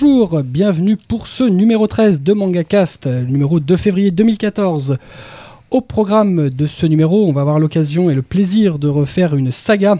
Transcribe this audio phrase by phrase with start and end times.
[0.00, 4.96] Bonjour, bienvenue pour ce numéro 13 de MangaCast, numéro 2 février 2014.
[5.72, 9.50] Au programme de ce numéro, on va avoir l'occasion et le plaisir de refaire une
[9.50, 9.96] saga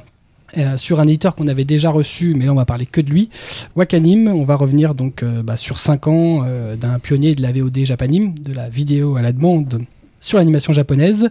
[0.57, 3.11] euh, sur un éditeur qu'on avait déjà reçu, mais là on va parler que de
[3.11, 3.29] lui,
[3.75, 4.29] Wakanim.
[4.29, 7.79] On va revenir donc euh, bah, sur 5 ans euh, d'un pionnier de la VOD
[7.85, 9.83] japanim, de la vidéo à la demande
[10.21, 11.29] sur l'animation japonaise.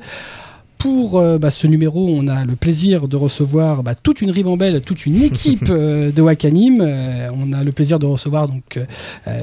[0.77, 5.05] Pour bah, ce numéro, on a le plaisir de recevoir bah, toute une ribambelle, toute
[5.05, 6.81] une équipe de Wakanim.
[7.33, 8.79] on a le plaisir de recevoir donc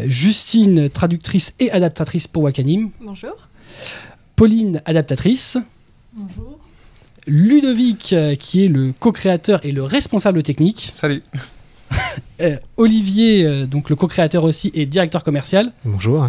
[0.07, 2.91] Justine, traductrice et adaptatrice pour Wakanim.
[3.05, 3.35] Bonjour.
[4.37, 5.59] Pauline, adaptatrice.
[6.13, 6.59] Bonjour.
[7.27, 10.91] Ludovic, euh, qui est le co-créateur et le responsable technique.
[10.93, 11.23] Salut.
[12.41, 15.71] Euh, Olivier, euh, donc le co-créateur aussi et directeur commercial.
[15.85, 16.29] Bonjour.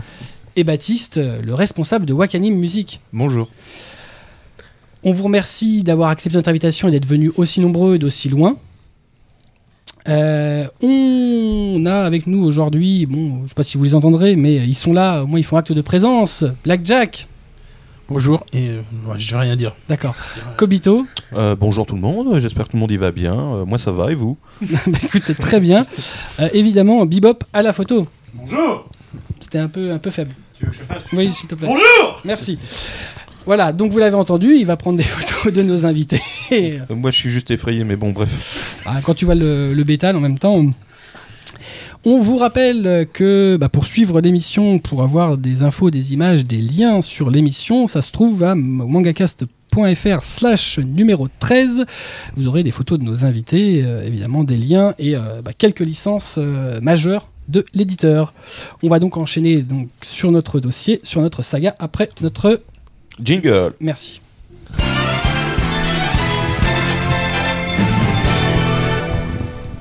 [0.55, 2.99] Et Baptiste, le responsable de Wakanim Music.
[3.11, 3.49] Bonjour.
[5.07, 8.57] On vous remercie d'avoir accepté notre invitation et d'être venus aussi nombreux et d'aussi loin.
[10.07, 14.55] on a avec nous aujourd'hui, bon, je ne sais pas si vous les entendrez, mais
[14.55, 16.43] ils sont là, au moins ils font acte de présence.
[16.63, 17.27] Blackjack.
[18.09, 18.81] Bonjour, et euh,
[19.17, 19.75] je vais rien dire.
[19.87, 20.15] D'accord.
[20.57, 21.05] Kobito.
[21.33, 23.35] Euh, bonjour tout le monde, j'espère que tout le monde y va bien.
[23.35, 24.37] Euh, moi ça va, et vous?
[24.61, 25.85] Bah, Écoutez, très bien.
[26.53, 28.07] évidemment, Bebop à la photo.
[28.33, 28.89] Bonjour
[29.39, 30.31] C'était un peu, un peu faible.
[30.57, 31.03] Tu veux que je fasse?
[31.13, 31.67] Oui, s'il te plaît.
[31.67, 32.57] Bonjour Merci.
[33.45, 36.21] Voilà, donc vous l'avez entendu, il va prendre des photos de nos invités.
[36.89, 38.81] moi je suis juste effrayé, mais bon, bref.
[38.85, 40.65] Ah, quand tu vois le, le bétal en même temps,
[42.07, 46.59] on vous rappelle que bah, pour suivre l'émission, pour avoir des infos, des images, des
[46.59, 51.85] liens sur l'émission, ça se trouve à mangacast.fr slash numéro 13.
[52.35, 55.79] Vous aurez des photos de nos invités, euh, évidemment des liens et euh, bah, quelques
[55.79, 58.35] licences euh, majeures de l'éditeur.
[58.83, 62.61] On va donc enchaîner donc, sur notre dossier, sur notre saga, après notre...
[63.21, 63.73] Jingle.
[63.79, 64.21] Merci.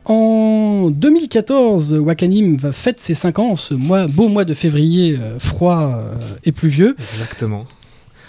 [0.05, 5.39] En 2014, Wakanim va fête ses 5 ans, ce mois, beau mois de février euh,
[5.39, 6.15] froid euh,
[6.45, 6.95] et pluvieux.
[7.15, 7.67] Exactement.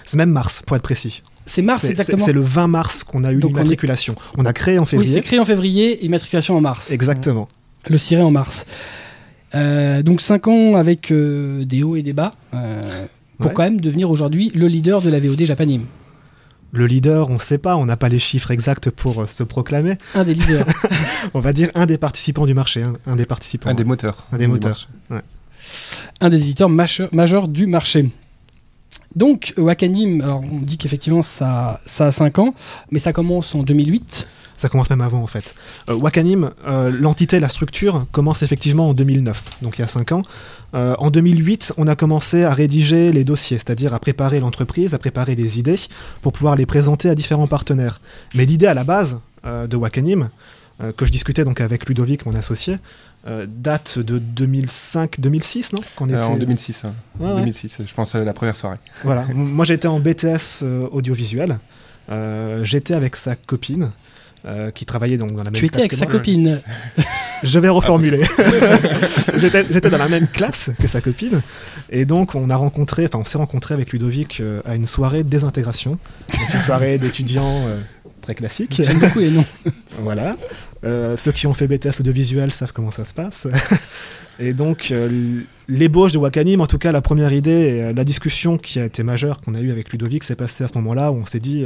[0.05, 1.22] C'est même mars, pour être précis.
[1.45, 2.25] C'est mars, exactement.
[2.25, 4.16] C'est le 20 mars qu'on a eu l'immatriculation.
[4.37, 5.11] On, a créé en février.
[5.11, 6.91] Oui, c'est créé en février, immatriculation en mars.
[6.91, 7.49] Exactement.
[7.89, 8.66] Le ciré en mars.
[9.53, 12.33] Euh, donc 5 ans avec des hauts et des bas,
[13.40, 15.85] pour quand même devenir aujourd'hui le leader de la VOD Japanim.
[16.72, 19.44] Le leader, on ne sait pas, on n'a pas les chiffres exacts pour euh, se
[19.44, 19.97] proclamer.
[20.13, 20.66] Un des leaders.
[21.34, 23.69] on va dire un des participants du marché, un, des participants.
[23.69, 24.28] Un des moteurs.
[24.34, 24.90] Un des moteurs.
[26.19, 28.12] Un des éditeurs majeurs du marché.
[29.16, 32.53] Donc, Wakanim, alors on dit qu'effectivement ça, ça a 5 ans,
[32.91, 34.28] mais ça commence en 2008.
[34.57, 35.56] Ça commence même avant en fait.
[35.90, 40.12] Euh, Wakanim, euh, l'entité, la structure, commence effectivement en 2009, donc il y a 5
[40.12, 40.22] ans.
[40.75, 45.00] Euh, en 2008, on a commencé à rédiger les dossiers, c'est-à-dire à préparer l'entreprise, à
[45.00, 45.80] préparer les idées
[46.22, 48.02] pour pouvoir les présenter à différents partenaires.
[48.36, 50.30] Mais l'idée à la base de Wakanim,
[50.97, 52.80] que je discutais donc avec Ludovic, mon associé,
[53.47, 55.81] date de 2005-2006, non?
[56.00, 56.84] En 2006,
[57.19, 58.78] 2006, je pense la première soirée.
[59.03, 61.59] Voilà, moi j'étais en BTS audiovisuel,
[62.64, 63.91] j'étais avec sa copine,
[64.46, 65.53] euh, qui travaillait donc dans la même.
[65.53, 66.62] Tu étais avec sa copine.
[67.44, 68.22] Je vais reformuler.
[69.38, 71.41] J'étais dans la même classe que sa copine.
[71.90, 75.23] Et donc, on a rencontré, enfin, on s'est rencontré avec Ludovic euh, à une soirée
[75.23, 75.91] de désintégration.
[75.91, 77.79] Donc, une soirée d'étudiants euh,
[78.22, 78.81] très classique.
[78.84, 79.46] J'aime beaucoup les noms.
[80.00, 80.35] voilà.
[80.84, 83.47] ceux qui ont fait BTS audiovisuel savent comment ça se passe.
[84.40, 84.94] et donc,
[85.67, 89.03] l'ébauche de Wakanim, en tout cas, la première idée, et la discussion qui a été
[89.03, 91.66] majeure qu'on a eue avec Ludovic, s'est passée à ce moment-là où on s'est dit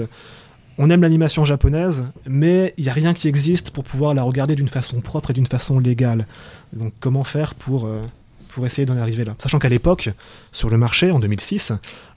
[0.82, 4.56] on aime l'animation japonaise, mais il n'y a rien qui existe pour pouvoir la regarder
[4.56, 6.26] d'une façon propre et d'une façon légale.
[6.72, 8.02] Donc comment faire pour, euh,
[8.48, 9.36] pour essayer d'en arriver là?
[9.40, 10.10] Sachant qu'à l'époque,
[10.54, 11.74] sur le marché, en 2006,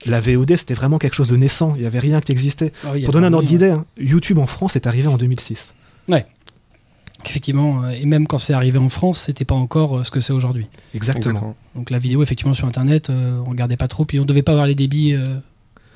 [0.06, 2.72] la VOD c'était vraiment quelque chose de naissant, il n'y avait rien qui existait.
[2.84, 5.74] Ah pour donner un ordre d'idée, hein, YouTube en France est arrivé en 2006.
[6.08, 6.24] Ouais.
[7.24, 10.20] Effectivement, euh, et même quand c'est arrivé en France, c'était pas encore euh, ce que
[10.20, 10.68] c'est aujourd'hui.
[10.94, 11.56] Exactement.
[11.74, 14.68] Donc la vidéo, effectivement, sur Internet, on regardait pas trop, puis on devait pas avoir
[14.68, 15.16] les débits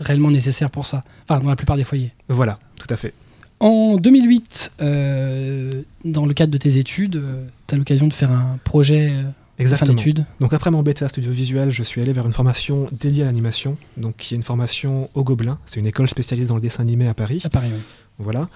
[0.01, 1.03] réellement nécessaire pour ça.
[1.29, 2.13] Enfin, dans la plupart des foyers.
[2.29, 3.13] Voilà, tout à fait.
[3.59, 8.31] En 2008, euh, dans le cadre de tes études, euh, tu as l'occasion de faire
[8.31, 9.23] un projet euh,
[9.59, 9.95] Exactement.
[9.95, 10.25] de fin d'études.
[10.41, 13.79] Donc après mon BTA studio visuel, je suis allé vers une formation dédiée à l'animation,
[13.97, 15.59] donc qui est une formation au Gobelin.
[15.65, 17.41] C'est une école spécialisée dans le dessin animé à Paris.
[17.45, 17.81] À Paris, oui.
[18.19, 18.49] Voilà.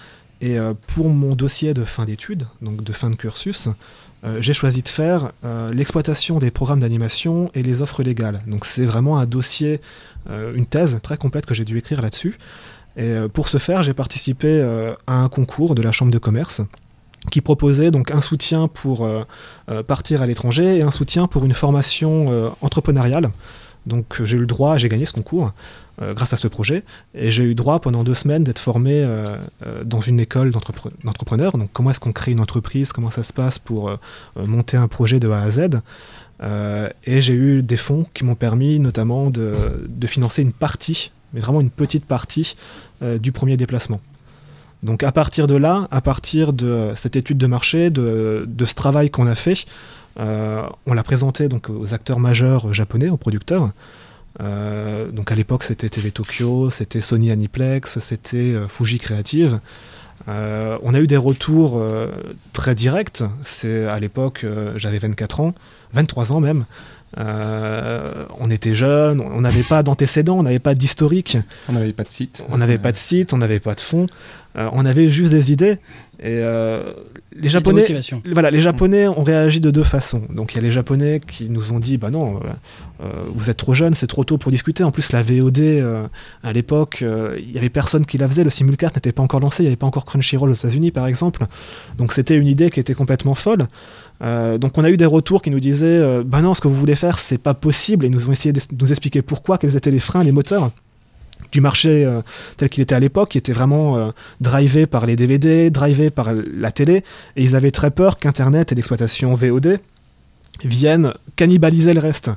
[0.43, 0.57] Et
[0.87, 3.69] pour mon dossier de fin d'études, donc de fin de cursus,
[4.41, 5.33] j'ai choisi de faire
[5.73, 8.43] l'exploitation des programmes d'animation et les offres légales.
[8.47, 9.81] Donc c'est vraiment un dossier
[10.29, 12.39] euh, une thèse très complète que j'ai dû écrire là-dessus.
[12.97, 16.19] Et euh, pour ce faire, j'ai participé euh, à un concours de la Chambre de
[16.19, 16.61] commerce
[17.31, 19.07] qui proposait donc un soutien pour
[19.87, 23.31] partir à l'étranger et un soutien pour une formation entrepreneuriale.
[23.87, 25.51] Donc j'ai eu le droit, j'ai gagné ce concours, euh,
[26.01, 26.83] grâce à ce projet.
[27.15, 29.37] Et j'ai eu droit pendant deux semaines d'être formé euh,
[29.67, 31.57] euh, dans une école d'entrepre- d'entrepreneurs.
[31.59, 33.97] Donc comment est-ce qu'on crée une entreprise, comment ça se passe pour euh,
[34.37, 35.81] euh, monter un projet de A à Z?
[36.43, 39.53] Euh, et j'ai eu des fonds qui m'ont permis notamment de,
[40.07, 42.57] financer une partie, mais vraiment une petite partie
[43.03, 44.01] euh, du premier déplacement.
[44.83, 49.11] Donc à partir de là, à partir de cette étude de marché, de, ce travail
[49.11, 49.67] qu'on a fait,
[50.19, 53.73] euh, on l'a présenté donc aux acteurs majeurs japonais, aux producteurs.
[54.41, 59.61] Euh, donc à l'époque c'était TV Tokyo, c'était Sony Aniplex, c'était euh, Fuji Creative.
[60.29, 61.83] Euh, on a eu des retours
[62.53, 63.23] très directs.
[63.45, 64.45] C'est à l'époque
[64.77, 65.55] j'avais 24 ans,
[65.95, 66.67] 23 ans même.
[67.19, 71.39] Euh, on était jeunes, on n'avait pas d'antécédents, on n'avait pas d'historique.
[71.69, 72.43] On n'avait pas de site.
[72.49, 74.07] On n'avait pas de site, on n'avait pas de fonds,
[74.57, 75.79] euh, on avait juste des idées.
[76.21, 76.93] Et euh,
[77.35, 77.87] les Japonais,
[78.33, 80.23] voilà, les Japonais ont réagi de deux façons.
[80.31, 82.41] Donc il y a les Japonais qui nous ont dit, bah non,
[83.35, 84.85] vous êtes trop jeunes, c'est trop tôt pour discuter.
[84.85, 86.03] En plus la VOD euh,
[86.43, 88.45] à l'époque, euh, il y avait personne qui la faisait.
[88.45, 91.07] Le simulcast n'était pas encore lancé, il n'y avait pas encore Crunchyroll aux États-Unis par
[91.07, 91.47] exemple.
[91.99, 93.67] Donc c'était une idée qui était complètement folle.
[94.23, 96.69] Euh, donc on a eu des retours qui nous disaient, euh, bah non, ce que
[96.69, 98.05] vous voulez faire, c'est pas possible.
[98.05, 100.71] Et nous ont essayé de de nous expliquer pourquoi, quels étaient les freins, les moteurs
[101.53, 102.21] du marché euh,
[102.57, 106.33] tel qu'il était à l'époque, qui était vraiment euh, drivé par les DVD, drivé par
[106.33, 107.05] la télé,
[107.37, 109.79] et ils avaient très peur qu'Internet et l'exploitation VOD
[110.65, 112.31] viennent cannibaliser le reste.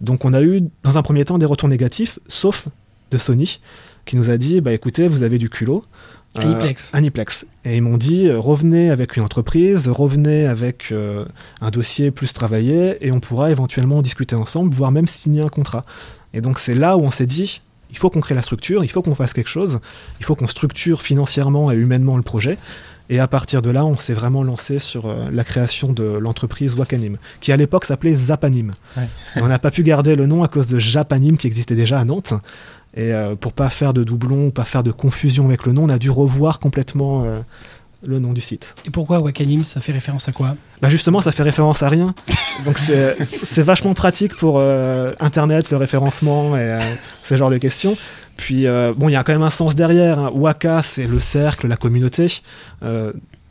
[0.00, 2.68] Donc on a eu dans un premier temps des retours négatifs, sauf
[3.10, 3.60] de Sony,
[4.04, 5.84] qui nous a dit, bah écoutez, vous avez du culot.
[6.38, 6.90] Euh, Aniplex.
[6.94, 7.46] Aniplex.
[7.64, 11.24] Et ils m'ont dit, euh, revenez avec une entreprise, revenez avec euh,
[11.60, 15.84] un dossier plus travaillé, et on pourra éventuellement discuter ensemble, voire même signer un contrat.
[16.34, 18.88] Et donc c'est là où on s'est dit, il faut qu'on crée la structure, il
[18.88, 19.80] faut qu'on fasse quelque chose,
[20.20, 22.58] il faut qu'on structure financièrement et humainement le projet.
[23.08, 26.74] Et à partir de là, on s'est vraiment lancé sur euh, la création de l'entreprise
[26.74, 28.72] Wakanim, qui à l'époque s'appelait Zapanim.
[28.96, 29.08] Ouais.
[29.36, 32.00] Et on n'a pas pu garder le nom à cause de Japanim qui existait déjà
[32.00, 32.34] à Nantes.
[32.96, 35.88] Et euh, pour pas faire de doublons, pas faire de confusion avec le nom, on
[35.90, 37.40] a dû revoir complètement euh,
[38.06, 38.74] le nom du site.
[38.86, 40.56] Et pourquoi Wakanim Ça fait référence à quoi?
[40.80, 42.14] Bah justement, ça fait référence à rien.
[42.64, 46.80] Donc c'est vachement pratique pour euh, Internet, le référencement et euh,
[47.22, 47.98] ce genre de questions.
[48.38, 50.18] Puis euh, bon, il y a quand même un sens derrière.
[50.18, 50.30] hein.
[50.34, 52.40] Waka, c'est le cercle, la communauté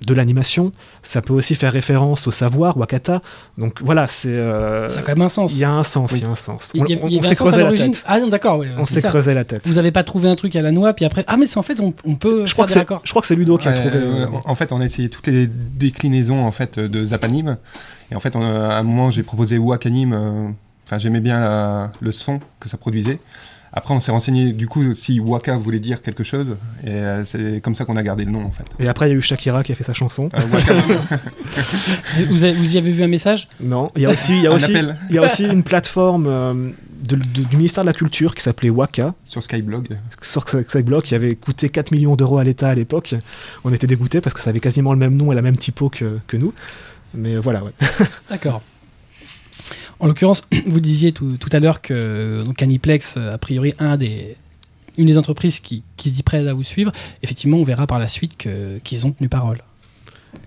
[0.05, 0.71] de l'animation.
[1.03, 3.21] Ça peut aussi faire référence au savoir, Wakata.
[3.57, 5.53] Donc voilà, c'est euh, Ça a quand même un sens.
[5.53, 6.19] il y a un sens, Oui.
[6.19, 6.73] il y a un sens.
[6.75, 6.85] On,
[7.23, 8.03] s'est creusé la l'origine tête.
[8.07, 9.61] Ah non, d'accord, ouais, On s'est creusé la tête.
[9.67, 11.23] Vous avez pas trouvé un truc à la noix, puis après.
[11.27, 13.35] Ah, mais c'est en fait, on, on peut Je crois, que je crois que c'est
[13.35, 13.95] Ludo qui a trouvé.
[13.95, 17.57] euh, euh, en fait, on a essayé toutes les déclinaisons en fait de Zapanim.
[18.11, 20.13] Et en fait, on à un moment, j'ai proposé Wakanim.
[20.13, 20.47] euh,
[20.87, 23.17] Enfin, j'aimais bien la- le son que ça produisait.
[23.77, 26.55] Après, on s'est renseigné du coup si Waka voulait dire quelque chose.
[26.83, 28.63] Et euh, c'est comme ça qu'on a gardé le nom en fait.
[28.79, 30.29] Et après, il y a eu Shakira qui a fait sa chanson.
[30.33, 30.73] Euh, Waka,
[32.29, 33.47] Vous, avez- vous y avez vu un message?
[33.59, 34.97] Non, il y a aussi, il y a aussi, appel.
[35.09, 36.53] il y a aussi une plateforme euh,
[37.07, 39.89] de- de- du ministère de la Culture qui s'appelait Waka, sur Skyblog.
[40.21, 43.15] sur Skyblog, qui avait coûté 4 millions d'euros à l'État à l'époque.
[43.63, 45.89] On était dégoûtés parce que ça avait quasiment le même nom et la même typo
[45.89, 46.53] que, que nous.
[47.13, 47.71] Mais voilà, ouais.
[48.29, 48.61] D'accord.
[49.99, 53.97] En l'occurrence, vous disiez tout, tout à l'heure que donc Aniplex, a priori, un
[54.97, 56.91] une des entreprises qui, qui se dit prête à vous suivre.
[57.21, 58.37] Effectivement, on verra par la suite
[58.83, 59.61] qu'ils ont tenu parole.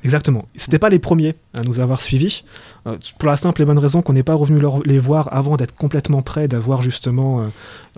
[0.04, 0.48] Exactement.
[0.54, 2.44] C'était pas les premiers à nous avoir suivis,
[2.86, 5.74] euh, pour la simple et bonne raison qu'on n'est pas revenu les voir avant d'être
[5.74, 7.46] complètement prêt, d'avoir justement euh,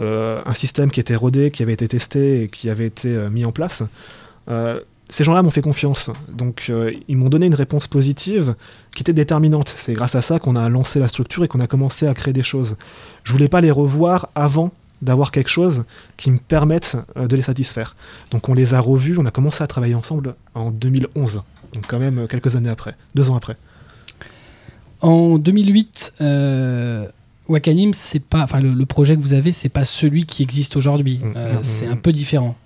[0.00, 3.44] euh, un système qui était rodé, qui avait été testé et qui avait été mis
[3.44, 3.82] en place.
[5.10, 8.54] Ces gens-là m'ont fait confiance, donc euh, ils m'ont donné une réponse positive
[8.94, 9.74] qui était déterminante.
[9.76, 12.32] C'est grâce à ça qu'on a lancé la structure et qu'on a commencé à créer
[12.32, 12.76] des choses.
[13.24, 14.70] Je voulais pas les revoir avant
[15.02, 15.84] d'avoir quelque chose
[16.16, 17.96] qui me permette euh, de les satisfaire.
[18.30, 21.42] Donc on les a revus, on a commencé à travailler ensemble en 2011.
[21.74, 23.56] Donc quand même quelques années après, deux ans après.
[25.00, 27.06] En 2008, euh,
[27.48, 30.76] Wakanim, c'est pas, enfin le, le projet que vous avez, c'est pas celui qui existe
[30.76, 31.18] aujourd'hui.
[31.22, 31.92] Mm, Euh, mm, c'est mm.
[31.92, 32.56] un peu différent.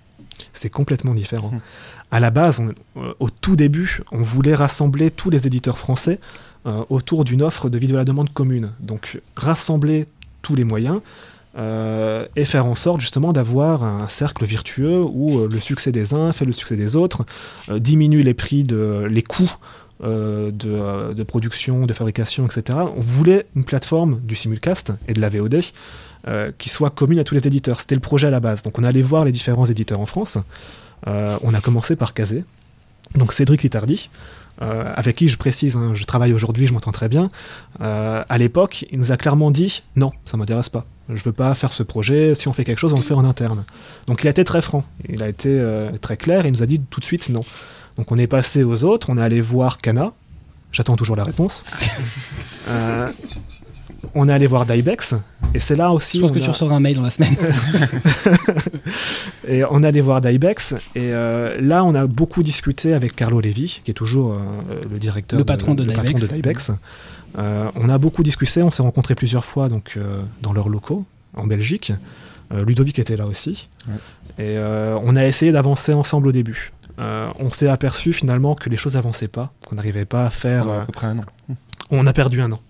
[0.53, 1.49] C'est complètement différent.
[1.51, 1.61] Mhm.
[2.11, 2.61] À la base,
[2.97, 6.19] euh, au tout début, on voulait rassembler tous les éditeurs français
[6.65, 8.71] euh, autour d'une offre de vidéo à la demande commune.
[8.79, 10.05] Donc rassembler
[10.41, 11.01] tous les moyens
[11.57, 16.31] euh, et faire en sorte justement d'avoir un cercle virtueux où le succès des uns
[16.31, 17.25] fait le succès des autres,
[17.71, 19.55] diminue les prix, de, les coûts
[20.03, 22.79] de, production, de fabrication, etc.
[22.95, 25.61] On voulait une plateforme du simulcast et de la VOD
[26.57, 27.79] qui soit commune à tous les éditeurs.
[27.81, 28.61] C'était le projet à la base.
[28.61, 30.37] Donc on allait voir les différents éditeurs en France.
[31.07, 32.43] Euh, on a commencé par Kazé.
[33.15, 34.09] Donc Cédric Litardi,
[34.61, 37.29] euh, avec qui je précise, hein, je travaille aujourd'hui, je m'entends très bien.
[37.81, 40.85] Euh, à l'époque, il nous a clairement dit non, ça m'intéresse pas.
[41.13, 42.35] Je veux pas faire ce projet.
[42.35, 43.65] Si on fait quelque chose, on le fait en interne.
[44.07, 44.83] Donc il a été très franc.
[45.07, 47.41] Il a été euh, très clair et il nous a dit tout de suite non.
[47.97, 49.09] Donc on est passé aux autres.
[49.09, 50.13] On est allé voir Kana.
[50.71, 51.63] J'attends toujours la réponse.
[52.67, 53.11] Euh,
[54.15, 55.13] on est allé voir Dybex
[55.53, 56.17] Et c'est là aussi.
[56.17, 57.35] Je pense que tu recevras un mail dans la semaine.
[59.47, 60.73] Et on allait voir d'Ibex.
[60.95, 64.39] Et euh, là, on a beaucoup discuté avec Carlo Levi, qui est toujours euh,
[64.91, 66.27] le directeur, Le patron de le patron d'Ibex.
[66.27, 66.71] de d'Ibex.
[67.37, 71.05] Euh, on a beaucoup discuté, on s'est rencontrés plusieurs fois donc, euh, dans leurs locaux
[71.35, 71.91] en Belgique.
[72.53, 73.67] Euh, Ludovic était là aussi.
[73.87, 73.95] Ouais.
[74.37, 76.71] Et euh, on a essayé d'avancer ensemble au début.
[76.99, 80.69] Euh, on s'est aperçu finalement que les choses avançaient pas, qu'on n'arrivait pas à faire.
[80.69, 81.25] À peu près un an.
[81.89, 82.61] on a perdu un an.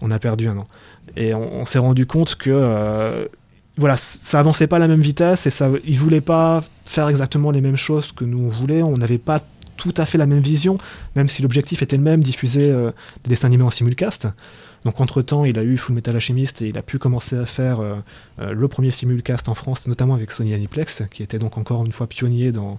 [0.00, 0.66] On a perdu un an.
[1.16, 3.26] Et on, on s'est rendu compte que euh,
[3.76, 7.50] voilà, ça avançait pas à la même vitesse et ça, ils voulaient pas faire exactement
[7.50, 8.82] les mêmes choses que nous on voulait.
[8.82, 9.40] On n'avait pas
[9.76, 10.78] tout à fait la même vision,
[11.16, 12.92] même si l'objectif était le même, diffuser euh,
[13.24, 14.28] des dessins animés en simulcast.
[14.84, 17.46] Donc entre temps, il a eu Full Metal Alchemist et il a pu commencer à
[17.46, 17.96] faire euh,
[18.40, 21.92] euh, le premier simulcast en France, notamment avec Sony Aniplex, qui était donc encore une
[21.92, 22.78] fois pionnier dans,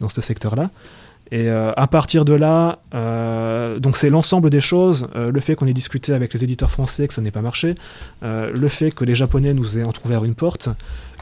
[0.00, 0.70] dans ce secteur-là.
[1.30, 5.54] Et euh, à partir de là, euh, donc c'est l'ensemble des choses, euh, le fait
[5.54, 7.74] qu'on ait discuté avec les éditeurs français, que ça n'ait pas marché,
[8.22, 10.68] le fait que les Japonais nous aient entrouvert une porte,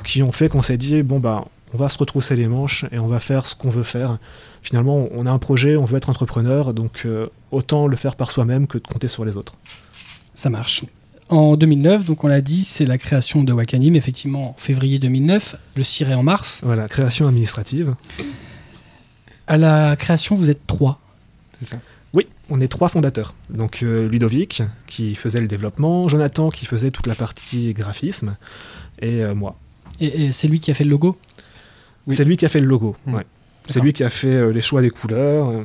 [0.04, 1.44] qui ont fait qu'on s'est dit bon bah
[1.74, 4.18] on va se retrousser les manches et on va faire ce qu'on veut faire.
[4.62, 7.06] Finalement, on a un projet, on veut être entrepreneur, donc
[7.50, 9.54] autant le faire par soi-même que de compter sur les autres.
[10.34, 10.84] Ça marche.
[11.30, 15.56] En 2009, donc on l'a dit, c'est la création de Wakanim, effectivement en février 2009,
[15.76, 16.60] le ciré en mars.
[16.62, 17.94] Voilà, création administrative.
[19.46, 21.00] À la création, vous êtes trois.
[21.60, 21.80] C'est ça.
[22.14, 23.34] Oui, on est trois fondateurs.
[23.50, 28.36] Donc euh, Ludovic, qui faisait le développement, Jonathan, qui faisait toute la partie graphisme,
[29.00, 29.56] et euh, moi.
[30.00, 31.18] Et, et c'est lui qui a fait le logo?
[32.06, 32.14] Oui.
[32.14, 32.96] C'est lui qui a fait le logo.
[33.06, 33.14] Mm.
[33.14, 33.26] ouais.
[33.68, 35.48] C'est lui qui a fait euh, les choix des couleurs.
[35.48, 35.64] euh,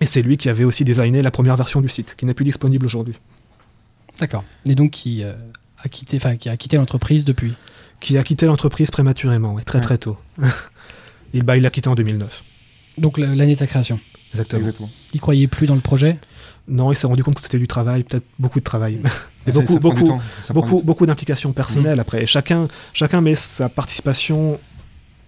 [0.00, 2.44] et c'est lui qui avait aussi designé la première version du site, qui n'est plus
[2.44, 3.16] disponible aujourd'hui.
[4.20, 4.44] D'accord.
[4.66, 5.32] Et donc qui euh,
[5.82, 7.54] a quitté, enfin qui a quitté l'entreprise depuis?
[8.00, 9.84] Qui a quitté l'entreprise prématurément, ouais, très Ouais.
[9.84, 10.16] très tôt.
[11.34, 12.44] il bah, il l'a quitté en 2009.
[12.98, 14.00] Donc l'année de sa création.
[14.32, 14.60] Exactement.
[14.60, 14.90] Exactement.
[15.14, 16.18] Il croyait plus dans le projet.
[16.68, 18.98] Non, il s'est rendu compte que c'était du travail, peut-être beaucoup de travail.
[19.46, 22.24] Et beaucoup, ça beaucoup, d'implications personnelles après.
[22.24, 24.58] Et chacun, chacun met sa participation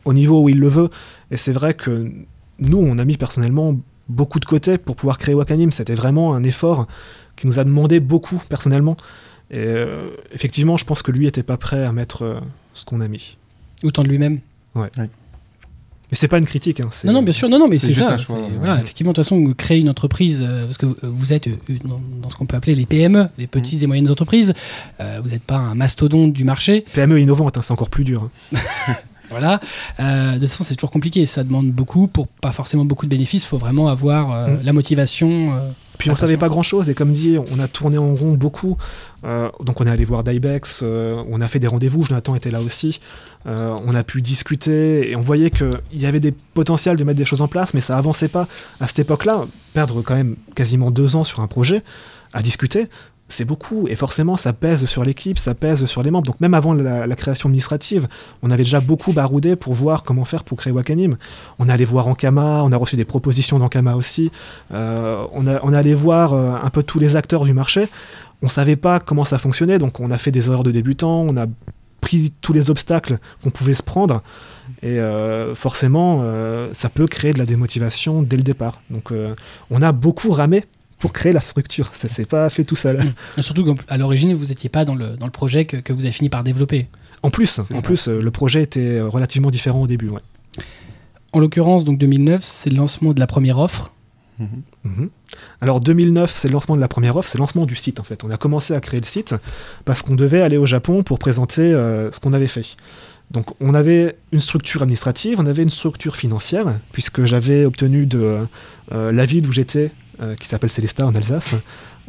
[0.04, 0.90] au niveau où il le veut.
[1.30, 2.10] Et c'est vrai que
[2.58, 5.70] nous, on a mis personnellement beaucoup de côté pour pouvoir créer Wakanim.
[5.70, 6.88] C'était vraiment un effort
[7.37, 8.96] qui nous a demandé beaucoup personnellement.
[9.50, 12.40] Et euh, effectivement, je pense que lui était pas prêt à mettre euh,
[12.75, 13.37] ce qu'on a mis.
[13.84, 14.40] Autant de lui-même.
[16.10, 16.80] Mais c'est pas une critique.
[16.80, 18.12] Hein, Non, non, bien sûr, non, non, mais c'est ça.
[18.14, 18.58] un choix, c'est- ouais.
[18.58, 21.56] Voilà, effectivement, de toute façon, créer une entreprise, euh, parce que euh, vous êtes euh,
[21.84, 24.54] dans, dans ce qu'on peut appeler les PME, les petites et moyennes entreprises.
[25.00, 26.84] euh, vous n'êtes pas un mastodonte du marché.
[26.94, 28.30] PME innovante, hein, c'est encore plus dur.
[28.54, 28.58] hein.
[29.30, 29.61] Voilà.
[30.00, 31.25] Euh, de toute façon, c'est toujours compliqué.
[31.26, 33.44] Ça demande beaucoup pour pas forcément beaucoup de bénéfices.
[33.44, 34.61] Il faut vraiment avoir euh, Mm.
[34.62, 35.28] la motivation.
[35.54, 38.35] euh, Puis on savait pas grand chose et comme dit, on a tourné en rond
[38.35, 38.76] beaucoup.
[39.25, 42.61] Donc on est allé voir d'Ibex, euh, on a fait des rendez-vous, Jonathan était là
[42.62, 43.00] aussi.
[43.47, 47.25] On a pu discuter et on voyait qu'il y avait des potentiels de mettre des
[47.25, 48.47] choses en place, mais ça avançait pas.
[48.78, 51.82] À cette époque-là, perdre quand même quasiment deux ans sur un projet
[52.35, 52.88] à discuter,
[53.28, 56.26] c'est beaucoup et forcément ça pèse sur l'équipe, ça pèse sur les membres.
[56.26, 58.08] Donc même avant la, création administrative,
[58.42, 61.16] on avait déjà beaucoup baroudé pour voir comment faire pour créer Wakanim.
[61.58, 64.30] On est allé voir Ankama, on a reçu des propositions d'Ankama aussi.
[64.73, 67.88] Euh, on, a, on est allé voir euh, un peu tous les acteurs du marché.
[68.42, 71.37] On savait pas comment ça fonctionnait, donc on a fait des erreurs de débutants, on
[71.37, 71.47] a
[72.00, 74.23] pris tous les obstacles qu'on pouvait se prendre.
[74.82, 76.25] Et euh, forcément,
[76.73, 78.80] ça peut créer de la démotivation dès le départ.
[78.90, 79.12] Donc
[79.70, 80.64] on a beaucoup ramé
[80.99, 81.90] pour créer la structure.
[81.95, 83.00] Ça s'est pas fait tout seul.
[83.37, 86.02] et surtout qu'à l'origine, vous n'étiez pas dans le, dans le projet que, que vous
[86.02, 86.88] avez fini par développer.
[87.23, 87.83] En plus, en ça.
[87.83, 90.09] plus, euh, le projet était euh, relativement différent au début.
[90.09, 90.21] ouais.
[91.33, 93.93] En l'occurrence, donc 2009, c'est le lancement de la première offre.
[94.38, 94.62] Mhm.
[94.85, 95.11] Mhm.
[95.61, 98.05] Alors 2009, c'est le lancement de la première offre, c'est le lancement du site en
[98.05, 98.23] fait.
[98.25, 99.35] On a commencé à créer le site
[99.85, 102.76] parce qu'on devait aller au Japon pour présenter euh, ce qu'on avait fait.
[103.31, 108.47] Donc on avait une structure administrative, on avait une structure financière, puisque j'avais obtenu de
[108.93, 109.90] euh, la ville où j'étais,
[110.38, 111.54] qui s'appelle Célestat en Alsace,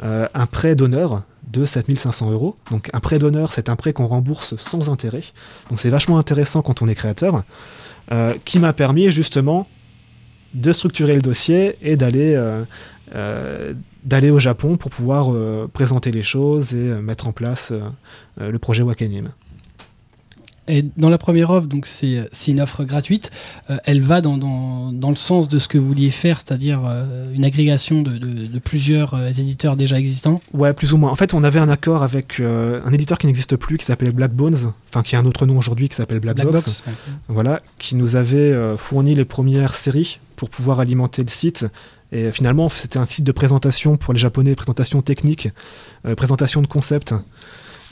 [0.02, 2.56] euh, un prêt d'honneur de 7500 euros.
[2.70, 5.22] Donc un prêt d'honneur, c'est un prêt qu'on rembourse sans intérêt.
[5.68, 7.44] Donc c'est vachement intéressant quand on est créateur,
[8.12, 9.66] euh, qui m'a permis justement
[10.54, 12.64] de structurer le dossier et d'aller euh,
[13.14, 13.74] euh,
[14.04, 17.80] d'aller au Japon pour pouvoir euh, présenter les choses et euh, mettre en place euh,
[18.40, 19.30] euh, le projet Wakanim.
[20.70, 23.30] Et dans la première offre, donc c'est une offre gratuite.
[23.70, 26.80] Euh, elle va dans, dans, dans le sens de ce que vous vouliez faire, c'est-à-dire
[26.84, 30.40] euh, une agrégation de, de, de plusieurs euh, éditeurs déjà existants.
[30.54, 31.10] Ouais, plus ou moins.
[31.10, 34.32] En fait, on avait un accord avec un éditeur qui n'existe plus, qui s'appelait Black
[34.32, 36.82] Bones, enfin qui a un autre nom aujourd'hui, qui s'appelle Black, Black Box, Box.
[36.86, 36.92] ouais.
[37.28, 41.66] voilà, qui nous avait fourni les premières séries pour pouvoir alimenter le site.
[42.12, 45.48] Et finalement, c'était un site de présentation pour les Japonais, présentation technique,
[46.16, 47.14] présentation de concept.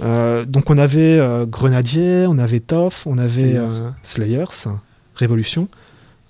[0.00, 3.80] Euh, donc on avait euh, Grenadier, on avait Toff, on avait Slayers.
[3.80, 4.68] euh, Slayers,
[5.16, 5.68] Révolution.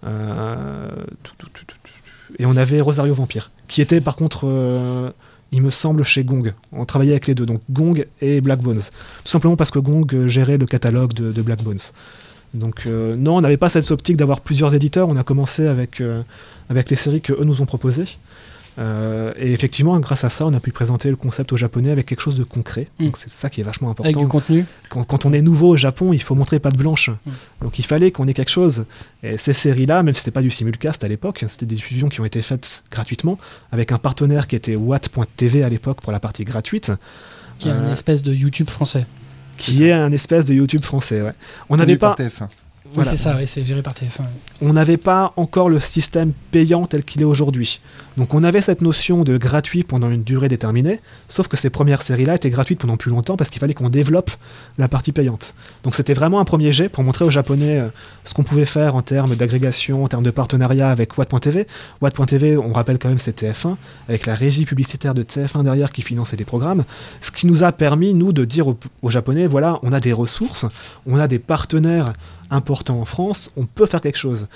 [0.07, 0.89] Euh,
[1.23, 1.93] tout, tout, tout, tout, tout.
[2.39, 5.15] Et on avait Rosario Vampire, qui était par contre,
[5.51, 6.53] il me semble, chez Gong.
[6.73, 8.81] On travaillait avec les deux, donc Gong et Black Bones.
[8.81, 11.79] Tout simplement parce que Gong gérait le catalogue de, de Black Bones.
[12.55, 15.09] Donc euh, non, on n'avait pas cette optique d'avoir plusieurs éditeurs.
[15.09, 16.23] On a commencé avec, euh,
[16.71, 18.07] avec les séries que eux nous ont proposées.
[18.79, 22.07] Euh, et effectivement, grâce à ça, on a pu présenter le concept au japonais avec
[22.07, 22.89] quelque chose de concret.
[23.01, 23.05] Mm.
[23.07, 24.67] Donc c'est ça qui est vachement Avec important du contenu.
[24.89, 27.11] quand, quand on est nouveau au Japon, il faut montrer patte blanche.
[27.11, 27.31] Mm.
[27.63, 28.85] Donc il fallait qu'on ait quelque chose.
[29.25, 32.21] Et ces séries-là, même si c'était pas du simulcast à l'époque, c'était des diffusions qui
[32.21, 33.37] ont été faites gratuitement
[33.73, 36.93] avec un partenaire qui était Watt.tv à l'époque pour la partie gratuite,
[37.59, 39.07] Qui est une Euh, espèce de YouTube français.
[39.57, 41.21] qui est un espèce de YouTube français.
[41.23, 41.33] ouais.
[41.69, 42.47] On n'avait par pas, TF1.
[42.89, 43.11] Oui, Voilà.
[43.11, 44.23] c'est ça, oui, c'est géré par TF1.
[44.63, 47.81] on n'avait pas encore le système payant tel qu'il est aujourd'hui.
[48.17, 52.03] Donc on avait cette notion de gratuit pendant une durée déterminée, sauf que ces premières
[52.03, 54.31] séries-là étaient gratuites pendant plus longtemps parce qu'il fallait qu'on développe
[54.79, 55.55] la partie payante.
[55.85, 57.89] Donc c'était vraiment un premier jet pour montrer aux Japonais euh,
[58.25, 61.67] ce qu'on pouvait faire en termes d'agrégation, en termes de partenariat avec Watt.tv.
[62.01, 63.77] Watt.tv, on rappelle quand même, c'est TF1,
[64.09, 66.85] avec la régie publicitaire de TF1 derrière qui finançait les programmes,
[67.21, 70.13] ce qui nous a permis, nous, de dire aux, aux Japonais, voilà, on a des
[70.15, 70.65] ressources,
[71.07, 72.15] on a des partenaires
[72.51, 74.47] importants en France, on peut faire quelque chose.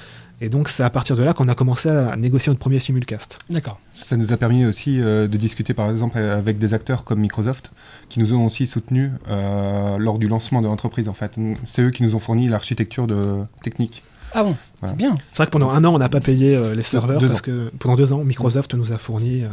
[0.40, 3.38] Et donc c'est à partir de là qu'on a commencé à négocier notre premier simulcast.
[3.48, 3.78] D'accord.
[3.92, 7.70] Ça nous a permis aussi euh, de discuter par exemple avec des acteurs comme Microsoft
[8.08, 11.36] qui nous ont aussi soutenus euh, lors du lancement de l'entreprise en fait.
[11.64, 14.02] C'est eux qui nous ont fourni l'architecture de technique.
[14.34, 14.94] Ah bon, Voilà.
[14.94, 15.16] c'est bien.
[15.30, 17.40] C'est vrai que pendant un an, on n'a pas payé euh, les serveurs deux parce
[17.40, 17.44] ans.
[17.44, 19.44] que pendant deux ans, Microsoft nous a fourni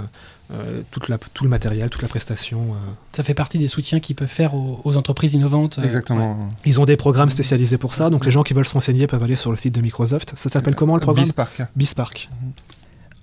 [0.51, 2.73] euh, toute la, tout le matériel, toute la prestation.
[2.73, 2.77] euh.
[3.15, 5.77] Ça fait partie des soutiens qu'ils peuvent faire aux, aux entreprises innovantes.
[5.79, 6.47] euh, Exactement.
[6.65, 9.23] Ils ont des programmes spécialisés pour ça, donc les gens qui veulent se renseigner peuvent
[9.23, 10.33] aller sur le site de Microsoft.
[10.35, 11.25] Ça s'appelle comment le programme?
[11.25, 11.61] Bisparck.
[11.75, 12.29] Bispark.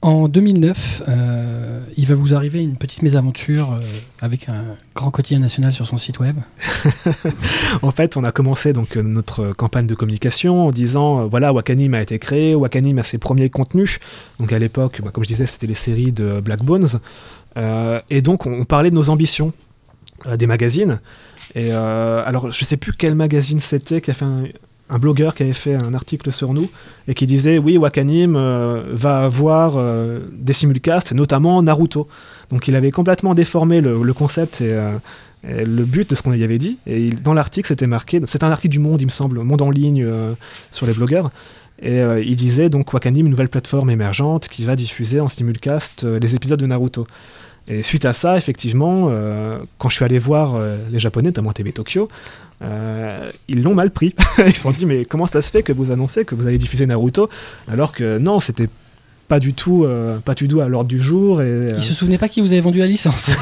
[0.06, 3.80] En 2009, euh, il va vous arriver une petite mésaventure euh,
[4.20, 4.62] avec un
[4.94, 6.36] grand quotidien national sur son site web.
[7.82, 11.92] En fait, on a commencé donc euh, notre campagne de communication en disant voilà, Wakanim
[11.94, 13.98] a été créé, Wakanim a ses premiers contenus.
[14.38, 17.00] Donc à l'époque, bah, comme je disais, c'était les séries de Black Bones.
[18.08, 19.52] Et donc on, parlait de nos ambitions
[20.38, 21.00] des magazines.
[21.56, 24.44] Et alors, je sais plus quel magazine c'était qui a fait un,
[24.88, 26.70] un blogueur qui avait fait un article sur nous
[27.08, 32.08] et qui disait oui, Wakanim euh, va avoir euh, des simulcasts, notamment Naruto.
[32.50, 34.90] Donc il avait complètement déformé le, concept et, euh,
[35.48, 36.78] et le but de ce qu'on y avait dit.
[36.86, 39.70] Et dans l'article, c'était marqué, c'est un article du Monde, il me semble, Monde en
[39.70, 40.06] ligne
[40.70, 41.30] sur les blogueurs.
[41.82, 46.34] Et il disait donc Wakanim, une nouvelle plateforme émergente qui va diffuser en simulcast les
[46.34, 47.06] épisodes de Naruto.
[47.68, 49.10] Et suite à ça, effectivement,
[49.78, 50.58] quand je suis allé voir
[50.90, 52.08] les Japonais, notamment TV Tokyo,
[52.62, 54.14] euh, ils l'ont mal pris.
[54.46, 56.58] ils se sont dit mais comment ça se fait que vous annoncez que vous allez
[56.58, 57.28] diffuser Naruto
[57.68, 58.68] alors que non, c'était
[59.28, 61.42] pas du tout, euh, pas du tout à l'ordre du jour.
[61.42, 63.30] Et, euh, Il se souvenait pas qui vous avait vendu la licence.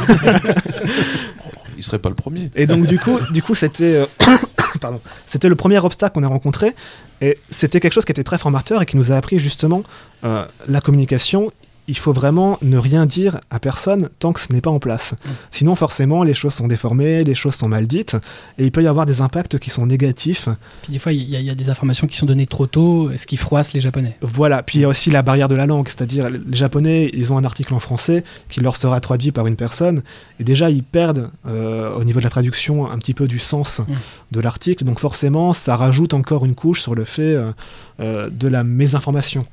[1.77, 2.51] Il serait pas le premier.
[2.55, 4.07] Et donc du coup, du coup, c'était, euh,
[4.81, 6.75] pardon, c'était le premier obstacle qu'on a rencontré,
[7.21, 9.83] et c'était quelque chose qui était très formateur et qui nous a appris justement
[10.25, 11.53] euh, la communication.
[11.87, 15.15] Il faut vraiment ne rien dire à personne tant que ce n'est pas en place.
[15.51, 18.17] Sinon, forcément, les choses sont déformées, les choses sont mal dites,
[18.59, 20.49] et il peut y avoir des impacts qui sont négatifs.
[20.83, 22.67] Puis des fois, il y, a- il y a des informations qui sont données trop
[22.67, 24.17] tôt, ce qui froisse les Japonais.
[24.23, 27.33] Voilà, puis il y a aussi la barrière de la langue, c'est-à-dire les Japonais, ils
[27.33, 30.03] ont un article en français qui leur sera traduit par une personne,
[30.41, 33.65] et déjà ils perdent euh, au niveau de la traduction un petit peu du sens
[33.87, 33.93] Mm.
[34.33, 37.53] de l'article, donc forcément ça rajoute encore une couche sur le fait euh,
[38.01, 39.45] euh, de la mésinformation.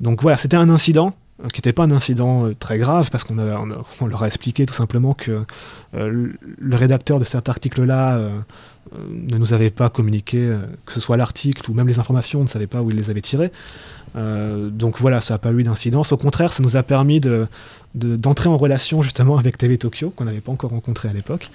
[0.00, 1.14] Donc voilà, c'était un incident
[1.52, 3.34] qui n'était pas un incident euh, très grave parce qu'on
[4.06, 5.42] leur a expliqué tout simplement que
[5.94, 8.30] euh, le- rédacteur de cet article-là euh,
[8.94, 12.40] euh, ne nous avait pas communiqué, euh, que ce soit l'article ou même les informations,
[12.40, 13.52] on ne savait pas où il les avait tirées.
[14.16, 16.12] Euh, donc voilà, ça n'a pas eu d'incidence.
[16.12, 17.46] Au contraire, ça nous a permis de,
[17.94, 21.50] de- d'entrer en relation justement avec TV Tokyo, qu'on n'avait pas encore rencontré à l'époque,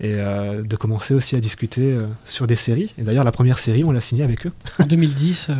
[0.00, 2.92] et euh, de commencer aussi à discuter euh, sur des séries.
[2.98, 5.54] Et d'ailleurs, la première série, on l'a signée avec eux En 2010, euh,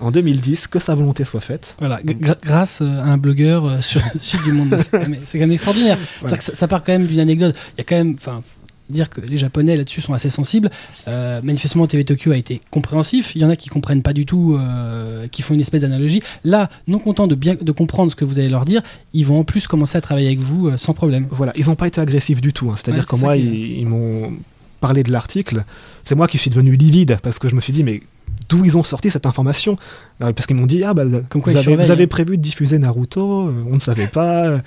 [0.00, 1.76] en 2010, que sa volonté soit faite.
[1.78, 2.00] voilà,
[2.42, 4.76] grâce euh, à un blogueur euh, sur le site du Monde.
[4.78, 5.98] C'est quand même, c'est quand même extraordinaire.
[6.22, 7.54] Que ça, ça part quand même d'une anecdote.
[7.76, 8.42] Il y a quand même, enfin,
[8.90, 10.70] dire que les Japonais là-dessus sont assez sensibles.
[11.08, 13.34] Euh, manifestement, TV Tokyo a été compréhensif.
[13.34, 16.22] Il y en a qui comprennent pas du tout, euh, qui font une espèce d'analogie.
[16.44, 18.82] Là, non contents de bien de comprendre ce que vous allez leur dire,
[19.14, 21.26] ils vont en plus commencer à travailler avec vous euh, sans problème.
[21.30, 22.70] Voilà, ils n'ont pas été agressifs du tout.
[22.70, 22.74] hein.
[22.76, 24.32] C'est-à-dire Ouais, que moi, qui ils m'ont
[24.80, 25.64] parlé de l'article.
[26.04, 28.02] C'est moi qui suis devenu livide parce que je me suis dit, mais
[28.48, 29.76] d'où ils ont sorti cette information
[30.20, 32.36] Alors, Parce qu'ils m'ont dit, ah bah, Comme quoi vous, avez, surveillent, vous avez prévu
[32.36, 34.58] de diffuser Naruto, euh, on ne savait pas, euh,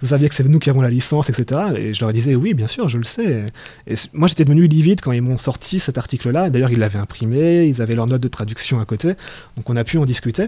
[0.00, 1.60] vous saviez que c'est nous qui avons la licence, etc.
[1.76, 3.44] Et je leur disais, oui, bien sûr, je le sais.
[3.86, 6.50] Et moi, j'étais devenu livide quand ils m'ont sorti cet article-là.
[6.50, 9.14] D'ailleurs, ils l'avaient imprimé, ils avaient leur note de traduction à côté,
[9.56, 10.46] donc on a pu en discuter.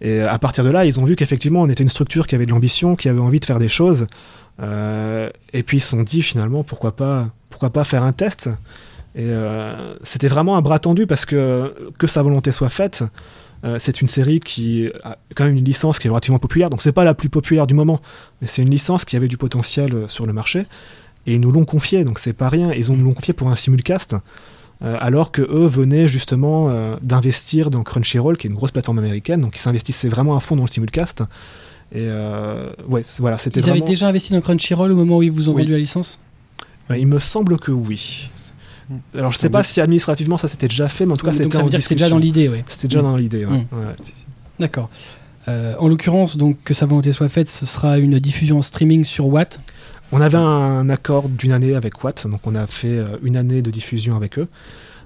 [0.00, 2.46] Et à partir de là, ils ont vu qu'effectivement, on était une structure qui avait
[2.46, 4.06] de l'ambition, qui avait envie de faire des choses.
[4.62, 8.50] Euh, et puis ils se sont dit finalement pourquoi pas, pourquoi pas faire un test?
[9.16, 13.04] Et euh, c'était vraiment un bras tendu parce que que sa volonté soit faite,
[13.62, 16.80] Euh, c'est une série qui a quand même une licence qui est relativement populaire, donc
[16.80, 18.00] c'est pas la plus populaire du moment,
[18.40, 20.60] mais c'est une licence qui avait du potentiel euh, sur le marché.
[21.26, 22.72] Et ils nous l'ont confié, donc c'est pas rien.
[22.72, 24.14] Ils nous l'ont confié pour un simulcast,
[24.82, 26.56] euh, alors que eux venaient justement
[27.02, 30.56] d'investir dans Crunchyroll, qui est une grosse plateforme américaine, donc ils s'investissaient vraiment à fond
[30.56, 31.22] dans le simulcast.
[31.92, 32.08] Et
[32.88, 33.76] ouais, voilà, c'était Ils vraiment.
[33.76, 35.62] avaient déjà investi dans Crunchyroll au moment où ils vous ont Oui.
[35.64, 36.18] vendu la licence?
[36.96, 38.30] Il me semble que oui.
[39.16, 41.32] Alors je sais Sans pas si administrativement ça s'était déjà fait, mais en tout cas
[41.32, 42.62] c'était en c'était déjà dans l'idée, oui.
[42.68, 43.44] C'était déjà dans l'idée.
[43.44, 43.66] ouais.
[43.72, 43.94] Ouais.
[44.58, 44.90] D'accord.
[45.48, 49.04] Euh, en l'occurrence, donc que sa volonté soit faite, ce sera une diffusion en streaming
[49.04, 49.58] sur Watt.
[50.12, 53.62] On avait un accord d'une année avec Watt, donc on a fait euh, une année
[53.62, 54.48] de diffusion avec eux.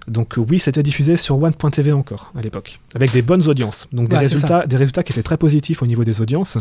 [0.08, 3.86] Donc euh, oui, c'était diffusé sur One.tv encore à l'époque, avec des bonnes audiences.
[3.92, 6.58] Donc des Ouais, résultats, des résultats qui étaient très positifs au niveau des audiences.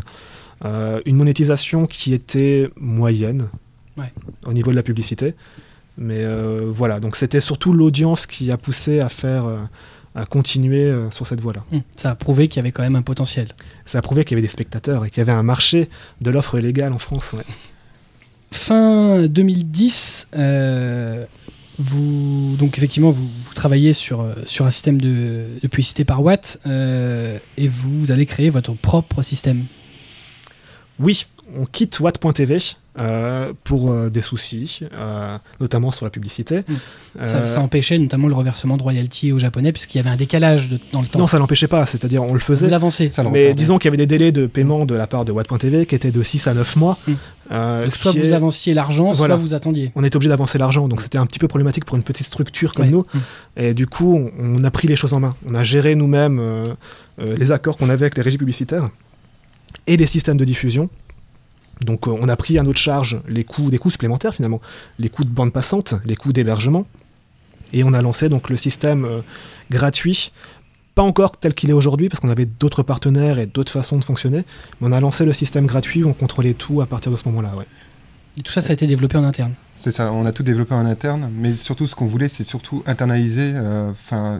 [0.66, 3.50] Euh, une monétisation qui était moyenne
[3.98, 4.12] Ouais.
[4.46, 5.36] au niveau de la publicité.
[5.98, 9.58] Mais euh, voilà, donc c'était surtout l'audience qui a poussé à faire, euh,
[10.16, 11.64] à continuer euh, sur cette voie-là.
[11.72, 13.50] Hum, Ça a prouvé qu'il y avait quand même un potentiel.
[13.86, 15.90] Ça a prouvé qu'il y avait des spectateurs et qu'il y avait un marché
[16.22, 17.34] de l'offre légale en France.
[17.34, 17.44] ouais.
[18.52, 21.26] Fin 2010, euh,
[21.80, 26.60] vous donc effectivement vous, vous travaillez sur, sur un système de, de publicité par Watt
[26.68, 29.66] euh, et vous allez créer votre propre système.
[31.00, 31.26] Oui,
[31.58, 32.60] on quitte Watt.tv
[33.00, 36.60] euh, pour euh, des soucis, euh, notamment sur la publicité.
[36.60, 36.74] Mm.
[37.26, 40.16] Ça, Euh, ça empêchait notamment le reversement de royalties aux Japonais puisqu'il y avait un
[40.16, 41.18] décalage de- dans le temps.
[41.18, 42.68] non, ça l'empêchait pas, c'est-à-dire on le faisait.
[42.68, 43.54] le Mais retardait.
[43.56, 46.12] disons qu'il y avait des délais de paiement de la part de Watt.tv qui étaient
[46.12, 46.98] de 6 à 9 mois.
[47.08, 47.14] Mm.
[47.52, 49.36] Euh, soit vous est- avanciez l'argent, Voilà.
[49.36, 49.92] soit vous attendiez.
[49.96, 52.74] on était obligé d'avancer l'argent, donc c'était un petit peu problématique pour une petite structure
[52.74, 52.92] comme Ouais.
[52.92, 53.06] nous.
[53.14, 53.20] Mm.
[53.58, 55.36] Et du coup, on, on a pris les choses en main.
[55.50, 56.74] On a géré nous-mêmes euh,
[57.22, 58.88] euh, les accords qu'on avait avec les régies publicitaires
[59.88, 60.90] et les systèmes de diffusion.
[61.84, 64.62] Donc euh, on a pris à notre charge les coûts, des coûts supplémentaires finalement,
[65.00, 66.86] les coûts de bande passante, les coûts d'hébergement.
[67.72, 69.22] Et on a lancé donc le système euh,
[69.72, 70.32] gratuit,
[70.96, 74.04] pas encore tel qu'il est aujourd'hui parce qu'on avait d'autres partenaires et d'autres façons de
[74.04, 74.44] fonctionner,
[74.80, 77.28] mais on a lancé le système gratuit où on contrôlait tout à partir de ce
[77.30, 77.56] moment-là.
[77.56, 77.66] Ouais.
[78.38, 79.54] Et tout ça, ça a été développé en interne.
[79.76, 82.84] C'est ça, on a tout développé en interne, mais surtout ce qu'on voulait, c'est surtout
[82.88, 83.92] internaliser euh,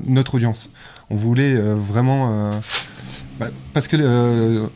[0.06, 0.70] notre audience.
[1.10, 2.52] On voulait euh, vraiment...
[2.52, 2.52] euh,
[3.40, 4.68] bah, parce que euh,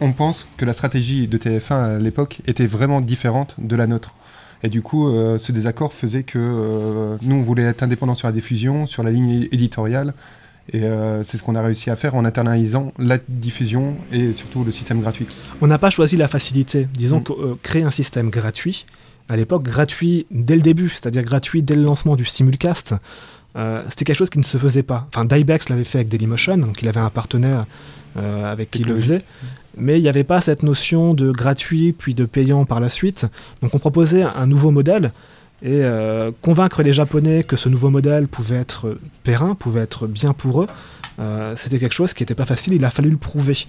[0.00, 4.14] on pense que la stratégie de TF1 à l'époque était vraiment différente de la nôtre.
[4.62, 8.28] Et du coup, euh, ce désaccord faisait que euh, nous, on voulait être indépendant sur
[8.28, 10.12] la diffusion, sur la ligne éditoriale.
[10.72, 14.62] Et euh, c'est ce qu'on a réussi à faire en internalisant la diffusion et surtout
[14.62, 15.26] le système gratuit.
[15.60, 16.88] On n'a pas choisi la facilité.
[16.92, 17.24] Disons Mm.
[17.24, 18.86] que créer un système gratuit,
[19.28, 22.94] à l'époque gratuit dès le début, c'est-à-dire gratuit dès le lancement du simulcast,
[23.88, 25.08] c'était quelque chose qui ne se faisait pas.
[25.08, 27.66] Enfin, Dybex l'avait fait avec Dailymotion, donc il avait un partenaire
[28.16, 29.22] euh, avec qui il le faisait.
[29.76, 33.26] Mais il n'y avait pas cette notion de gratuit puis de payant par la suite.
[33.62, 35.12] Donc on proposait un nouveau modèle
[35.62, 40.32] et euh, convaincre les Japonais que ce nouveau modèle pouvait être périn, pouvait être bien
[40.32, 40.66] pour eux,
[41.18, 43.66] euh, c'était quelque chose qui n'était pas facile, il a fallu le prouver.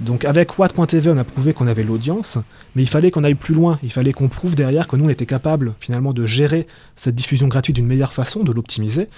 [0.00, 2.38] Donc avec Watt.tv, on a prouvé qu'on avait l'audience,
[2.74, 5.08] mais il fallait qu'on aille plus loin, il fallait qu'on prouve derrière que nous, on
[5.08, 9.08] était capable finalement de gérer cette diffusion gratuite d'une meilleure façon, de l'optimiser.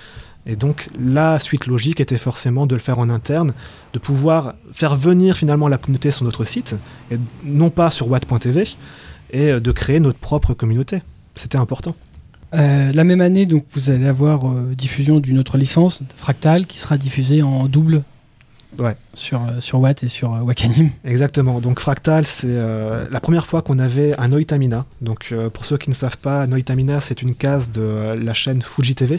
[0.46, 3.54] Et donc la suite logique était forcément de le faire en interne,
[3.92, 6.76] de pouvoir faire venir finalement la communauté sur notre site,
[7.10, 8.76] et non pas sur Watt.tv,
[9.30, 11.02] et euh, de créer notre propre communauté.
[11.34, 11.96] C'était important.
[12.54, 16.78] Euh, la même année, donc, vous allez avoir euh, diffusion d'une autre licence, Fractal, qui
[16.78, 18.04] sera diffusée en double
[18.78, 18.96] Ouais.
[19.14, 20.90] sur, euh, sur Watt et sur euh, Wakanim.
[21.04, 21.60] Exactement.
[21.60, 24.84] Donc Fractal, c'est euh, la première fois qu'on avait un Noitamina.
[25.00, 28.34] Donc euh, pour ceux qui ne savent pas, Noitamina, c'est une case de euh, la
[28.34, 29.18] chaîne Fuji TV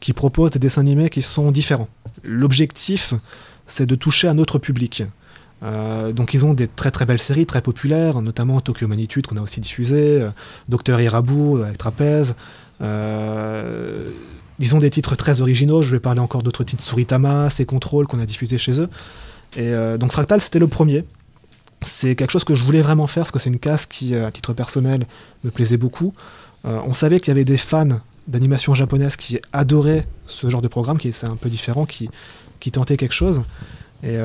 [0.00, 1.88] qui propose des dessins animés qui sont différents.
[2.22, 3.14] L'objectif,
[3.66, 5.02] c'est de toucher un autre public.
[6.14, 9.40] Donc ils ont des très très belles séries, très populaires, notamment Tokyo Manitude qu'on a
[9.40, 10.28] aussi diffusé,
[10.68, 12.34] Docteur Irabu avec Trapèze.
[14.60, 18.06] Ils ont des titres très originaux, je vais parler encore d'autres titres, Suritama, C'est Control
[18.06, 18.88] qu'on a diffusé chez eux.
[19.56, 21.04] Et euh, donc Fractal, c'était le premier.
[21.82, 24.26] C'est quelque chose que je voulais vraiment faire, parce que c'est une case qui, euh,
[24.26, 25.06] à titre personnel,
[25.42, 26.14] me plaisait beaucoup.
[26.64, 30.68] Euh, on savait qu'il y avait des fans d'animation japonaise qui adoraient ce genre de
[30.68, 32.08] programme, qui est un peu différent, qui,
[32.60, 33.42] qui tentaient quelque chose.
[34.02, 34.18] Et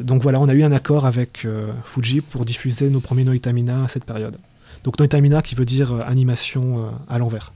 [0.00, 1.46] donc voilà, on a eu un accord avec
[1.84, 4.38] Fuji pour diffuser nos premiers Noitamina à cette période.
[4.82, 7.52] Donc Noitamina qui veut dire animation à l'envers.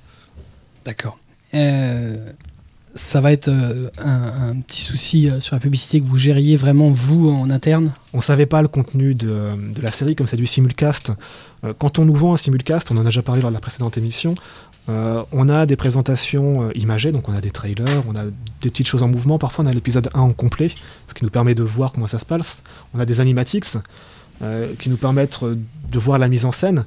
[0.84, 1.18] D'accord.
[1.54, 2.32] Euh,
[2.94, 6.90] ça va être euh, un, petit souci euh, sur la publicité que vous gériez vraiment
[6.90, 7.92] vous en interne?
[8.12, 11.12] On savait pas le contenu de, de la série, comme c'est du simulcast.
[11.78, 13.98] Quand on nous vend un simulcast, on en a déjà parlé lors de la précédente
[13.98, 14.36] émission,
[14.86, 19.02] on a des présentations imagées, donc on a des trailers, on a des petites choses
[19.02, 20.70] en mouvement, parfois on a l'épisode 1 en complet,
[21.08, 22.62] ce qui nous permet de voir comment ça se passe.
[22.94, 23.64] On a des animatics
[24.78, 26.84] qui nous permettent de voir la mise en scène.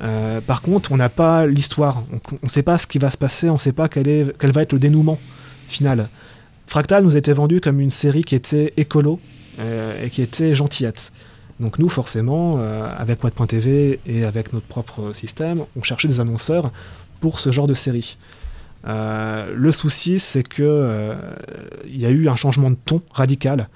[0.00, 3.16] Euh, par contre, on n'a pas l'histoire, on ne sait pas ce qui va se
[3.16, 5.18] passer, on ne sait pas quel, est, va être le dénouement
[5.68, 6.08] final.
[6.66, 9.20] Fractal nous était vendu comme une série qui était écolo
[9.58, 11.12] euh, et qui était gentillette.
[11.60, 16.72] Donc nous, forcément, euh, avec Watt.tv et avec notre propre système, on cherchait des annonceurs
[17.20, 18.16] pour ce genre de série.
[18.84, 21.14] Le souci, c'est que
[21.86, 23.68] il y a eu un changement de ton radical.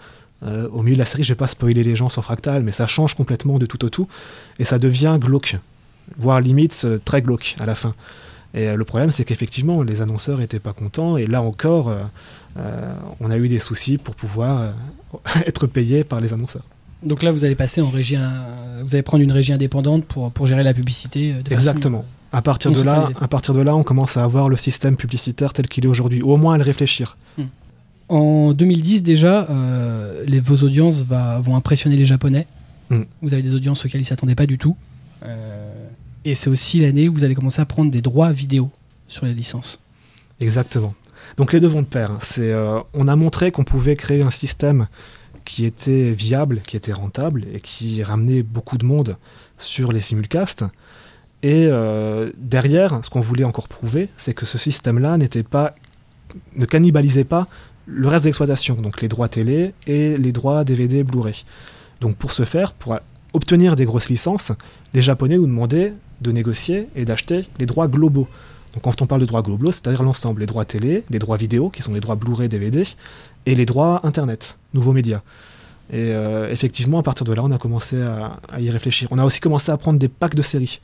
[0.42, 2.88] Au milieu de la série, je vais pas spoiler les gens sur Fractal, mais ça
[2.88, 4.08] change complètement de tout au tout,
[4.58, 5.58] et ça devient glauque,
[6.18, 7.94] voire limite euh, très glauque à la fin.
[8.54, 12.94] Et euh, le problème, c'est qu'effectivement, les annonceurs étaient pas contents, et là encore, euh,
[13.20, 14.70] on a eu des soucis pour pouvoir euh,
[15.46, 16.64] être payé par les annonceurs.
[17.02, 18.16] Donc là, vous allez passer en régie,
[18.82, 21.32] vous allez prendre une régie indépendante pour, pour gérer la publicité.
[21.34, 22.04] de façon- Exactement.
[22.32, 25.52] À partir, de là, à partir de là, on commence à avoir le système publicitaire
[25.52, 27.16] tel qu'il est aujourd'hui, ou au moins à le réfléchir.
[28.08, 32.46] En 2010 déjà, euh, les, vos audiences va- vont impressionner les Japonais.
[32.90, 33.02] Mm.
[33.22, 34.76] Vous avez des audiences auxquelles ils ne s'attendaient pas du tout.
[35.24, 35.65] Euh,
[36.26, 38.68] et c'est aussi l'année où vous allez commencer à prendre des droits vidéo
[39.06, 39.80] sur les licences.
[40.40, 40.92] Exactement.
[41.36, 42.10] Donc les deux vont de pair.
[42.10, 42.18] hein.
[42.38, 44.88] Euh, on a montré qu'on pouvait créer un système
[45.44, 49.16] qui était viable, qui était rentable et qui ramenait beaucoup de monde
[49.56, 50.64] sur les simulcasts.
[51.44, 55.76] Et euh, derrière, ce qu'on voulait encore prouver, c'est que ce système-là n'était pas,
[56.56, 57.46] ne cannibalisait pas
[57.86, 61.44] le reste de l'exploitation, donc les droits télé et les droits DVD, Blu-ray.
[62.00, 62.98] Donc pour ce faire, pour
[63.32, 64.50] obtenir des grosses licences,
[64.92, 68.28] les Japonais nous demandaient de négocier et d'acheter les droits globaux.
[68.74, 71.70] Donc quand on parle de droits globaux, c'est-à-dire l'ensemble, les droits télé, les droits vidéo,
[71.70, 72.84] qui sont les droits Blu-ray, DVD,
[73.46, 75.22] et les droits Internet, nouveaux médias.
[75.90, 79.08] Et euh, effectivement, à partir de là, on a commencé à, y réfléchir.
[79.12, 80.80] On a aussi commencé à prendre des packs de séries.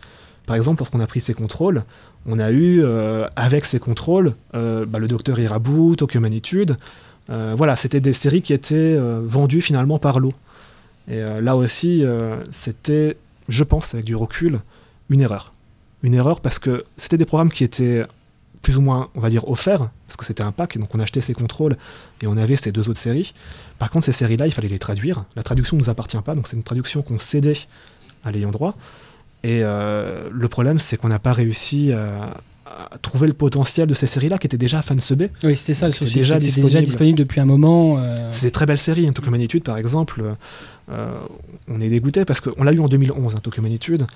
[0.47, 1.85] Par exemple, lorsqu'on a pris ces contrôles,
[2.27, 6.77] on a eu, euh, avec ces contrôles, euh, bah, le Docteur Irabu, Tokyo Magnitude.
[7.31, 10.35] Euh, voilà, c'était des séries qui étaient vendues finalement par lot.
[11.11, 12.05] Et là aussi,
[12.53, 13.16] c'était,
[13.49, 14.61] je pense, avec du recul,
[15.12, 15.53] une erreur.
[16.03, 18.05] Une erreur parce que c'était des programmes qui étaient
[18.62, 21.20] plus ou moins, on va dire, offerts, parce que c'était un pack, donc on achetait
[21.20, 21.77] ces contrôles
[22.20, 23.35] et on avait ces deux autres séries.
[23.81, 25.25] Par contre, ces séries-là, il fallait les traduire.
[25.35, 27.57] La traduction ne nous appartient pas, donc c'est une traduction qu'on cédait
[28.25, 28.77] à l'ayant droit.
[29.42, 33.94] Et euh, le problème, c'est qu'on n'a pas réussi à, à trouver le potentiel de
[33.94, 35.31] ces séries-là, qui étaient déjà fansubées.
[35.42, 36.14] Oui, c'était ça le souci.
[36.14, 37.18] déjà déjà disponible.
[37.18, 37.98] depuis un moment.
[37.98, 39.09] euh, C'est des très belles séries.
[39.09, 39.12] hein.
[39.12, 40.22] Tokyo Magnitude, par exemple,
[40.92, 41.18] euh,
[41.66, 44.07] on est dégoûté parce qu'on l'a eu en 2011, hein, Tokyo Magnitude.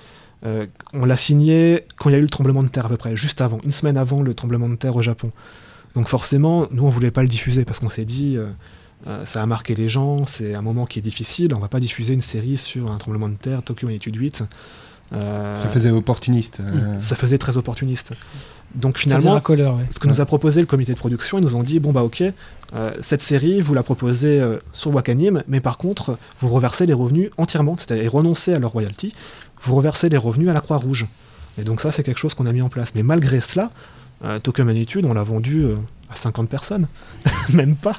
[0.45, 2.97] Euh, on l'a signé quand il y a eu le tremblement de terre à peu
[2.97, 5.31] près, juste avant, une semaine avant le tremblement de terre au Japon.
[5.95, 8.47] Donc forcément, nous on voulait pas le diffuser parce qu'on s'est dit, euh,
[9.07, 11.79] euh, ça a marqué les gens, c'est un moment qui est difficile, on va pas
[11.79, 14.43] diffuser une série sur un tremblement de terre, Tokyo Magnitude 8.
[15.13, 16.59] Euh, Ça faisait opportuniste.
[16.59, 18.13] euh, ça faisait très opportuniste.
[18.75, 19.35] Donc finalement,
[19.77, 19.85] ouais.
[19.89, 22.03] ce que nous a proposé le comité de production, ils nous ont dit bon bah
[22.03, 22.21] ok,
[22.75, 26.91] euh, cette série vous la proposez euh, sur Wakanim, mais par contre vous reversez les
[26.93, 29.13] revenus entièrement, c'est-à-dire renoncez à leur royalty,
[29.61, 31.05] vous reversez les revenus à la Croix-Rouge.
[31.59, 32.93] Et donc ça c'est quelque chose qu'on a mis en place.
[32.95, 33.71] Mais malgré cela,
[34.23, 35.75] euh, Tokyo Magnitude on l'a vendu euh,
[36.09, 36.87] à 50 personnes,
[37.49, 37.95] même pas.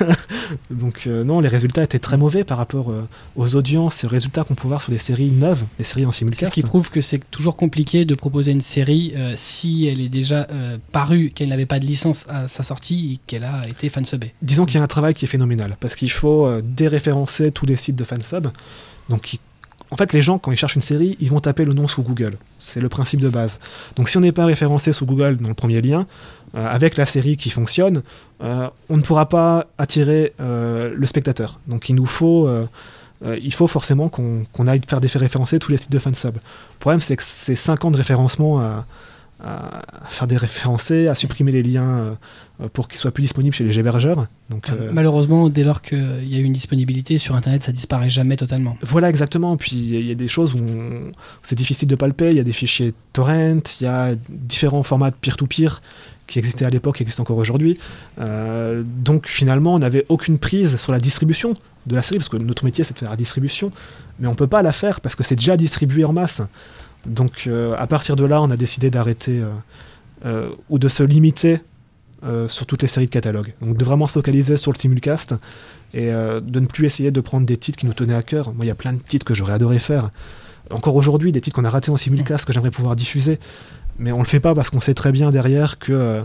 [0.70, 4.10] donc euh, non, les résultats étaient très mauvais par rapport euh, aux audiences et aux
[4.10, 6.52] résultats qu'on peut voir sur des séries neuves, des séries en C'est ce simulcast.
[6.52, 10.46] qui prouve que c'est toujours compliqué de proposer une série si elle est déjà
[10.92, 14.34] parue, qu'elle n'avait pas de licence à sa sortie et qu'elle a été fansubée.
[14.42, 17.76] Disons qu'il y a un travail qui est phénoménal, parce qu'il faut déréférencer tous les
[17.76, 18.48] sites de fansub.
[19.08, 19.38] Donc, il-
[19.90, 22.02] en fait, les gens, quand ils cherchent une série, ils vont taper le nom sous
[22.02, 22.36] Google.
[22.58, 23.58] C'est le principe de base.
[23.96, 26.06] Donc, si on n'est pas référencé sous Google dans le premier lien,
[26.54, 28.02] euh, avec la série qui fonctionne,
[28.42, 31.60] euh, on ne pourra pas attirer euh, le spectateur.
[31.66, 32.48] Donc, il nous faut,
[33.66, 36.34] forcément qu'on aille faire des référencer tous les sites de fansub.
[36.34, 38.84] Le problème, c'est que c'est 5 ans de référencement à,
[40.08, 42.18] faire des référencés, à supprimer les liens
[42.72, 44.26] pour qu'ils soient plus disponibles chez les hébergeurs.
[44.50, 48.36] Donc, euh, Malheureusement, dès lors qu'il y a une disponibilité sur Internet, ça disparaît jamais
[48.36, 48.76] totalement.
[48.82, 49.56] Voilà exactement.
[49.56, 52.30] Puis il y a des choses où on- c'est difficile de palper.
[52.30, 55.80] Il y a des fichiers torrent, il y a différents formats de peer-to-peer
[56.26, 57.78] qui existaient à l'époque, qui existent encore aujourd'hui.
[58.18, 61.54] Euh, donc finalement, on n'avait aucune prise sur la distribution
[61.86, 63.70] de la série, parce que notre métier c'est de faire la distribution,
[64.18, 66.42] mais on peut pas la faire parce que c'est déjà distribué en masse.
[67.06, 69.48] Donc euh, à partir de là, on a décidé d'arrêter euh,
[70.26, 71.60] euh, ou de se limiter
[72.24, 73.54] euh, sur toutes les séries de catalogue.
[73.62, 75.34] Donc de vraiment se focaliser sur le simulcast
[75.94, 78.52] et euh, de ne plus essayer de prendre des titres qui nous tenaient à cœur.
[78.54, 80.10] Moi, il y a plein de titres que j'aurais adoré faire.
[80.70, 83.38] Encore aujourd'hui, des titres qu'on a ratés en simulcast que j'aimerais pouvoir diffuser.
[83.98, 86.22] Mais on le fait pas parce qu'on sait très bien derrière que euh,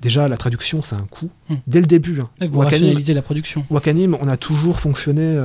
[0.00, 1.30] déjà la traduction, c'est un coût.
[1.48, 1.54] Mm.
[1.66, 2.20] Dès le début.
[2.20, 2.28] hein.
[2.40, 3.64] Vous Wakanim, rationalisez la production.
[3.70, 5.38] Wakanim, on a toujours fonctionné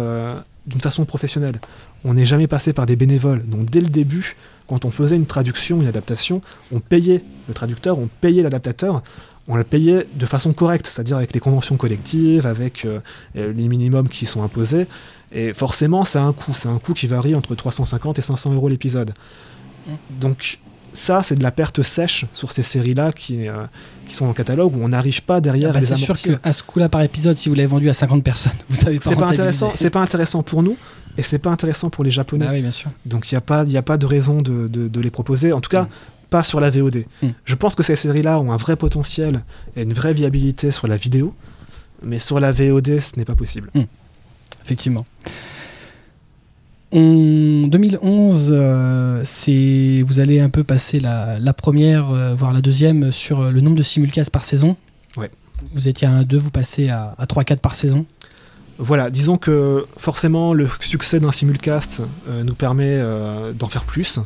[0.65, 1.59] d'une façon professionnelle.
[2.05, 3.43] On n'est jamais passé par des bénévoles.
[3.47, 4.35] Donc dès le début,
[4.67, 9.01] quand on faisait une traduction, une adaptation, on payait le traducteur, on payait l'adaptateur,
[9.49, 12.99] on le payait de façon correcte, c'est-à-dire avec les conventions collectives, avec euh,
[13.35, 14.85] euh, les minimums qui sont imposés.
[15.33, 16.53] Et forcément, c'est un coût.
[16.53, 19.11] C'est un coût qui varie entre 350 et 500 euros l'épisode.
[20.09, 20.59] Donc
[20.93, 23.63] ça, c'est de la perte sèche sur ces séries-là qui, euh,
[24.07, 26.41] qui sont en catalogue où on n'arrive pas derrière Ah bah, les c'est sûr amortir.
[26.41, 29.09] qu'à ce coup-là par épisode, si vous l'avez vendu à 50 personnes, vous avez pas
[29.11, 30.77] C'est pas intéressant, c'est pas intéressant pour nous
[31.17, 32.45] et c'est pas intéressant pour les Japonais.
[32.49, 32.89] Ah oui, bien sûr.
[33.05, 35.53] Donc il n'y a, pas- y a pas de raison de, de- de les proposer,
[35.53, 35.87] en tout cas Mm.
[36.29, 37.05] Pas sur la VOD.
[37.21, 37.29] Mm.
[37.45, 39.43] Je pense que ces séries-là ont un vrai potentiel
[39.75, 41.33] et une vraie viabilité sur la vidéo,
[42.03, 43.71] mais sur la VOD, ce n'est pas possible.
[44.63, 45.05] Effectivement.
[46.91, 52.61] En 2011, euh, c'est vous allez un peu passer la, la première, euh, voire la
[52.61, 54.75] deuxième, sur euh, le nombre de simulcasts par saison.
[55.15, 55.29] Ouais.
[55.75, 58.07] Vous étiez à 1-2, vous passez à, à 3-4 par saison.
[58.79, 63.03] Voilà, disons que forcément le succès d'un simulcast euh, nous permet
[63.53, 64.19] d'en faire plus.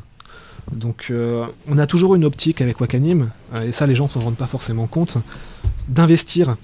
[0.72, 4.10] Donc euh, on a toujours une optique avec Wakanim, euh, et ça les gens ne
[4.10, 5.18] s'en rendent pas forcément compte,
[5.88, 6.56] d'investir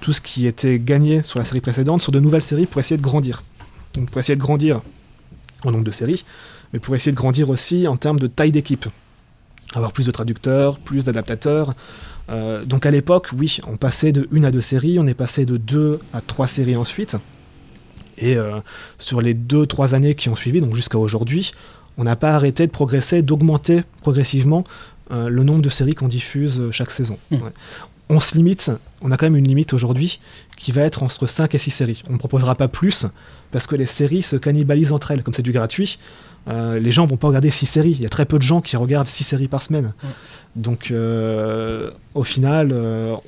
[0.00, 2.96] tout ce qui était gagné sur la série précédente sur de nouvelles séries pour essayer
[2.96, 3.42] de grandir.
[3.94, 4.82] Donc pour essayer de grandir
[5.64, 6.24] en nombre de séries,
[6.72, 8.86] mais pour essayer de grandir aussi en termes de taille d'équipe.
[9.74, 11.74] Avoir plus de traducteurs, plus d'adaptateurs.
[12.28, 15.46] Euh, donc à l'époque, oui, on passait de une à deux séries, on est passé
[15.46, 17.16] de deux à trois séries ensuite.
[18.16, 18.36] Et
[18.96, 21.52] sur les deux, trois années qui ont suivi, donc jusqu'à aujourd'hui,
[21.98, 24.64] on n'a pas arrêté de progresser, d'augmenter progressivement
[25.10, 27.18] euh, le nombre de séries qu'on diffuse euh, chaque saison.
[27.30, 27.36] Mm.
[27.36, 27.50] Ouais.
[28.08, 30.20] On se limite, on a quand même une limite aujourd'hui
[30.56, 32.02] qui va être entre 5 et 6 séries.
[32.08, 33.06] On ne proposera pas plus
[33.50, 35.22] parce que les séries se cannibalisent entre elles.
[35.22, 35.98] Comme c'est du gratuit,
[36.48, 37.92] euh, les gens vont pas regarder 6 séries.
[37.92, 39.94] Il y a très peu de gens qui regardent 6 séries par semaine.
[40.02, 40.10] Ouais.
[40.56, 40.92] Donc
[42.14, 43.20] au final,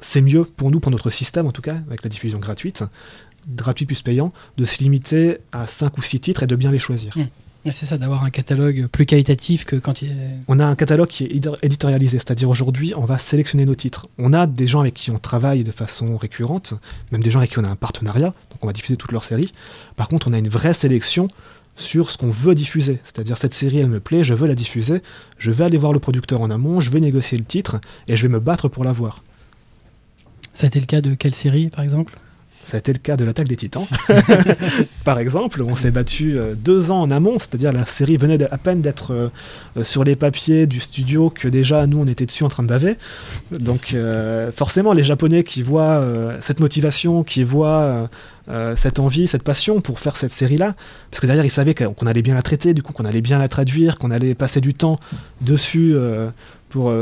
[0.00, 2.84] c'est mieux pour nous, pour notre système en tout cas, avec la diffusion gratuite,
[3.48, 6.78] gratuit plus payant, de se limiter à 5 ou 6 titres et de bien les
[6.78, 7.16] choisir.
[7.16, 7.28] Et
[7.72, 10.30] C'est ça, d'avoir un catalogue plus qualitatif que quand il est...
[10.48, 14.08] On a un catalogue qui est édi- éditorialisé, c'est-à-dire aujourd'hui, on va sélectionner nos titres.
[14.18, 16.74] On a des gens avec qui on travaille de façon récurrente,
[17.12, 19.24] même des gens avec qui on a un partenariat, donc on va diffuser toutes leurs
[19.24, 19.52] séries.
[19.96, 21.28] Par contre, on a une vraie sélection
[21.74, 23.00] sur ce qu'on veut diffuser.
[23.04, 25.02] C'est-à-dire, cette série, elle me plaît, je veux la diffuser,
[25.38, 28.22] je vais aller voir le producteur en amont, je vais négocier le titre, et je
[28.22, 29.22] vais me battre pour l'avoir.
[30.54, 32.18] Ça a été le cas de quelle série, par exemple?
[32.66, 33.86] Ça a été le cas de l'attaque des titans.
[35.04, 38.58] Par exemple, on s'est battu euh, deux ans en amont, c'est-à-dire la série venait à
[38.58, 39.28] peine d'être euh,
[39.76, 42.68] euh, sur les papiers du studio que déjà nous on était dessus en train de
[42.68, 42.96] baver.
[43.52, 48.08] Donc euh, forcément les Japonais qui voient euh, cette motivation, qui voient
[48.48, 50.74] euh, cette envie, cette passion pour faire cette série-là,
[51.12, 53.38] parce que derrière ils savaient qu'on allait bien la traiter, du coup qu'on allait bien
[53.38, 54.98] la traduire, qu'on allait passer du temps
[55.40, 55.94] dessus
[56.68, 56.92] pour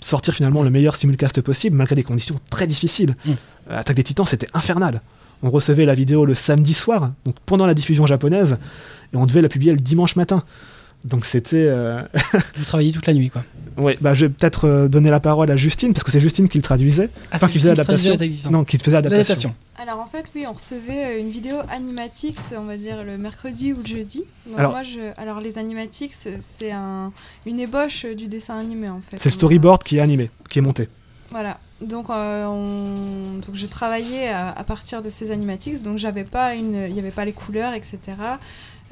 [0.00, 3.16] sortir finalement le meilleur simulcast possible, malgré des conditions très difficiles.
[3.24, 3.32] Mm.
[3.70, 5.00] Euh, Attaque des Titans, c'était infernal.
[5.46, 8.56] On recevait la vidéo le samedi soir, donc pendant la diffusion japonaise,
[9.12, 10.42] et on devait la publier le dimanche matin.
[11.04, 11.66] Donc c'était.
[11.68, 12.00] euh,
[12.56, 13.44] Vous travaillez toute la nuit, quoi.
[13.76, 16.48] ouais, bah je vais peut-être euh, donner la parole à Justine, parce que c'est Justine
[16.48, 17.10] qui le traduisait.
[17.30, 18.16] Ah, Enfin, qui faisait l'adaptation.
[18.50, 19.54] Non, qui faisait l'adaptation.
[19.76, 23.74] Alors en fait, oui, on recevait euh, une vidéo Animatix, on va dire le mercredi
[23.74, 24.22] ou le jeudi.
[24.46, 24.98] Donc Alors- moi, je...
[25.20, 27.12] alors les Animatix, euh, c'est un...
[27.44, 29.18] une ébauche du dessin animé en fait.
[29.18, 30.88] C'est le storyboard qui est animé, qui est monté.
[31.30, 31.58] Voilà.
[31.80, 33.38] Donc, euh, on...
[33.44, 36.98] donc je travaillais à, à partir de ces animatics, donc j'avais pas une, il n'y
[37.00, 37.98] avait pas les couleurs, etc.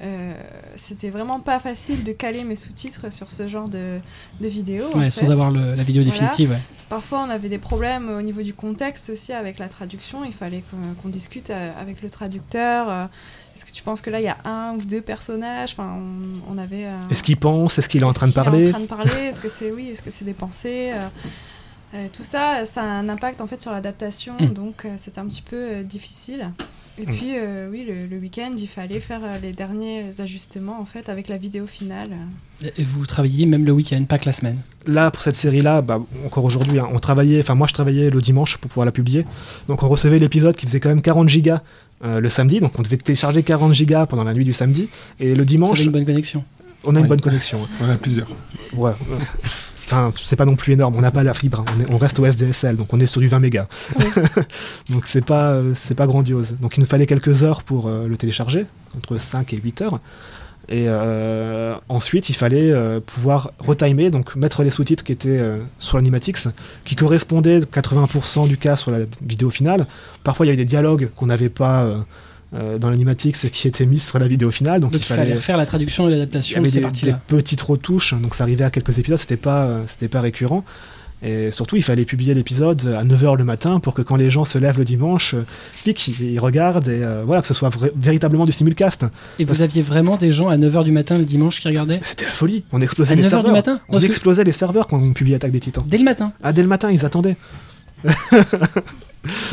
[0.03, 0.33] Euh,
[0.75, 3.99] C'était vraiment pas facile de caler mes sous-titres sur ce genre de,
[4.41, 4.87] de vidéo.
[4.97, 5.33] Ouais, sans fait.
[5.33, 6.11] avoir le- la vidéo Voilà.
[6.19, 6.51] définitive.
[6.51, 6.59] ouais.
[6.89, 10.25] Parfois, on avait des problèmes au niveau du contexte aussi avec la traduction.
[10.25, 10.65] Il fallait
[11.01, 13.09] qu'on discute euh, avec le traducteur.
[13.55, 15.73] Est-ce que tu penses que là, il y a un ou deux personnages?
[15.73, 16.87] Enfin, on, on avait.
[16.87, 17.79] euh, Est-ce qu'il pense?
[17.79, 18.69] Est-ce qu'il est en train de qu'il est parler?
[18.69, 19.13] en train de parler?
[19.27, 20.91] Est-ce que c'est oui Est-ce que c'est des pensées
[21.95, 24.53] Euh, Tout ça, ça a un impact en fait sur l'adaptation, Mm.
[24.55, 26.51] donc euh, c'était un petit peu euh, difficile.
[26.99, 27.11] Et Mm.
[27.11, 31.09] puis, euh, oui, le, le week-end, il fallait faire euh, les derniers ajustements en fait
[31.09, 32.11] avec la vidéo finale.
[32.77, 34.59] Et vous travaillez même le week-end, pas que la semaine?
[34.87, 38.21] Là, pour cette série-là, bah, encore aujourd'hui, hein, on travaillait, enfin moi je travaillais le
[38.21, 39.25] dimanche pour pouvoir la publier.
[39.69, 41.63] Donc on recevait l'épisode qui faisait quand même 40 gigas
[42.05, 44.89] euh, le samedi, donc on devait télécharger 40 gigas pendant la nuit du samedi.
[45.21, 46.45] Et le dimanche, avez une bonne connexion.
[46.85, 47.09] on a une Ouais.
[47.09, 47.67] bonne connexion.
[47.81, 48.29] On a plusieurs.
[48.75, 48.93] Ouais.
[49.93, 51.65] Enfin, c'est pas non plus énorme, on n'a pas la fibre, hein.
[51.77, 53.67] on, est- on reste au SDSL, donc on est sur du 20 mégas.
[54.89, 56.55] donc c'est pas, euh, c'est pas grandiose.
[56.63, 58.65] Donc il nous fallait quelques heures pour euh, le télécharger,
[58.97, 60.01] entre 5 et 8 heures.
[60.71, 65.59] Et euh, ensuite, il fallait euh, pouvoir retimer, donc mettre les sous-titres qui étaient euh,
[65.79, 66.49] sur l'animatix,
[66.87, 69.87] qui correspondaient 80% du cas sur la vidéo finale.
[70.25, 71.87] Parfois, il y avait des dialogues qu'on n'avait pas
[72.55, 74.81] euh, dans l'animatix qui étaient mis sur la vidéo finale.
[74.81, 77.63] Donc, Donc il fallait refaire la traduction et il y l'adaptation de avait des, petites
[77.63, 80.65] retouches, donc ça arrivait à quelques épisodes, c'était pas, euh, c'était pas récurrent.
[81.25, 84.45] Et surtout, il fallait publier l'épisode à 9h le matin pour que quand les gens
[84.45, 85.47] se lèvent le dimanche, euh,
[85.85, 89.07] clic, ils, ils regardent et euh, voilà, que ce soit véritablement du simulcast.
[89.39, 92.01] Et vous aviez vraiment des gens à 9h du matin le dimanche qui regardaient?
[92.03, 92.65] C'était la folie.
[92.73, 93.45] On explosait À les 9h serveurs.
[93.45, 93.81] du matin?
[93.89, 95.85] On Parce que- explosait les serveurs quand on publiait Attaque des Titans.
[95.87, 97.37] Dès le matin Ah, dès le matin, ils attendaient.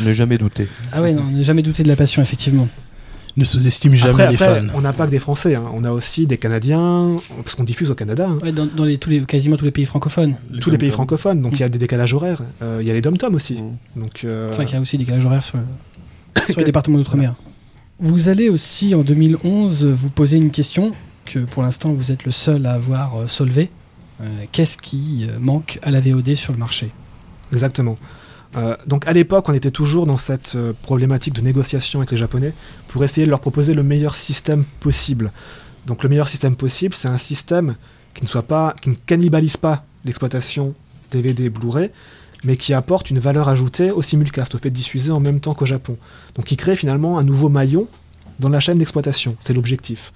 [0.00, 0.66] Ne jamais douter.
[0.92, 2.66] Ah ouais, non, ne jamais douter de la passion, effectivement.
[3.40, 4.66] Ne sous-estime jamais Après, les après, fans.
[4.74, 5.64] on n'a pas que des Français, hein.
[5.72, 8.28] on a aussi des Canadiens, parce qu'on diffuse au Canada.
[8.28, 8.38] hein.
[8.42, 10.34] Ouais, dans, dans les, tous les, quasiment tous les pays francophones.
[10.60, 11.56] tous les pays francophones, donc Mm.
[11.56, 12.42] il y a des décalages horaires.
[12.62, 13.54] Euh, Il y a les dom-toms aussi.
[13.54, 14.00] Mm.
[14.00, 16.64] Donc, euh, C'est vrai qu'il y a aussi des décalages horaires sur, le- sur les
[16.66, 17.34] départements d'outre-mer.
[17.98, 20.92] Vous allez aussi en 2011 vous poser une question
[21.24, 23.70] que pour l'instant vous êtes le seul à avoir euh, solvé.
[24.20, 26.90] Euh, Qu'est-ce qui manque à la VOD sur le marché?
[27.52, 27.96] Exactement.
[28.56, 32.16] Euh, donc à l'époque, on était toujours dans cette euh, problématique de négociation avec les
[32.16, 32.52] Japonais
[32.88, 35.32] pour essayer de leur proposer le meilleur système possible.
[35.86, 37.76] Donc le meilleur système possible, c'est un système
[38.14, 40.74] qui ne soit pas, qui ne cannibalise pas l'exploitation
[41.12, 41.90] DVD et Blu-ray,
[42.44, 45.54] mais qui apporte une valeur ajoutée au simulcast, au fait de diffuser en même temps
[45.54, 45.96] qu'au Japon.
[46.34, 47.86] Donc qui crée finalement un nouveau maillon
[48.40, 49.36] dans la chaîne d'exploitation.
[49.38, 50.12] C'est l'objectif.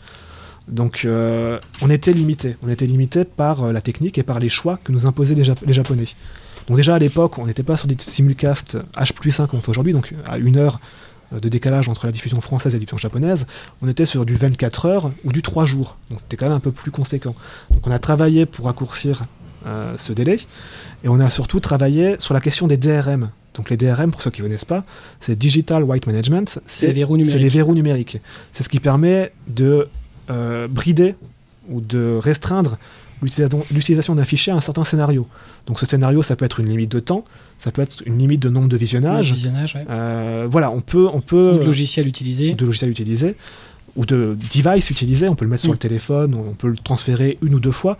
[0.66, 2.56] Donc euh, on était limité.
[2.62, 6.06] On était limité par la technique et par les choix que nous imposaient les Japonais.
[6.68, 9.62] Donc déjà à l'époque, on n'était pas sur des simulcasts H plus 1 comme on
[9.62, 10.80] fait aujourd'hui, donc à une heure
[11.32, 13.46] euh, de décalage entre la diffusion française et la diffusion japonaise.
[13.82, 15.96] On était sur du 24 heures ou du 3 jours.
[16.10, 17.34] Donc c'était quand même un peu plus conséquent.
[17.70, 19.24] Donc on a travaillé pour raccourcir
[19.66, 20.38] euh, ce délai.
[21.04, 23.30] Et on a surtout travaillé sur la question des DRM.
[23.54, 24.84] Donc les DRM, pour ceux qui ne connaissent pas,
[25.20, 26.60] c'est Digital White Management.
[26.66, 26.92] C'est
[27.38, 28.18] les verrous numériques.
[28.52, 29.88] C'est ce qui permet de
[30.30, 31.14] euh, brider
[31.68, 32.78] ou de restreindre
[33.24, 35.26] l'utilisation d'un fichier à un certain scénario.
[35.66, 37.24] Donc ce scénario, ça peut être une limite de temps,
[37.58, 39.32] ça peut être une limite de nombre de visionnages.
[39.32, 39.84] Visionnage, ouais.
[39.90, 42.54] Euh, voilà, on peut, on peut Ou de logiciel utilisé.
[42.54, 43.36] de logiciels utilisés
[43.96, 45.28] ou de device utilisés.
[45.28, 45.74] On peut le mettre sur Mm.
[45.74, 47.96] le téléphone, on peut le transférer une ou deux fois.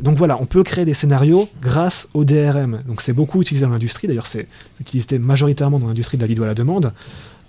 [0.00, 2.82] Donc voilà, on peut créer des scénarios grâce au DRM.
[2.86, 4.06] Donc c'est beaucoup utilisé dans l'industrie.
[4.08, 4.46] D'ailleurs, c'est
[4.80, 6.92] utilisé majoritairement dans l'industrie de la vidéo à la demande.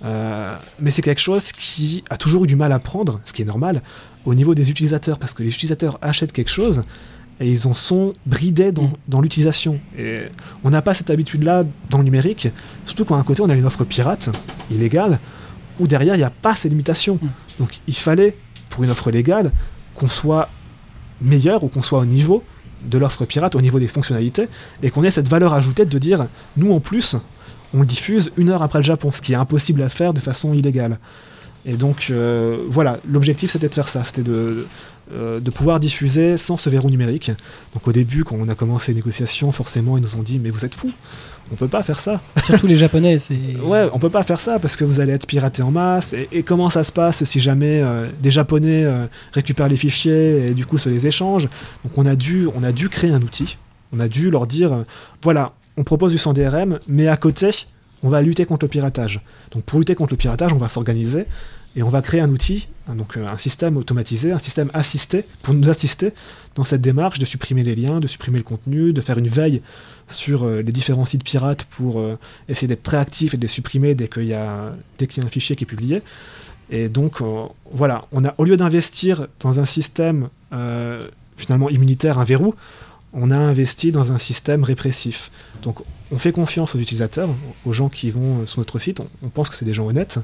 [0.06, 3.42] Euh, mais c'est quelque chose qui a toujours eu du mal à prendre, ce qui
[3.42, 3.82] est normal,
[4.26, 6.84] au niveau des utilisateurs, parce que les utilisateurs achètent quelque chose
[7.40, 9.80] et ils en sont bridés dans, dans l'utilisation.
[9.98, 10.24] Et
[10.64, 12.50] on n'a pas cette habitude-là dans le numérique,
[12.86, 14.30] surtout quand à un côté on a une offre pirate,
[14.72, 15.20] illégale,
[15.80, 17.20] où derrière il n'y a pas ces limitations.
[17.22, 17.28] Mm.
[17.60, 18.36] Donc il fallait,
[18.70, 19.52] pour une offre légale,
[19.96, 20.50] qu'on soit
[21.22, 22.44] meilleur ou qu'on soit au niveau
[22.84, 24.48] de l'offre pirate, au niveau des fonctionnalités,
[24.84, 26.28] et qu'on ait cette valeur ajoutée de dire,
[26.58, 27.16] nous en plus,
[27.74, 30.20] on le diffuse une heure après le Japon, ce qui est impossible à faire de
[30.20, 31.00] façon illégale.
[31.66, 34.68] Et donc euh, voilà, l'objectif c'était de faire ça, c'était de,
[35.14, 37.32] euh, de pouvoir diffuser sans ce verrou numérique.
[37.74, 40.50] Donc au début, quand on a commencé les négociations, forcément ils nous ont dit mais
[40.50, 40.92] vous êtes fous,
[41.52, 42.22] on peut pas faire ça.
[42.46, 43.20] Surtout les Japonais.
[43.20, 46.14] c'est Ouais, on peut pas faire ça parce que vous allez être piraté en masse.
[46.14, 50.48] Et, et comment ça se passe si jamais euh, des Japonais euh, récupèrent les fichiers
[50.48, 51.50] et du coup se les échangent?
[51.84, 53.58] Donc on a dû, on a dû créer un outil.
[53.94, 54.84] On a dû leur dire,
[55.24, 57.52] voilà, on propose du sans DRM, mais à côté,
[58.04, 59.22] on va lutter contre le piratage.
[59.52, 61.26] Donc pour lutter contre le piratage, on va s'organiser
[61.78, 65.54] et on va créer un outil, hein, euh, un système automatisé, un système assisté pour
[65.54, 66.12] nous assister
[66.56, 69.62] dans cette démarche de supprimer les liens, de supprimer le contenu, de faire une veille
[70.08, 72.18] sur euh, les différents sites pirates pour euh,
[72.50, 75.66] essayer d'être très actif et de les supprimer dès qu'il y a un fichier qui
[75.66, 76.02] est publié.
[76.70, 77.22] Et donc
[77.72, 80.28] voilà, on a au lieu d'investir dans un système
[81.38, 82.56] finalement immunitaire, un verrou,
[83.14, 85.32] on a investi dans un système répressif.
[85.62, 85.78] Donc
[86.12, 87.30] on fait confiance aux utilisateurs,
[87.66, 90.20] aux gens qui vont sur notre site, on pense que c'est des gens honnêtes.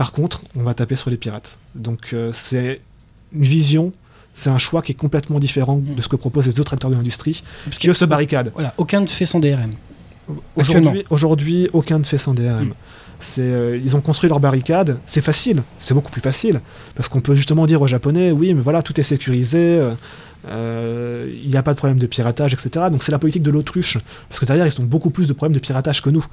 [0.00, 1.58] Par contre, on va taper sur les pirates.
[1.74, 2.80] Donc euh, c'est
[3.34, 3.92] une vision,
[4.32, 6.96] c'est un choix qui est complètement différent de ce que proposent les autres acteurs de
[6.96, 8.50] l'industrie, Parce qui eux se barricadent.
[8.54, 9.72] Voilà, aucun ne fait son DRM.
[10.56, 12.68] Aujourd'hui, aujourd'hui, aucun ne fait sans DRM.
[12.68, 12.74] Mm.
[13.40, 14.98] Euh, ils ont construit leur barricade.
[15.04, 16.62] C'est facile, c'est beaucoup plus facile
[16.94, 19.82] parce qu'on peut justement dire aux Japonais, oui, mais voilà, tout est sécurisé,
[20.48, 22.86] euh, il n'y a pas de problème de piratage, etc.
[22.90, 23.98] Donc c'est la politique de l'autruche
[24.28, 26.24] parce que derrière ils ont beaucoup plus de problèmes de piratage que nous.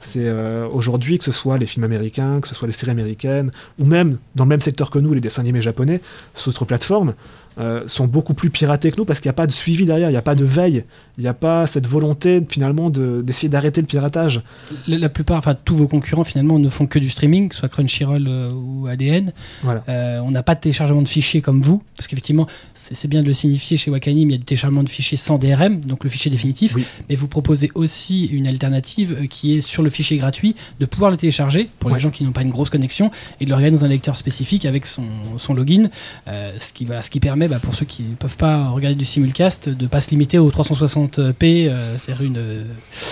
[0.00, 3.50] C'est euh, aujourd'hui que ce soit les films américains, que ce soit les séries américaines,
[3.78, 6.00] ou même dans le même secteur que nous, les dessins animés japonais,
[6.34, 7.14] sur d'autres plateformes,
[7.58, 10.08] euh, sont beaucoup plus piratés que nous parce qu'il n'y a pas de suivi derrière,
[10.08, 10.84] il n'y a pas de veille,
[11.18, 14.42] il n'y a pas cette volonté finalement de- d'essayer d'arrêter le piratage.
[14.88, 17.60] La, la plupart, enfin tous vos concurrents finalement ne font que du streaming, que ce
[17.60, 19.32] soit Crunchyroll euh, ou ADN.
[19.62, 19.84] Voilà.
[19.88, 23.26] Euh, on n'a pas de téléchargement de fichiers comme vous, parce qu'effectivement, c'est bien de
[23.26, 26.10] le signifier chez Wakanim, il y a du téléchargement de fichiers sans DRM, donc le
[26.10, 26.74] fichier définitif.
[26.74, 26.84] Oui.
[27.08, 31.16] Mais vous proposez aussi une alternative qui est sur le fichier gratuit, de pouvoir le
[31.16, 33.84] télécharger pour les gens qui n'ont pas une grosse connexion et de le regarder dans
[33.84, 35.04] un lecteur spécifique avec son,
[35.36, 35.88] son login,
[36.26, 39.04] ce, qui, va, ce qui permet, bah, pour ceux qui ne peuvent pas regarder du
[39.04, 42.64] simulcast, de ne pas se limiter au 360p, euh, c'est-à-dire une, euh,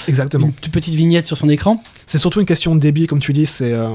[0.08, 0.46] Exactement.
[0.46, 1.82] une toute petite vignette sur son écran.
[2.06, 3.90] C'est surtout une question de débit, comme tu dis, c'est euh,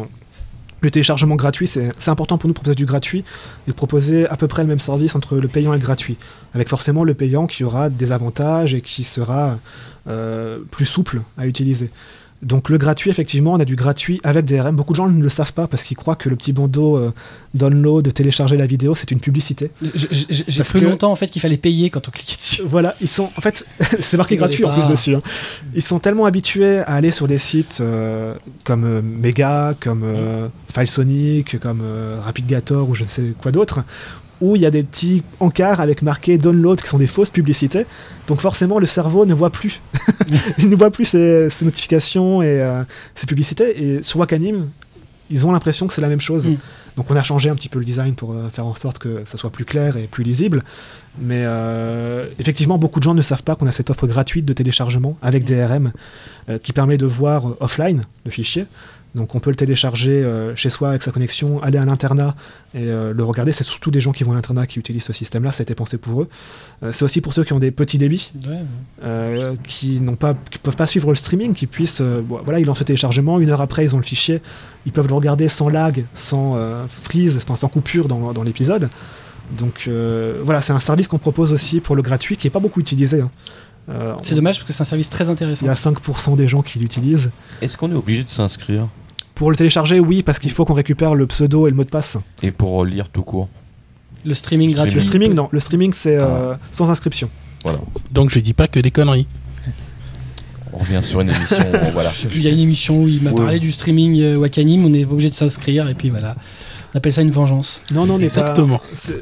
[0.81, 3.23] le téléchargement gratuit, c'est c'est important pour nous de proposer du gratuit
[3.67, 6.17] et de proposer à peu près le même service entre le payant et le gratuit,
[6.53, 9.59] avec forcément le payant qui aura des avantages et qui sera
[10.07, 11.91] euh, plus souple à utiliser.
[12.41, 14.73] Donc le gratuit, effectivement, on a du gratuit avec DRM.
[14.75, 17.11] Beaucoup de gens ne le savent pas parce qu'ils croient que le petit bandeau euh,
[17.53, 19.71] download, de télécharger la vidéo, c'est une publicité.
[19.93, 22.61] J'ai cru que- longtemps en fait qu'il fallait payer quand on cliquait dessus.
[22.65, 23.65] Voilà, ils sont en fait,
[24.01, 25.15] c'est marqué gratuit en plus dessus.
[25.15, 25.21] hein.
[25.75, 30.47] Ils sont tellement habitués à aller sur des sites euh, comme euh, Mega, comme euh,
[30.73, 31.81] Filesonic, comme
[32.23, 33.81] RapidGator ou je ne sais quoi d'autre,
[34.41, 37.85] où il y a des petits encarts avec marqué download qui sont des fausses publicités.
[38.27, 39.81] Donc forcément, le cerveau ne voit plus,
[40.57, 42.83] il ne voit plus ces, ces notifications et euh,
[43.15, 43.83] ces publicités.
[43.83, 44.69] Et sur Wakanim,
[45.29, 46.47] ils ont l'impression que c'est la même chose.
[46.47, 46.57] Mm.
[46.95, 49.21] Donc on a changé un petit peu le design pour euh, faire en sorte que
[49.25, 50.63] ça soit plus clair et plus lisible.
[51.19, 54.53] Mais euh, effectivement, beaucoup de gens ne savent pas qu'on a cette offre gratuite de
[54.53, 55.91] téléchargement avec DRM
[56.49, 58.65] euh, qui permet de voir offline le fichier.
[59.15, 62.35] Donc on peut le télécharger euh, chez soi avec sa connexion, aller à l'internat
[62.75, 63.51] et euh, le regarder.
[63.51, 65.73] C'est surtout des gens qui vont à l'internat qui utilisent ce système-là, ça a été
[65.73, 66.29] pensé pour eux.
[66.83, 68.59] Euh, c'est aussi pour ceux qui ont des petits débits, Ouais,
[69.03, 72.59] euh, qui n'ont pas, qui peuvent pas suivre le streaming, qui puissent, euh, bon, voilà,
[72.59, 74.41] ils lancent le téléchargement, une heure après ils ont le fichier,
[74.85, 78.89] ils peuvent le regarder sans lag, sans euh, freeze, enfin, sans coupure dans, dans l'épisode.
[79.57, 82.59] Donc euh, voilà, c'est un service qu'on propose aussi pour le gratuit qui est pas
[82.59, 83.21] beaucoup utilisé.
[83.21, 83.31] hein.
[83.89, 85.65] Euh, C'est dommage parce que c'est un service très Il intéressant.
[85.65, 87.31] y a 5% des gens qui l'utilisent.
[87.59, 88.87] Est-ce qu'on est obligé de s'inscrire?
[89.39, 91.89] Pour le télécharger, oui, parce qu'il faut qu'on récupère le pseudo et le mot de
[91.89, 92.17] passe.
[92.43, 93.47] Et pour lire tout court
[94.25, 94.95] Le streaming gratuit.
[94.95, 95.47] Le streaming, non.
[95.53, 97.29] Le streaming, c'est euh, sans inscription.
[97.63, 97.79] Voilà.
[98.11, 99.27] Donc je dis pas que des conneries.
[100.73, 101.63] On revient sur une émission.
[101.93, 102.09] voilà.
[102.09, 103.37] Je sais plus, il y a une émission où il m'a Ouais.
[103.37, 106.35] parlé du streaming euh, Wakanim, on est obligé de s'inscrire et puis voilà.
[106.93, 107.81] On appelle ça une vengeance.
[107.91, 108.81] Non, non, Exactement.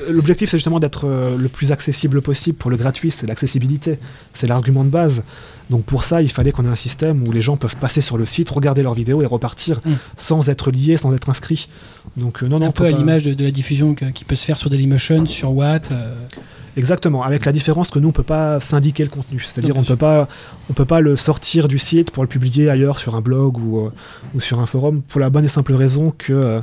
[0.10, 3.12] L'objectif, c'est justement d'être euh, le plus accessible possible pour le gratuit.
[3.12, 4.00] C'est l'accessibilité.
[4.34, 5.24] C'est l'argument de base.
[5.70, 8.18] Donc pour ça, il fallait qu'on ait un système où les gens peuvent passer sur
[8.18, 9.94] le site, regarder leurs vidéos et repartir Mm.
[10.16, 11.68] sans être liés, sans être inscrits.
[12.16, 14.24] Donc euh, non, non, un peu à pas- l'image de, de la diffusion que- qui
[14.24, 15.92] peut se faire sur Dailymotion, sur Watt.
[15.92, 16.14] euh,
[16.78, 19.96] Exactement, avec la différence que nous on peut pas syndiquer le contenu, c'est-à-dire on peut
[19.96, 20.28] pas
[20.70, 23.80] on peut pas le sortir du site pour le publier ailleurs sur un blog ou,
[23.80, 23.92] euh,
[24.36, 26.62] ou sur un forum pour la bonne et simple raison que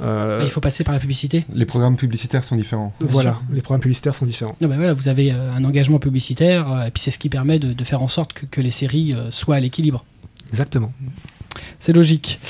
[0.00, 1.44] euh, euh, il faut passer par la publicité.
[1.52, 2.92] Les programmes publicitaires sont différents.
[3.00, 4.56] voilà, les programmes publicitaires sont différents.
[4.60, 7.28] Non, ben voilà, vous avez euh, un engagement publicitaire euh, et puis c'est ce qui
[7.28, 10.04] permet de, de faire en sorte que, que les séries soient à l'équilibre.
[10.50, 10.92] Exactement.
[11.78, 12.40] C'est logique,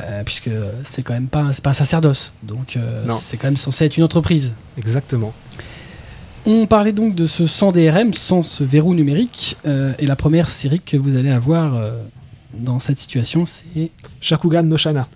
[0.00, 0.50] euh, puisque
[0.84, 3.84] c'est quand même pas, un- c'est pas un sacerdoce, donc euh, c'est quand même censé
[3.86, 4.54] être une entreprise.
[4.76, 5.32] Exactement.
[6.46, 10.48] On parlait donc de ce sans DRM, sans ce verrou numérique, euh, et la première
[10.48, 12.02] série que vous allez avoir euh,
[12.54, 13.90] dans cette situation, c'est
[14.20, 15.08] Shakugan no Shana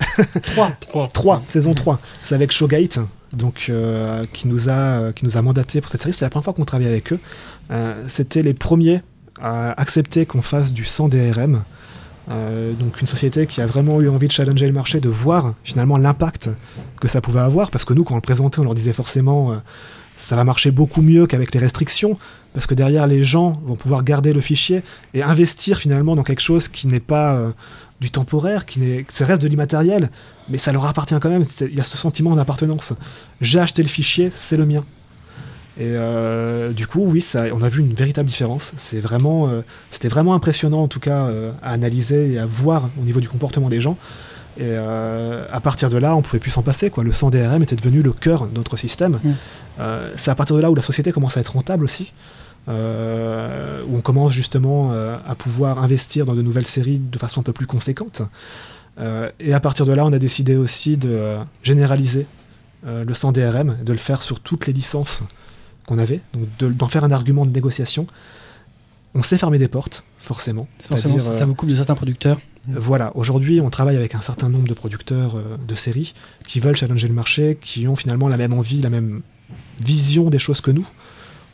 [0.54, 1.08] 3.
[1.12, 2.00] 3, saison 3.
[2.22, 3.00] C'est avec Showgate
[3.34, 6.30] donc euh, qui nous a euh, qui nous a mandaté pour cette série, c'est la
[6.30, 7.18] première fois qu'on travaille avec eux.
[7.70, 9.02] Euh, c'était les premiers
[9.40, 11.64] à accepter qu'on fasse du sans DRM.
[12.30, 15.54] Euh, donc une société qui a vraiment eu envie de challenger le marché, de voir
[15.62, 16.48] finalement l'impact
[17.00, 19.60] que ça pouvait avoir, parce que nous, quand on le présentait, on leur disait forcément
[20.16, 22.18] ça va marcher beaucoup mieux qu'avec les restrictions,
[22.52, 26.40] parce que derrière les gens vont pouvoir garder le fichier et investir finalement dans quelque
[26.40, 27.50] chose qui n'est pas euh,
[28.00, 30.10] du temporaire, qui ça reste de l'immatériel,
[30.48, 31.44] mais ça leur appartient quand même.
[31.60, 32.94] Il y a ce sentiment d'appartenance.
[33.40, 34.84] J'ai acheté le fichier, c'est le mien.
[35.76, 38.72] Et euh, du coup, oui, on a vu une véritable différence.
[38.92, 41.28] Vraiment, euh, c'était vraiment impressionnant en tout cas
[41.60, 43.98] à analyser et à voir au niveau du comportement des gens.
[44.56, 46.90] Et euh, à partir de là, on pouvait plus s'en passer.
[46.90, 47.02] Quoi.
[47.04, 49.18] Le 100 DRM était devenu le cœur de notre système.
[49.22, 49.30] Mm.
[49.80, 52.12] Euh, c'est à partir de là où la société commence à être rentable aussi.
[52.68, 57.42] euh, où on commence justement à pouvoir investir dans de nouvelles séries de façon un
[57.42, 58.22] peu plus conséquente.
[59.40, 62.26] Et à partir de là, on a décidé aussi de généraliser
[62.86, 65.22] le 100 DRM, de le faire sur toutes les licences
[65.86, 68.06] qu'on avait, donc de- d'en faire un argument de négociation.
[69.14, 70.66] On s'est fermé des portes, forcément.
[70.80, 72.38] Forcément, ça, ça vous coupe de certains producteurs.
[72.70, 76.14] euh, Voilà, aujourd'hui, on travaille avec un certain nombre de producteurs euh, de séries
[76.46, 79.22] qui veulent challenger le marché, qui ont finalement la même envie, la même
[79.80, 80.86] vision des choses que nous,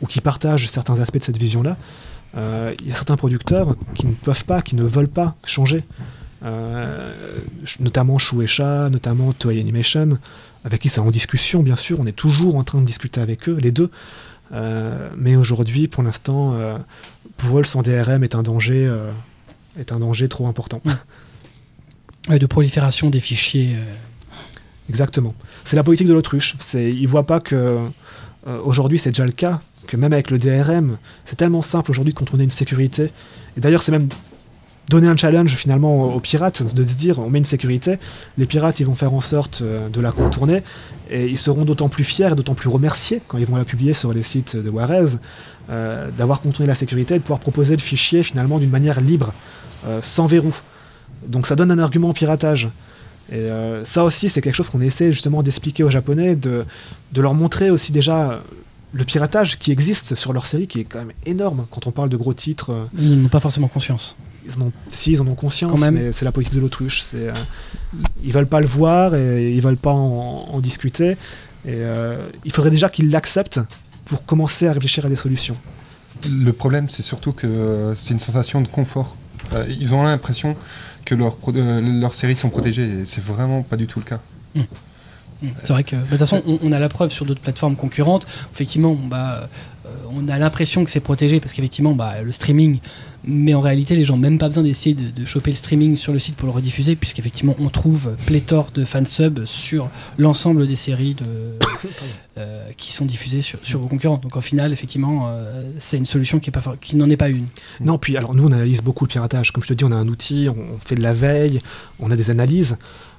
[0.00, 1.76] ou qui partagent certains aspects de cette vision-là.
[2.36, 5.82] Euh, Il y a certains producteurs qui ne peuvent pas, qui ne veulent pas changer.
[6.42, 7.12] Euh,
[7.80, 10.18] notamment Shueisha, notamment Toei Animation,
[10.64, 12.00] avec qui c'est en discussion, bien sûr.
[12.00, 13.90] On est toujours en train de discuter avec eux, les deux.
[14.52, 16.78] Euh, mais aujourd'hui, pour l'instant, euh,
[17.36, 19.10] pour eux, le sans DRM est un danger, euh,
[19.78, 20.80] est un danger trop important.
[22.28, 23.76] Ouais, de prolifération des fichiers.
[24.88, 25.34] Exactement.
[25.64, 26.56] C'est la politique de l'autruche.
[26.60, 27.78] C'est, ils voient pas que
[28.64, 32.18] aujourd'hui c'est déjà le cas, que même avec le DRM, c'est tellement simple aujourd'hui de
[32.18, 33.12] contourner une sécurité.
[33.56, 34.08] Et d'ailleurs, c'est même
[34.90, 37.98] donner un challenge finalement aux, pirates de se dire on met une sécurité,
[38.36, 40.62] les pirates ils vont faire en sorte euh, de la contourner
[41.08, 43.94] et ils seront d'autant plus fiers et d'autant plus remerciés quand ils vont la publier
[43.94, 45.16] sur les sites de Warez
[45.70, 49.32] euh, d'avoir contourné la sécurité et de pouvoir proposer le fichier finalement d'une manière libre,
[49.86, 50.54] euh, sans verrou.
[51.24, 52.68] Donc ça donne un argument au piratage.
[53.32, 53.48] Et
[53.84, 56.64] ça aussi, c'est quelque chose qu'on essaie justement d'expliquer aux Japonais, de,
[57.12, 58.42] de leur montrer aussi déjà
[58.92, 62.08] le piratage qui existe sur leur série, qui est quand même énorme quand on parle
[62.08, 62.88] de gros titres.
[62.98, 64.16] Ils n'ont pas forcément conscience.
[64.50, 65.94] Ils en ont, si, ils en ont conscience, Quand même.
[65.94, 67.02] mais c'est la politique de l'autruche.
[67.02, 67.32] C'est, euh,
[68.24, 71.12] ils veulent pas le voir et ils veulent pas en, en discuter.
[71.64, 73.60] Et euh, il faudrait déjà qu'ils l'acceptent
[74.06, 75.56] pour commencer à réfléchir à des solutions.
[76.28, 79.16] Le problème, c'est surtout que c'est une sensation de confort.
[79.52, 80.56] Euh, ils ont l'impression
[81.04, 84.20] que leurs euh, leurs séries sont protégées, et c'est vraiment pas du tout le cas.
[84.54, 84.62] Mm.
[85.62, 87.74] C'est vrai que, bah, de toute façon, on, on a la preuve sur d'autres plateformes
[87.74, 88.26] concurrentes.
[88.52, 89.48] Effectivement, bah,
[89.86, 92.78] euh, on a l'impression que c'est protégé parce qu'effectivement, bah, le streaming.
[93.24, 95.94] Mais en réalité, les gens n'ont même pas besoin d'essayer de, de choper le streaming
[95.96, 100.76] sur le site pour le rediffuser, puisqu'effectivement, on trouve pléthore de fansubs sur l'ensemble des
[100.76, 101.24] séries de,
[102.38, 104.18] euh, qui sont diffusées sur, sur vos concurrents.
[104.18, 107.16] Donc, au final, effectivement, euh, c'est une solution qui est pas for- qui n'en est
[107.16, 107.46] pas une.
[107.80, 109.52] Non, puis alors nous on analyse beaucoup le piratage.
[109.52, 111.60] Comme je te dis, on a un outil, on, on fait de la veille,
[111.98, 112.76] on a des analyses.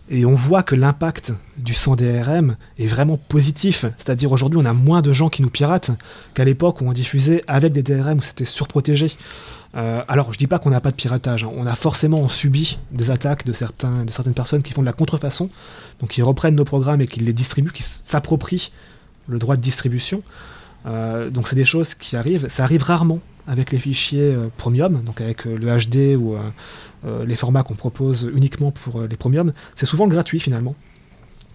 [0.09, 3.85] Et on voit que l'impact du sans DRM est vraiment positif.
[3.97, 5.91] C'est-à-dire aujourd'hui, on a moins de gens qui nous piratent
[6.33, 9.11] qu'à l'époque où on diffusait avec des DRM où c'était surprotégé.
[9.75, 11.43] Euh, alors, je dis pas qu'on n'a pas de piratage.
[11.43, 11.51] hein.
[11.55, 14.93] On a forcément subi des attaques de, certains, de certaines personnes qui font de la
[14.93, 15.49] contrefaçon,
[15.99, 18.71] donc qui reprennent nos programmes et qui les distribuent, qui s'approprient
[19.27, 20.23] le droit de distribution.
[20.85, 22.47] Euh, donc, c'est des choses qui arrivent.
[22.49, 26.35] Ça arrive rarement avec les fichiers euh, premium, donc avec le HD ou
[27.25, 29.53] les formats qu'on propose uniquement pour les premium.
[29.75, 30.75] C'est souvent gratuit finalement,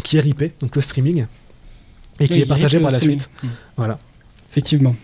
[0.03, 1.27] qui est ripé, donc le streaming,
[2.19, 3.21] et qui est partagé par la streaming.
[3.21, 3.31] suite.
[3.77, 3.99] Voilà.
[4.51, 4.97] Effectivement.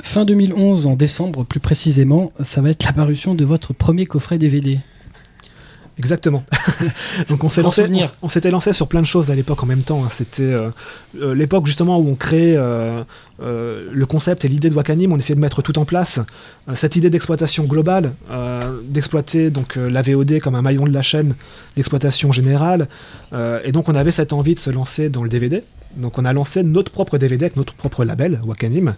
[0.00, 4.80] Fin 2011, en décembre plus précisément, ça va être l'apparition de votre premier coffret DVD.
[5.96, 6.42] Exactement.
[7.28, 7.86] Donc on s'est lancé,
[8.20, 10.04] on, s'était lancé sur plein de choses à l'époque en même temps.
[10.04, 10.08] hein.
[10.10, 10.70] C'était euh,
[11.20, 13.04] euh, l'époque justement où on créait euh,
[13.40, 15.12] euh, le concept et l'idée de Wakanim.
[15.12, 16.18] On essayait de mettre tout en place.
[16.74, 18.12] Cette idée d'exploitation globale,
[18.88, 21.34] d'exploiter donc la VOD comme un maillon de la chaîne
[21.76, 22.88] d'exploitation générale.
[23.64, 25.62] Et donc on avait cette envie de se lancer dans le DVD.
[25.96, 28.94] Donc on a lancé notre propre DVD avec notre propre label Wakanim.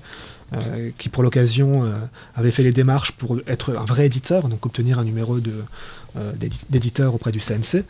[0.53, 1.99] Euh, qui pour l'occasion euh,
[2.37, 6.67] avait fait les démarches pour être un vrai éditeur, donc obtenir un numéro euh, d'édi-
[6.71, 7.85] d'éditeur auprès du CNC.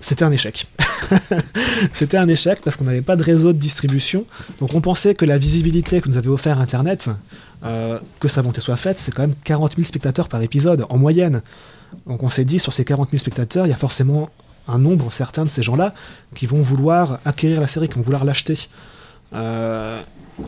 [0.00, 0.68] C'était un échec.
[1.92, 4.24] c'était un échec parce qu'on n'avait pas de réseau de distribution.
[4.60, 7.10] Donc on pensait que la visibilité que nous avait offert Internet,
[7.62, 11.42] que sa volonté soit faite, c'est quand même 40 000 spectateurs par épisode en moyenne.
[12.06, 14.30] Donc on s'est dit, sur ces 40 000 spectateurs, il y a forcément
[14.68, 15.94] un nombre certain de ces gens-là
[16.34, 18.68] qui vont vouloir acquérir la série, qui vont vouloir l'acheter.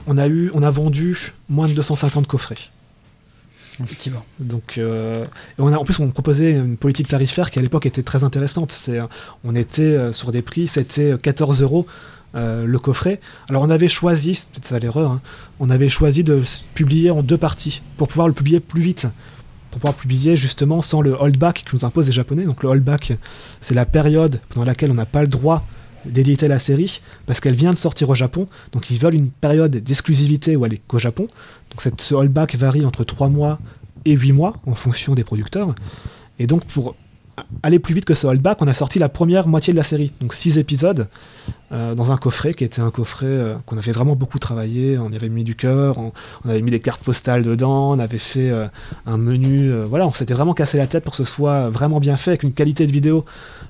[0.07, 2.71] On, a eu, on a vendu moins de 250 coffrets.
[3.83, 4.25] Effectivement.
[4.39, 7.87] Donc, euh, et on a, en plus, on proposait une politique tarifaire qui à l'époque
[7.87, 8.73] était très intéressante.
[8.73, 9.07] C'est, euh,
[9.45, 11.87] on était euh, sur des prix, c'était 14 euros
[12.35, 13.21] euh, le coffret.
[13.49, 15.21] Alors, on avait choisi, c'est peut-être ça l'erreur, hein,
[15.59, 16.43] on avait choisi de
[16.75, 19.09] publier en deux parties pour pouvoir le publier plus vite.
[19.71, 22.45] Pour pouvoir publier justement sans le holdback que nous imposent les Japonais.
[22.45, 23.13] Donc, le holdback,
[23.61, 25.67] c'est la période pendant laquelle on n'a pas le droit
[26.05, 28.49] d'éditer la série parce qu'elle vient de sortir au Japon.
[28.73, 31.29] Donc, ils veulent une période d'exclusivité où elle est qu'au Japon.
[31.71, 33.59] Donc, cette, ce holdback varie entre 3 mois
[34.05, 35.75] et 8 mois en fonction des producteurs.
[36.41, 36.97] Et donc pour
[37.63, 40.13] aller plus vite que ce holdback, on a sorti la première moitié de la série,
[40.21, 41.09] donc 6 épisodes,
[41.73, 44.99] euh, dans un coffret qui était un coffret euh, qu'on avait vraiment beaucoup travaillé.
[44.99, 46.13] On avait mis du cœur, on,
[46.49, 48.67] avait mis des cartes postales dedans, on avait fait euh,
[49.07, 49.73] un menu.
[49.85, 52.43] voilà, on s'était vraiment cassé la tête pour que ce soit vraiment bien fait, avec
[52.43, 53.25] une qualité de vidéo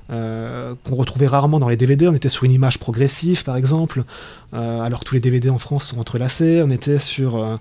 [0.09, 2.07] qu'on retrouvait rarement dans les DVD.
[2.07, 4.03] On était sur une image progressive, par exemple,
[4.51, 6.61] alors que tous les DVD en France sont entrelacés.
[6.65, 7.59] On était sur.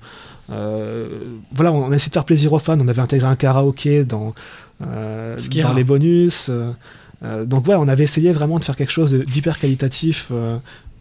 [0.51, 1.09] Euh,
[1.53, 2.79] voilà, on a essayé de faire plaisir aux fans.
[2.81, 4.35] On avait intégré un karaoké dans,
[4.83, 6.51] euh, dans les bonus.
[6.51, 10.33] euh, donc, ouais, on avait essayé vraiment de faire quelque chose d'hyper qualitatif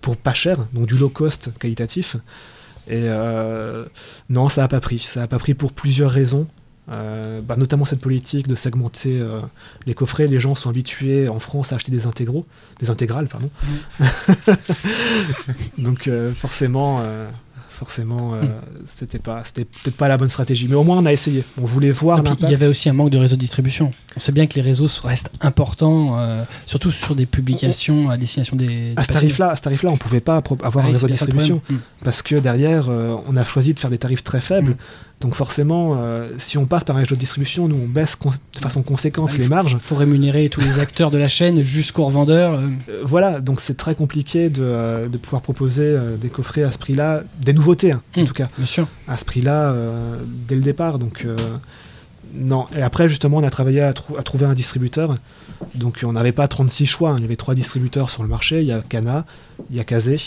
[0.01, 2.15] pour pas cher, donc du low cost qualitatif.
[2.87, 3.85] Et euh,
[4.29, 4.99] non, ça n'a pas pris.
[4.99, 6.47] Ça n'a pas pris pour plusieurs raisons.
[6.91, 9.41] Euh, bah, notamment cette politique de segmenter euh,
[9.85, 10.25] les coffrets.
[10.27, 12.47] Les gens sont habitués en France à acheter des intégraux,
[12.79, 13.51] des intégrales, pardon.
[15.77, 17.03] Donc euh, forcément,
[17.79, 18.49] forcément, euh, Mm.
[18.97, 20.67] c'était pas, c'était peut-être pas la bonne stratégie.
[20.67, 21.43] Mais au moins on a essayé.
[21.61, 23.93] On voulait voir il y avait aussi un manque de réseau de distribution.
[24.17, 28.57] On sait bien que les réseaux restent importants, euh, surtout sur des publications à destination
[28.57, 31.07] des, des À ce tarif-là, à ce tarif-là, on pouvait pas avoir Ah un réseau
[31.07, 31.81] de distribution problème.
[32.03, 34.71] parce que derrière, euh, on a choisi de faire des tarifs très faibles.
[34.71, 34.77] Mm.
[35.21, 38.17] Donc forcément, euh, si on passe par un réseau de distribution, nous on baisse
[38.53, 39.77] de façon conséquente Ah, il les faut- marges.
[39.77, 42.53] faut rémunérer tous les acteurs de la chaîne jusqu'aux revendeurs.
[42.53, 46.77] euh, Euh, voilà, donc c'est très compliqué de, de pouvoir proposer des coffrets à ce
[46.77, 48.25] prix-là, des nouveautés hein, en Mm.
[48.25, 48.87] tout cas, bien sûr.
[49.09, 49.75] à ce prix-là
[50.47, 50.99] dès le départ.
[50.99, 51.25] Donc
[52.33, 52.67] non.
[52.75, 55.17] Et après justement, on a travaillé à, trou- à trouver un distributeur.
[55.75, 57.15] Donc on n'avait pas 36 choix, hein.
[57.17, 58.61] il y avait trois distributeurs sur le marché.
[58.61, 59.25] Il y a Kana,
[59.69, 60.17] il y a Kazé,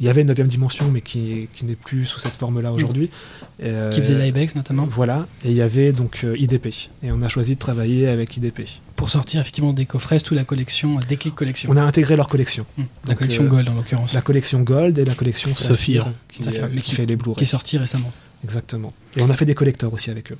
[0.00, 3.10] il y avait une 9 dimension mais qui, qui n'est plus sous cette forme-là aujourd'hui.
[3.58, 4.86] Et, euh, Qui faisait l'IBEX notamment.
[4.86, 6.66] Voilà, et il y avait donc euh, IDP.
[7.02, 8.62] Et on a choisi de travailler avec IDP.
[8.96, 11.70] Pour sortir effectivement des coffrets, toute la collection, euh, Déclic Collection.
[11.72, 12.66] On a intégré leur collection.
[12.78, 14.14] Hum, la Donc, collection euh, Gold en l'occurrence.
[14.14, 16.12] La collection Gold et la collection Saphir.
[16.28, 17.46] qui, fait les Qui est Blu-ray.
[17.46, 18.12] sortie récemment.
[18.44, 18.92] Exactement.
[19.16, 20.38] Et on a fait des collecteurs aussi avec eux.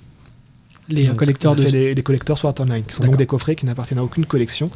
[0.93, 1.63] Les Donc, collecteurs de.
[1.63, 4.27] les, les collecteurs Sword Art Online, qui sont donc des coffrets qui n'appartiennent à aucune
[4.27, 4.71] collection.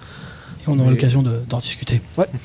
[0.61, 2.01] Et on aura l'occasion de- d'en discuter.
[2.17, 2.27] Ouais.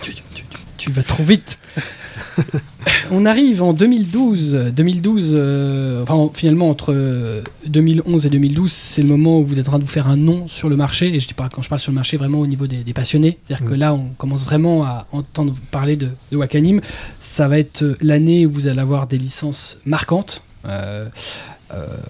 [0.00, 0.44] Tu, tu- tu-
[0.76, 1.58] tu vas trop vite.
[3.10, 4.72] on arrive en 2012.
[4.74, 9.66] 2012, euh, enfin, finalement, entre euh, 2011 et 2012, c'est le moment où vous êtes
[9.66, 11.12] en train de vous faire un nom sur le marché.
[11.14, 12.92] Et je dis pas, quand je parle sur le marché, vraiment au niveau des, des
[12.92, 13.38] passionnés.
[13.44, 13.78] C'est-à-dire que Mm.
[13.78, 16.80] là, on commence vraiment à entendre parler de, de Wakanim.
[17.18, 20.42] Ça va être euh, l'année où vous allez avoir des licences marquantes.
[20.66, 21.08] Euh, euh,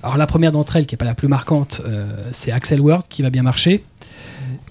[0.03, 3.05] alors la première d'entre elles, qui n'est pas la plus marquante, euh, c'est Axel World
[3.09, 3.85] qui va bien marcher.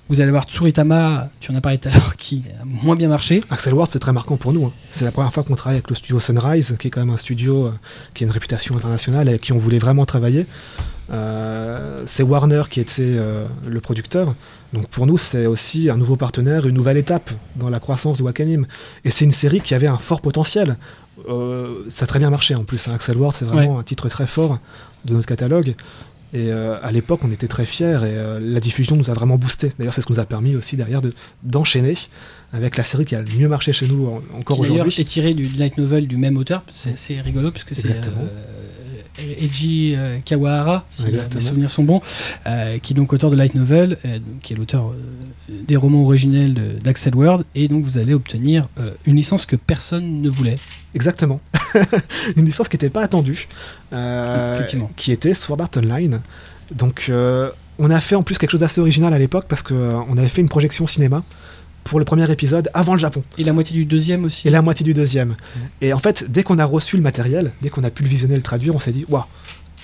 [0.10, 3.10] Vous allez voir Tsuritama, tu en as parlé tout à l'heure, qui a moins bien
[3.10, 3.42] marché.
[3.50, 4.66] Axel Ward, c'est très marquant pour nous.
[4.66, 4.72] hein.
[4.90, 7.18] C'est la première fois qu'on travaille avec le studio Sunrise, qui est quand même un
[7.18, 7.72] studio euh,
[8.14, 10.46] qui a une réputation internationale et avec qui on voulait vraiment travailler.
[11.12, 14.34] Euh, c'est Warner qui était euh, le producteur.
[14.72, 18.24] Donc pour nous, c'est aussi un nouveau partenaire, une nouvelle étape dans la croissance de
[18.24, 18.66] Wakanim.
[19.04, 20.78] Et c'est une série qui avait un fort potentiel.
[21.30, 22.88] Euh, ça a très bien marché en plus.
[22.88, 22.92] hein.
[22.94, 24.60] Axel Ward, c'est vraiment un titre très fort
[25.06, 25.76] de notre catalogue.
[26.34, 29.38] Et euh, à l'époque, on était très fiers et euh, la diffusion nous a vraiment
[29.38, 29.72] boosté.
[29.80, 31.14] D'ailleurs, c'est ce qui nous a permis aussi derrière de-
[31.44, 31.94] d'enchaîner
[32.52, 34.94] avec la série qui a le mieux marché chez nous en- encore qui aujourd'hui.
[35.02, 36.64] est tiré du light novel du même auteur.
[36.96, 42.02] C'est rigolo puisque c'est euh, Eiji euh, Kawahara, si mes souvenirs sont bons,
[42.84, 43.98] qui est donc auteur de light novel,
[44.44, 44.94] qui est l'auteur
[45.50, 47.44] des romans originels d'Axel Word.
[47.56, 50.58] Et donc vous allez obtenir euh, une licence que personne ne voulait.
[50.94, 51.40] Exactement.
[52.36, 53.48] une licence qui n'était pas attendue,
[53.94, 54.60] euh,
[54.96, 56.22] qui était Sword Art Online.
[56.72, 60.18] Donc, euh, on a fait en plus quelque chose d'assez original à l'époque parce qu'on
[60.18, 61.24] avait fait une projection cinéma
[61.84, 64.48] pour le premier épisode avant le Japon Et la moitié du deuxième aussi.
[64.48, 65.38] et la moitié du deuxième.
[65.80, 68.34] Et en fait, dès qu'on a reçu le matériel, dès qu'on a pu le visionner
[68.34, 69.24] et le traduire, on s'est dit waouh,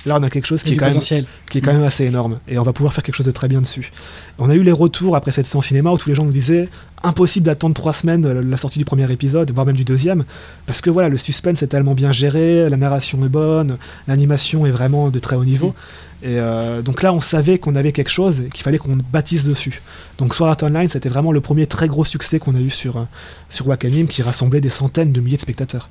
[0.05, 2.39] là on a quelque chose qui est, quand même, qui est quand même assez énorme
[2.47, 3.91] et on va pouvoir faire quelque chose de très bien dessus.
[4.39, 6.69] On a eu les retours après cette séance cinéma où tous les gens nous disaient
[7.03, 10.23] impossible d'attendre trois semaines la sortie du premier épisode, voire même du deuxième,
[10.65, 13.77] parce que voilà, le suspense est tellement bien géré, la narration est bonne,
[14.07, 15.75] l'animation est vraiment de très haut niveau.
[16.23, 19.43] Et euh, donc là, on savait qu'on avait quelque chose et qu'il fallait qu'on bâtisse
[19.43, 19.81] dessus.
[20.17, 22.95] Donc Sword Art Online, c'était vraiment le premier très gros succès qu'on a eu sur,
[22.97, 23.03] euh,
[23.49, 25.89] sur Wakanim, qui rassemblait des centaines de milliers de spectateurs.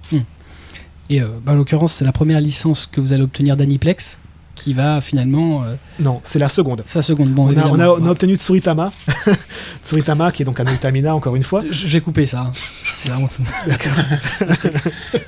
[1.13, 4.19] Et euh, bah, en l'occurrence, c'est la première licence que vous allez obtenir d'Aniplex
[4.55, 5.63] qui va finalement.
[5.65, 6.83] euh, Non, c'est la seconde.
[6.87, 7.29] sa seconde.
[7.31, 7.73] Bon, On a, évidemment.
[7.75, 8.93] on a- on a obtenu Tsuritama,
[9.85, 11.63] Tsuritama qui est donc un Ultamina encore une fois.
[11.71, 12.41] Je vais couper ça.
[12.41, 12.53] hein.
[12.87, 13.37] C'est la honte.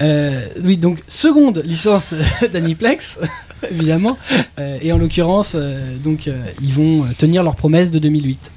[0.00, 2.14] Euh, oui, donc seconde licence
[2.52, 3.20] d'Aniplex,
[3.70, 4.18] évidemment,
[4.58, 6.28] Euh, et en l'occurrence, euh, donc
[6.60, 8.50] ils vont tenir leur promesse de 2008.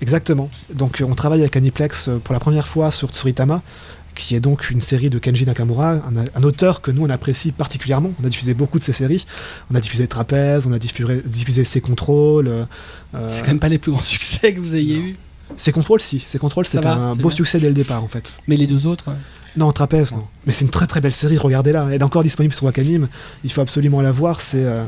[0.00, 0.48] Exactement.
[0.72, 3.62] Donc on travaille avec Aniplex pour la première fois sur Tsuritama,
[4.18, 6.02] qui est donc une série de Kenji Nakamura, un,
[6.34, 8.12] un auteur que nous on apprécie particulièrement.
[8.22, 9.24] On a diffusé beaucoup de ses séries.
[9.70, 12.48] On a diffusé Trapèze, on a diffusé, diffusé ses contrôles.
[12.48, 15.14] euh, C'est quand même pas les plus grands succès que vous ayez eu,
[15.56, 16.20] Ses contrôles, si.
[16.28, 17.36] Ses contrôles, va, un c'est beau bien.
[17.36, 18.38] succès dès le départ en fait.
[18.46, 19.08] mais les deux autres.
[19.08, 19.14] euh,
[19.56, 20.24] Non, Trapèze, non.
[20.46, 21.86] Mais c'est une très très belle série, regardez-la.
[21.90, 23.08] Elle est encore disponible sur Wakanim.
[23.44, 24.40] Il faut absolument la voir.
[24.40, 24.84] C'est euh,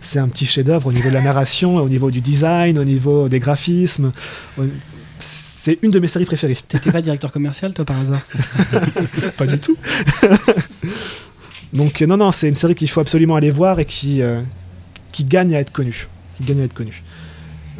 [0.00, 3.28] c'est un petit chef-d'œuvre au niveau de la narration, au niveau du design, au niveau
[3.28, 4.12] des graphismes.
[5.18, 6.56] C'est une de mes séries préférées.
[6.68, 8.20] T'étais pas directeur commercial, toi, par hasard
[9.36, 9.76] Pas du tout.
[11.72, 14.40] Donc euh, non, non, c'est une série qu'il faut absolument aller voir et qui, euh,
[15.12, 16.06] qui gagne à être connue.
[16.38, 17.02] Qui gagne à être connue.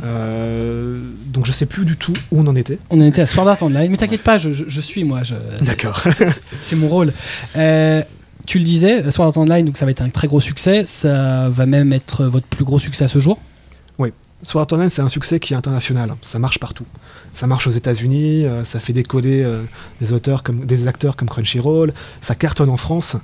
[0.03, 2.79] Euh, donc je sais plus du tout où on en était.
[2.91, 5.23] On en était à Sword Art Online, mais t'inquiète pas, je, je- je suis moi.
[5.63, 5.99] D'accord.
[6.63, 7.13] c'est- mon rôle.
[7.57, 8.03] Euh,
[8.47, 10.85] tu le disais, Sword Art Online, donc ça va être un très gros succès.
[10.87, 13.41] Ça va même être votre plus gros succès à ce jour.
[14.43, 16.15] Sword Online, c'est un succès qui est international.
[16.23, 16.85] Ça marche partout.
[17.35, 19.63] Ça marche aux États-Unis, euh, ça fait décoller euh,
[20.01, 23.17] des auteurs comme des acteurs comme Crunchyroll, ça cartonne en France.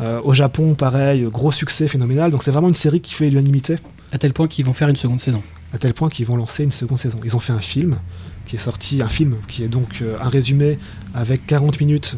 [0.00, 2.30] Euh, au Japon, pareil, gros succès phénoménal.
[2.30, 3.76] Donc c'est vraiment une série qui fait l'unanimité,
[4.12, 5.42] À tel point qu'ils vont faire une seconde saison.
[5.72, 7.20] à tel point qu'ils vont lancer une seconde saison.
[7.24, 7.98] Ils ont fait un film
[8.46, 10.78] qui est sorti, un film qui est donc un résumé
[11.14, 12.16] avec 40 minutes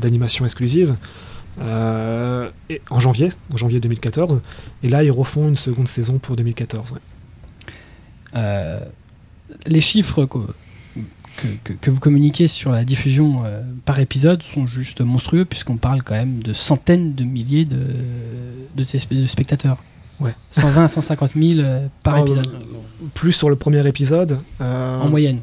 [0.00, 0.96] d'animation exclusive.
[1.60, 4.42] euh, et en janvier, en janvier 2014,
[4.82, 6.92] et là ils refont une seconde saison pour 2014.
[6.92, 6.98] ouais.
[8.34, 8.80] Euh,
[9.66, 15.44] les chiffres que, que, vous communiquez sur la diffusion euh, par épisode sont juste monstrueux,
[15.44, 17.82] puisqu'on parle quand même de centaines de milliers de,
[18.76, 19.78] de, spectateurs.
[20.20, 20.34] Ouais.
[20.50, 22.48] 120 à 150 000 euh, par Ah, épisode,
[23.14, 24.38] Plus sur le premier épisode.
[24.60, 25.40] euh, en moyenne.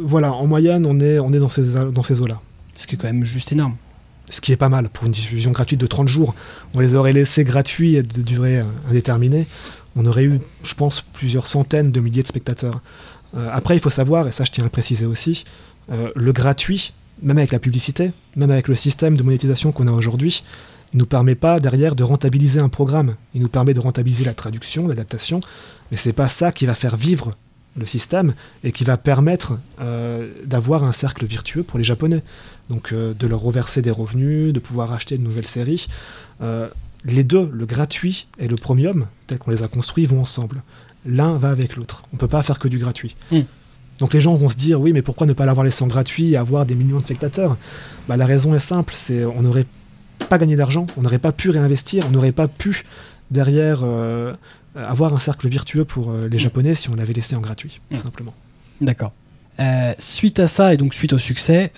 [0.00, 2.40] Voilà, en moyenne, on est, on est dans ces, dans ces eaux-là.
[2.76, 3.76] Ce qui est quand même juste énorme.
[4.30, 6.34] Ce qui est pas mal pour une diffusion gratuite de 30 jours.
[6.74, 9.46] On les aurait laissés gratuits et de durée indéterminée.
[9.98, 12.80] On aurait eu, je pense, plusieurs centaines de milliers de spectateurs.
[13.36, 15.42] Euh, après, il faut savoir, et ça je tiens à le préciser aussi,
[15.90, 19.92] euh, le gratuit, même avec la publicité, même avec le système de monétisation qu'on a
[19.92, 20.44] aujourd'hui,
[20.94, 23.16] il nous permet pas derrière de rentabiliser un programme.
[23.34, 25.40] Il nous permet de rentabiliser la traduction, l'adaptation,
[25.90, 27.36] mais c'est pas ça qui va faire vivre
[27.76, 32.22] le système et qui va permettre euh, d'avoir un cercle virtueux pour les Japonais.
[32.70, 35.88] Donc de leur reverser des revenus, de pouvoir acheter de nouvelles séries.
[37.04, 40.62] Les deux, le gratuit et le premium, tels qu'on les a construits, vont ensemble.
[41.06, 42.02] L'un va avec l'autre.
[42.12, 43.14] On peut pas faire que du gratuit.
[43.30, 43.40] Mm.
[43.98, 46.30] Donc les gens vont se dire oui mais pourquoi ne pas l'avoir laissé en gratuit
[46.32, 47.56] et avoir des millions de spectateurs?
[48.08, 49.66] Bah, La raison est simple, c'est on n'aurait
[50.28, 52.84] pas gagné d'argent, on n'aurait pas pu réinvestir, on n'aurait pas pu
[53.30, 54.34] derrière euh,
[54.76, 56.40] avoir un cercle virtueux pour euh, les Mm.
[56.40, 58.00] Japonais si on l'avait laissé en gratuit, tout Mm.
[58.00, 58.34] simplement.
[58.80, 59.12] D'accord.
[59.60, 61.72] Euh, suite à ça et donc suite au succès,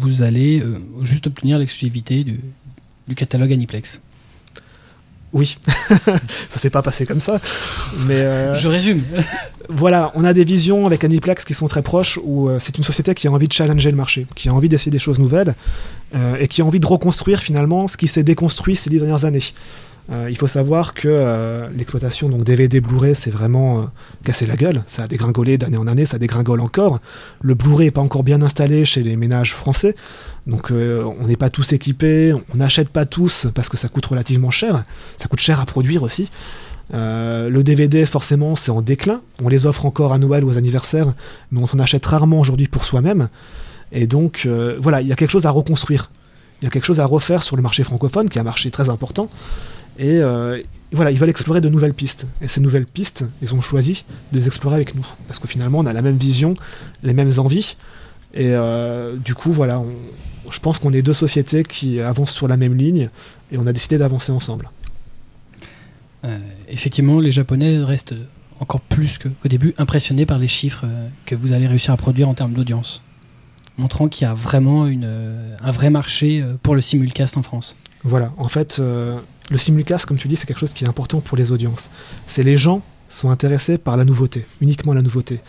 [0.00, 0.62] vous allez
[1.02, 2.38] juste obtenir l'exclusivité du,
[3.08, 4.00] du catalogue Aniplex.
[5.34, 5.58] Oui,
[6.48, 7.40] ça s'est pas passé comme ça,
[8.06, 9.02] mais euh, Je résume.
[9.68, 12.84] voilà, on a des visions avec Aniplex qui sont très proches, où euh, c'est une
[12.84, 15.56] société qui a envie de challenger le marché, qui a envie d'essayer des choses nouvelles,
[16.14, 19.24] euh, et qui a envie de reconstruire finalement ce qui s'est déconstruit ces dix dernières
[19.24, 19.42] années.
[20.12, 23.82] Euh, il faut savoir que euh, l'exploitation donc DVD Blu-ray c'est vraiment euh,
[24.22, 27.00] cassé la gueule, ça a dégringolé d'année en année, ça dégringole encore.
[27.40, 29.96] Le Blu-ray est pas encore bien installé chez les ménages français,
[30.46, 34.50] donc on n'est pas tous équipés, on n'achète pas tous parce que ça coûte relativement
[34.50, 34.84] cher,
[35.16, 36.30] ça coûte cher à produire aussi.
[36.92, 39.22] Le DVD, forcément, c'est en déclin.
[39.42, 41.14] On les offre encore à Noël ou aux anniversaires,
[41.50, 43.28] mais on s'en achète rarement aujourd'hui pour soi-même.
[43.90, 44.46] Et donc,
[44.78, 46.10] voilà, il y a quelque chose à reconstruire.
[46.60, 48.70] Il y a quelque chose à refaire sur le marché francophone, qui est un marché
[48.70, 49.30] très important.
[49.98, 50.60] Et euh,
[50.92, 52.26] voilà, ils veulent explorer de nouvelles pistes.
[52.42, 55.06] Et ces nouvelles pistes, ils ont choisi de les explorer avec nous.
[55.28, 56.56] Parce que finalement, on a la même vision,
[57.02, 57.76] les mêmes envies.
[58.34, 59.94] Et euh, du coup, voilà, on-
[60.50, 63.08] je pense qu'on est deux sociétés qui avancent sur la même ligne.
[63.52, 64.68] Et on a décidé d'avancer ensemble.
[66.24, 66.38] Euh,
[66.68, 68.14] effectivement, les Japonais restent
[68.60, 70.86] encore plus qu'au début impressionnés par les chiffres
[71.26, 73.02] que vous allez réussir à produire en termes d'audience,
[73.78, 75.08] montrant qu'il y a vraiment une,
[75.60, 77.76] un vrai marché pour le simulcast en France.
[78.04, 79.18] Voilà, en fait, euh,
[79.50, 81.90] le simulcast, comme tu dis, c'est quelque chose qui est important pour les audiences.
[82.26, 85.40] C'est les gens sont intéressés par la nouveauté, uniquement la nouveauté.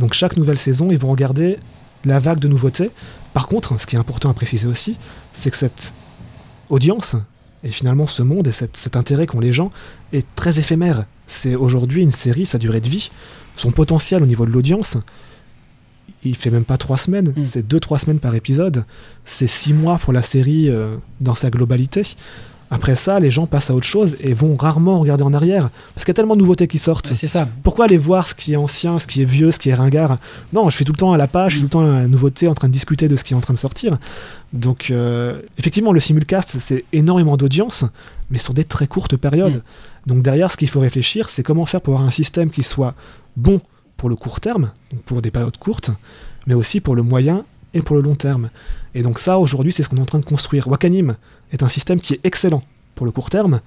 [0.00, 1.58] Donc chaque nouvelle saison, ils vont regarder
[2.04, 2.90] la vague de nouveautés.
[3.32, 4.96] Par contre, ce qui est important à préciser aussi,
[5.32, 5.92] c'est que cette
[6.68, 7.16] audience
[7.62, 9.70] et finalement ce monde et cet intérêt qu'ont les gens
[10.12, 11.06] est très éphémère.
[11.26, 13.10] C'est aujourd'hui une série, sa durée de vie,
[13.56, 14.98] son potentiel au niveau de l'audience,
[16.24, 17.44] il fait même pas trois semaines, Mm.
[17.44, 18.84] c'est deux trois semaines par épisode,
[19.24, 22.02] c'est six mois pour la série euh, dans sa globalité.
[22.74, 26.04] Après ça, les gens passent à autre chose et vont rarement regarder en arrière parce
[26.04, 27.14] qu'il y a tellement de nouveautés qui sortent.
[27.14, 27.48] C'est ça.
[27.62, 30.18] Pourquoi aller voir ce qui est ancien, ce qui est vieux, ce qui est ringard?
[30.52, 32.00] Non, je suis tout le temps à la page, je suis tout le temps à
[32.00, 33.96] la nouveauté, en train de discuter de ce qui est en train de sortir.
[34.52, 37.84] Donc, euh, effectivement, le simulcast, c'est énormément d'audience,
[38.28, 39.62] mais sur des très courtes périodes.
[40.06, 42.96] Donc, derrière, ce qu'il faut réfléchir, c'est comment faire pour avoir un système qui soit
[43.36, 43.60] bon
[43.96, 45.92] pour le court terme, donc pour des périodes courtes,
[46.48, 47.44] mais aussi pour le moyen
[47.74, 48.50] et pour le long terme.
[48.94, 50.68] Et donc, ça, aujourd'hui, c'est ce qu'on est en train de construire.
[50.68, 51.16] Wakanim
[51.52, 52.62] est un système qui est excellent
[52.94, 53.60] pour le court terme,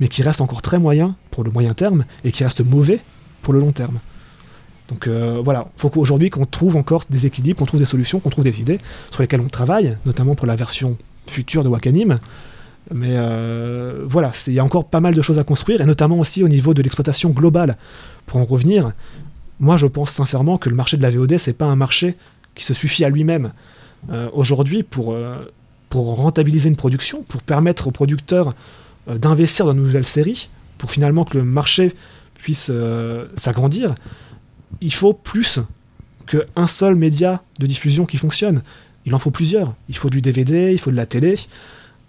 [0.00, 3.00] mais qui reste encore très moyen pour le moyen terme et qui reste mauvais
[3.40, 4.00] pour le long terme.
[4.88, 8.20] Donc euh, voilà, il faut qu'aujourd'hui qu'on trouve encore des équilibres, qu'on trouve des solutions,
[8.20, 8.78] qu'on trouve des idées
[9.10, 12.18] sur lesquelles on travaille, notamment pour la version future de Wakanim.
[12.92, 16.18] Mais euh, voilà, il y a encore pas mal de choses à construire, et notamment
[16.18, 17.78] aussi au niveau de l'exploitation globale.
[18.26, 18.92] Pour en revenir,
[19.60, 22.16] moi je pense sincèrement que le marché de la VOD, c'est pas un marché
[22.54, 23.52] qui se suffit à lui-même.
[24.10, 25.36] Euh, Aujourd'hui, pour, euh,
[25.88, 28.54] pour rentabiliser une production, pour permettre aux producteurs
[29.08, 30.48] euh, d'investir dans de nouvelles séries,
[30.78, 31.94] pour finalement que le marché
[32.34, 32.72] puisse
[33.36, 33.94] s'agrandir,
[34.80, 35.60] il faut plus
[36.26, 38.62] qu'un seul média de diffusion qui fonctionne.
[39.06, 39.76] Il en faut plusieurs.
[39.88, 41.36] Il faut du DVD, il faut de la télé.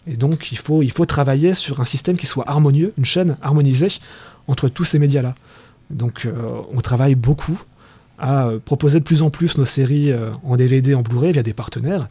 [0.08, 3.38] Et donc, il faut, il faut travailler sur un système qui soit harmonieux, une chaîne
[3.44, 4.00] harmonisée
[4.48, 5.36] entre tous ces médias-là.
[5.92, 6.28] Donc,
[6.74, 7.62] on travaille beaucoup
[8.24, 11.44] à euh, proposer de plus en plus nos séries euh, en DVD, en Blu-ray, via
[11.44, 12.08] des partenaires,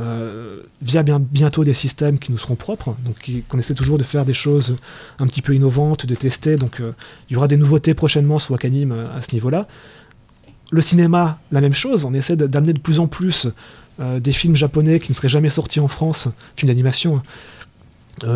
[0.00, 4.02] euh, via bien, bientôt des systèmes qui nous seront propres, donc qu'on essaie toujours de
[4.02, 4.76] faire des choses
[5.20, 6.56] un petit peu innovantes, de tester.
[6.56, 6.82] Donc,
[7.30, 9.68] il y aura des nouveautés prochainement sur Wakanim à ce niveau-là.
[10.72, 12.04] Le cinéma, la même chose.
[12.04, 13.46] On essaie d'amener de plus en plus
[14.00, 16.26] des films japonais qui ne seraient jamais sortis en France,
[16.56, 17.22] films d'animation,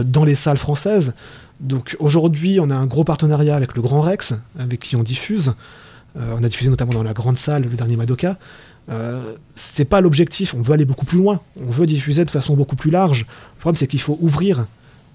[0.04, 1.14] dans les salles françaises.
[1.58, 5.54] Donc aujourd'hui, on a un gros partenariat avec le Grand Rex, avec qui on diffuse.
[6.16, 8.38] Euh, on a diffusé notamment dans la grande salle le dernier Madoka.
[8.90, 12.54] Euh, c'est pas l'objectif, on veut aller beaucoup plus loin, on veut diffuser de façon
[12.54, 13.26] beaucoup plus large.
[13.56, 14.66] Le problème, c'est qu'il faut ouvrir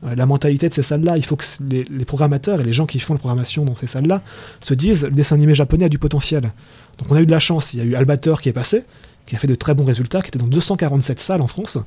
[0.05, 1.17] euh, la mentalité de ces salles-là.
[1.17, 3.87] Il faut que les, les programmateurs et les gens qui font la programmation dans ces
[3.87, 4.21] salles-là
[4.59, 6.51] se disent le dessin animé japonais a du potentiel.
[6.99, 7.73] Donc on a eu de la chance.
[7.73, 8.83] Il y a eu Albator qui est passé,
[9.25, 11.79] qui a fait de très bons résultats, qui était dans 247 salles en France.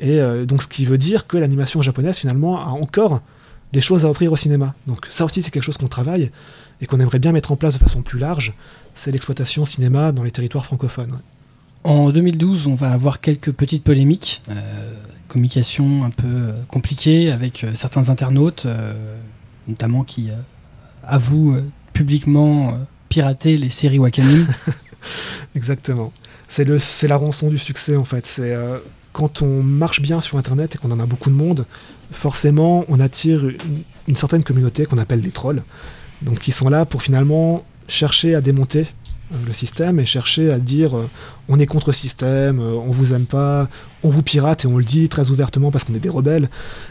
[0.00, 3.20] Et euh, donc ce qui veut dire que l'animation japonaise finalement a encore
[3.72, 4.74] des choses à offrir au cinéma.
[4.86, 6.30] Donc ça aussi c'est quelque chose qu'on travaille
[6.80, 8.54] et qu'on aimerait bien mettre en place de façon plus large.
[8.94, 11.20] C'est l'exploitation cinéma dans les territoires francophones.
[11.84, 14.94] En 2012, on va avoir quelques petites polémiques, euh,
[15.30, 19.16] communication un peu euh, compliquée avec euh, certains internautes, euh,
[19.68, 20.28] notamment qui
[21.02, 21.56] avouent
[21.92, 22.78] publiquement
[23.08, 24.46] pirater les séries Wakanim.
[25.54, 26.12] Exactement.
[26.48, 28.26] C'est le, c'est la rançon du succès en fait.
[28.26, 28.54] C'est,
[29.12, 31.66] quand on marche bien sur Internet et qu'on en a beaucoup de monde,
[32.10, 35.62] forcément, on attire une, une certaine communauté qu'on appelle les trolls.
[36.22, 38.86] Donc, qui sont là pour finalement chercher à démonter
[39.32, 41.08] euh, le système et chercher à dire euh,
[41.48, 43.68] on est contre système, euh, on vous aime pas,
[44.02, 46.50] on vous pirate et on le dit très ouvertement parce qu'on est des rebelles.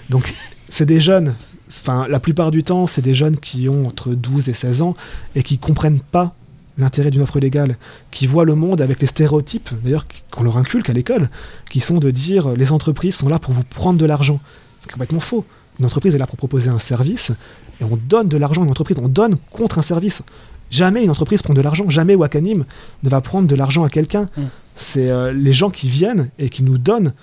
[0.09, 0.33] Donc,
[0.69, 1.35] c'est des jeunes.
[1.69, 4.95] Enfin, la plupart du temps, c'est des jeunes qui ont entre 12 et 16 ans
[5.35, 6.33] et qui comprennent pas
[6.77, 7.77] l'intérêt d'une offre légale,
[8.09, 11.29] qui voient le monde avec les stéréotypes, d'ailleurs qu'on leur inculque à l'école,
[11.69, 14.39] qui sont de dire les entreprises sont là pour vous prendre de l'argent.
[14.79, 15.45] C'est complètement faux.
[15.77, 17.33] Une entreprise est là pour proposer un service
[17.79, 20.23] et on donne de l'argent à une entreprise, on donne contre un service.
[20.69, 22.65] Jamais une entreprise prend de l'argent, jamais Wakanim
[23.03, 24.29] ne va prendre de l'argent à quelqu'un.
[24.37, 24.43] Mm.
[24.75, 27.13] C'est euh, les gens qui viennent et qui nous donnent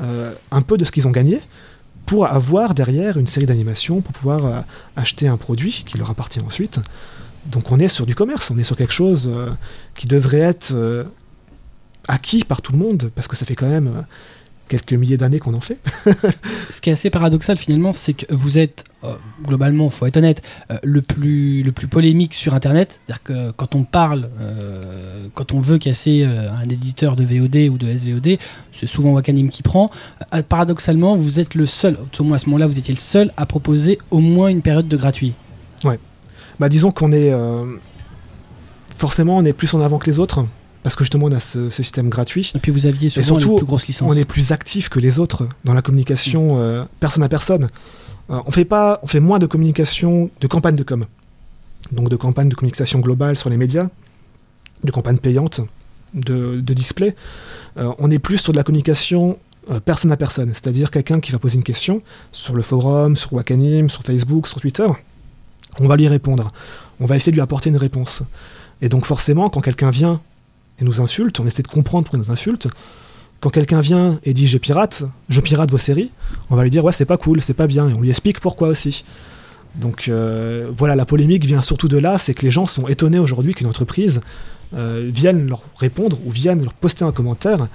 [0.00, 1.40] euh, un peu de ce qu'ils ont gagné
[2.06, 4.60] pour avoir derrière une série d'animations, pour pouvoir euh,
[4.96, 6.80] acheter un produit qui leur appartient ensuite.
[7.46, 9.30] Donc on est sur du commerce, on est sur quelque chose
[9.94, 11.06] qui devrait être
[12.06, 14.04] acquis par tout le monde, parce que ça fait quand même
[14.70, 15.78] quelques milliers d'années qu'on en fait.
[16.70, 19.14] Ce qui est assez paradoxal finalement, c'est que vous êtes euh,
[19.44, 23.00] globalement, faut être honnête, euh, le plus le plus polémique sur Internet.
[23.04, 27.68] C'est-à-dire que quand on parle, euh, quand on veut casser euh, un éditeur de VOD
[27.68, 28.38] ou de SVOD,
[28.72, 29.90] c'est souvent Wakanim qui prend.
[30.48, 33.46] Paradoxalement, vous êtes le seul, au moins à ce moment-là, vous étiez le seul à
[33.46, 35.34] proposer au moins une période de gratuit.
[36.58, 37.32] Bah disons qu'on est
[38.94, 40.44] forcément on est plus en avant que les autres
[40.82, 42.52] parce que justement on a ce, ce système gratuit.
[42.54, 44.12] Et puis vous aviez souvent surtout, les plus grosses licences.
[44.12, 47.68] On est plus actif que les autres dans la communication euh, personne à personne.
[48.30, 51.06] Euh, on fait pas, on fait moins de communication, de campagne de com,
[51.92, 53.88] donc de campagne de communication globale sur les médias,
[54.84, 55.60] de campagne payante,
[56.14, 57.14] de, de display.
[57.76, 59.38] Euh, on est plus sur de la communication
[59.84, 62.02] personne à personne, c'est-à-dire quelqu'un qui va poser une question
[62.32, 64.88] sur le forum, sur Wakanim, sur Facebook, sur Twitter.
[65.78, 66.50] On va lui répondre.
[66.98, 68.24] On va essayer de lui apporter une réponse.
[68.82, 70.20] Et donc forcément, quand quelqu'un vient
[70.80, 72.68] et nous insulte, on essaie de comprendre pourquoi il nous insulte.
[73.40, 76.10] Quand quelqu'un vient et dit j'ai pirate, je pirate vos séries,
[76.50, 78.40] on va lui dire ouais c'est pas cool, c'est pas bien, et on lui explique
[78.40, 79.04] pourquoi aussi.
[79.76, 83.18] Donc euh, voilà, la polémique vient surtout de là, c'est que les gens sont étonnés
[83.18, 84.20] aujourd'hui qu'une entreprise
[84.74, 87.68] euh, vienne leur répondre ou vienne leur poster un commentaire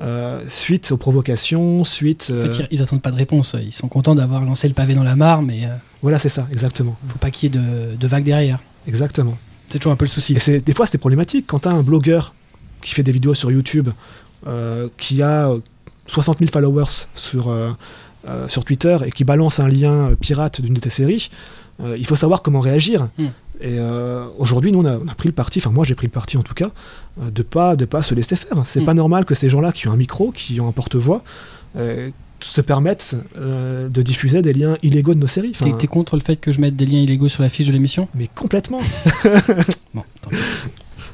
[0.00, 2.28] euh, suite aux provocations, suite...
[2.30, 3.54] En euh, fait, ils, ils attendent pas de réponse.
[3.62, 6.48] Ils sont contents d'avoir lancé le pavé dans la mare, mais euh, Voilà, c'est ça,
[6.50, 6.96] exactement.
[7.06, 8.60] faut pas qu'il y ait de, de vagues derrière.
[8.86, 9.36] Exactement.
[9.68, 10.34] C'est toujours un peu le souci.
[10.34, 11.44] Et des fois, c'est problématique.
[11.46, 12.34] Quand tu as un blogueur
[12.82, 13.88] qui fait des vidéos sur YouTube,
[14.46, 15.58] euh, qui a euh,
[16.06, 17.70] 60 000 followers sur, euh,
[18.28, 21.30] euh, sur Twitter et qui balance un lien euh, pirate d'une de tes séries,
[21.82, 23.08] euh, il faut savoir comment réagir.
[23.18, 23.24] Mm.
[23.62, 26.06] Et euh, aujourd'hui, nous, on a, on a pris le parti, enfin moi j'ai pris
[26.06, 26.70] le parti en tout cas,
[27.20, 28.62] euh, de pas de pas se laisser faire.
[28.64, 28.86] C'est Mm.
[28.86, 31.22] pas normal que ces gens-là qui ont un micro, qui ont un porte-voix,
[31.76, 32.10] euh,
[32.42, 35.52] se permettent euh, de diffuser des liens illégaux de nos séries.
[35.54, 37.66] Enfin, T'es t'es contre le fait que je mette des liens illégaux sur la fiche
[37.66, 38.08] de l'émission?
[38.14, 38.80] Mais complètement.
[39.94, 40.36] Bon, tant pis.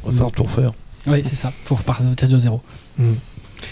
[0.05, 0.73] On va faire tout refaire.
[1.07, 1.53] Oui, c'est ça.
[1.63, 2.61] Faut repartir de zéro.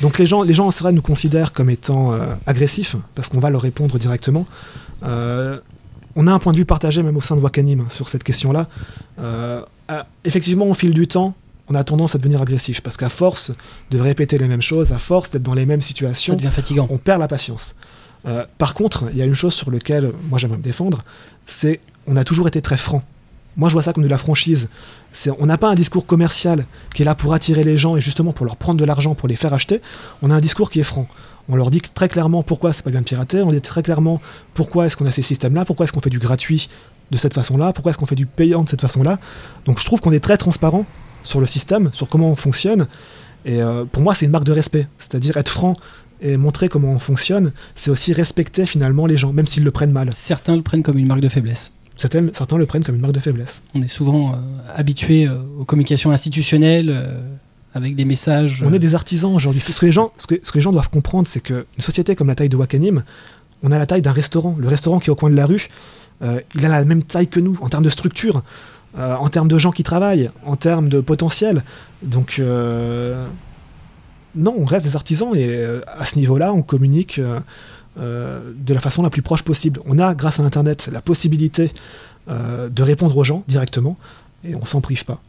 [0.01, 3.41] Donc les gens, les gens, c'est vrai, nous considèrent comme étant euh, agressifs parce qu'on
[3.41, 4.47] va leur répondre directement.
[5.03, 5.61] Euh,
[6.16, 8.24] on a un point de vue partagé même au sein de Wakanim hein, sur cette
[8.24, 8.68] question-là.
[9.18, 9.62] Euh,
[10.24, 11.35] effectivement, au fil du temps,
[11.68, 13.53] on a tendance à devenir agressif parce qu'à force
[13.91, 16.87] de répéter les mêmes choses, à force d'être dans les mêmes Ça situations, devient fatigant.
[16.91, 17.74] on perd la patience.
[18.57, 21.05] Par contre, il y a une chose sur laquelle moi j'aimerais me défendre,
[21.45, 23.03] c'est on a toujours été très franc.
[23.57, 24.68] Moi, je vois ça comme de la franchise.
[25.38, 28.32] On n'a pas un discours commercial qui est là pour attirer les gens et justement
[28.32, 29.80] pour leur prendre de l'argent, pour les faire acheter.
[30.22, 31.07] On a un discours qui est franc.
[31.48, 33.42] On leur dit très clairement pourquoi c'est pas bien de pirater.
[33.42, 34.20] On dit très clairement
[34.55, 36.68] pourquoi est-ce qu'on a ces systèmes-là, pourquoi est-ce qu'on fait du gratuit
[37.11, 39.18] de cette façon-là, pourquoi est-ce qu'on fait du payant de cette façon-là.
[39.66, 40.86] Donc, je trouve qu'on est très transparent
[41.22, 42.86] sur le système, sur comment on fonctionne.
[43.44, 44.88] Et euh, pour moi, c'est une marque de respect.
[44.98, 45.76] C'est-à-dire être franc
[46.20, 49.92] et montrer comment on fonctionne, c'est aussi respecter finalement les gens, même s'ils le prennent
[49.92, 50.09] mal.
[50.12, 51.72] Certains le prennent comme une marque de faiblesse.
[51.97, 53.62] Certains, certains le prennent comme une marque de faiblesse.
[53.74, 54.36] On est souvent euh,
[54.74, 57.20] habitué euh, aux communications institutionnelles euh,
[57.72, 58.64] avec des messages.
[58.66, 59.61] On est des artisans aujourd'hui.
[59.61, 62.14] Ce que les gens, ce que, ce que les gens doivent comprendre, c'est qu'une société
[62.16, 63.05] comme la taille de Wakanim,
[63.62, 64.57] on a la taille d'un restaurant.
[64.59, 65.68] Le restaurant qui est au coin de la rue,
[66.22, 68.42] euh, il a la même taille que nous en termes de structure,
[68.99, 71.64] euh, en termes de gens qui travaillent, en termes de potentiel.
[72.03, 73.26] Donc, euh,
[74.34, 77.20] non, on reste des artisans et à ce niveau-là, on communique
[77.99, 79.80] euh, de la façon la plus proche possible.
[79.86, 81.72] On a, grâce à Internet, la possibilité
[82.28, 83.99] euh, de répondre aux gens directement
[84.45, 85.20] et on s'en prive pas.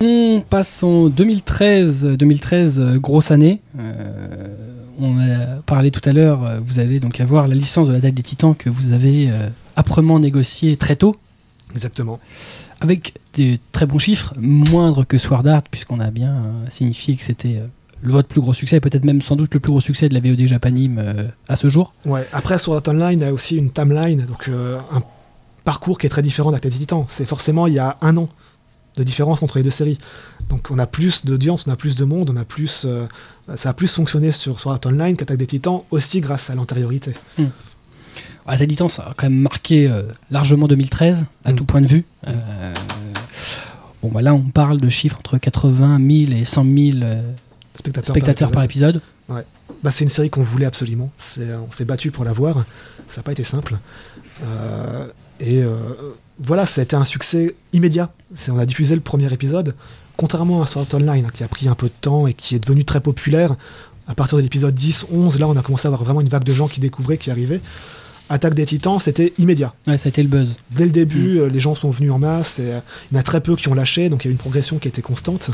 [0.00, 2.04] On passe en 2013.
[2.16, 3.60] 2013, euh, grosse année.
[3.76, 4.54] Euh,
[4.98, 6.60] on a parlé tout à l'heure.
[6.64, 9.30] Vous allez donc avoir la licence de la date des Titans que vous avez
[9.76, 11.16] âprement négociée très tôt,
[11.72, 12.18] Exactement.
[12.80, 17.60] avec des très bons chiffres, moindres que Sword Art, puisqu'on a bien signifié que c'était
[18.12, 20.46] votre plus gros succès, peut-être même sans doute le plus gros succès de la VOD
[20.46, 21.92] Japanime euh, à ce jour.
[22.04, 22.26] Ouais.
[22.32, 25.02] Après, sur Art Online, a aussi une timeline, donc euh, un
[25.64, 27.04] parcours qui est très différent d'Attaque des Titans.
[27.08, 28.28] C'est forcément il y a un an
[28.96, 29.98] de différence entre les deux séries.
[30.48, 33.06] Donc on a plus d'audience, on a plus de monde, on a plus, euh,
[33.56, 37.12] ça a plus fonctionné sur Sword Art Online qu'Attaque des Titans, aussi grâce à l'antériorité.
[38.46, 39.90] Attaque des Titans, ça a quand même marqué
[40.30, 41.56] largement 2013, à Mm.
[41.56, 42.04] tout point de vue.
[42.28, 42.72] Euh,
[44.02, 47.22] bon, bah là, on parle de chiffres entre 80 000 et 100 000 euh,
[47.78, 48.96] Spectateurs, spectateurs par épisode.
[49.28, 49.44] épisode.
[49.82, 51.10] Bah, c'est une série qu'on voulait absolument.
[51.38, 52.64] On s'est battu pour la voir.
[53.08, 53.78] Ça n'a pas été simple.
[54.42, 55.08] Euh,
[55.40, 55.78] et euh,
[56.38, 58.12] voilà, ça a été un succès immédiat.
[58.48, 59.74] On a diffusé le premier épisode,
[60.16, 62.54] contrairement à Sword Art Online, hein, qui a pris un peu de temps et qui
[62.54, 63.56] est devenu très populaire.
[64.08, 66.44] À partir de l'épisode 10, 11, là, on a commencé à avoir vraiment une vague
[66.44, 67.60] de gens qui découvraient, qui arrivaient.
[68.28, 69.74] Attaque des Titans, c'était immédiat.
[69.86, 70.56] Ouais, ça a été le buzz.
[70.70, 72.58] Dès le début, euh, les gens sont venus en masse.
[72.58, 72.72] Et,
[73.10, 74.38] il y en a très peu qui ont lâché, donc il y a eu une
[74.38, 75.50] progression qui a été constante.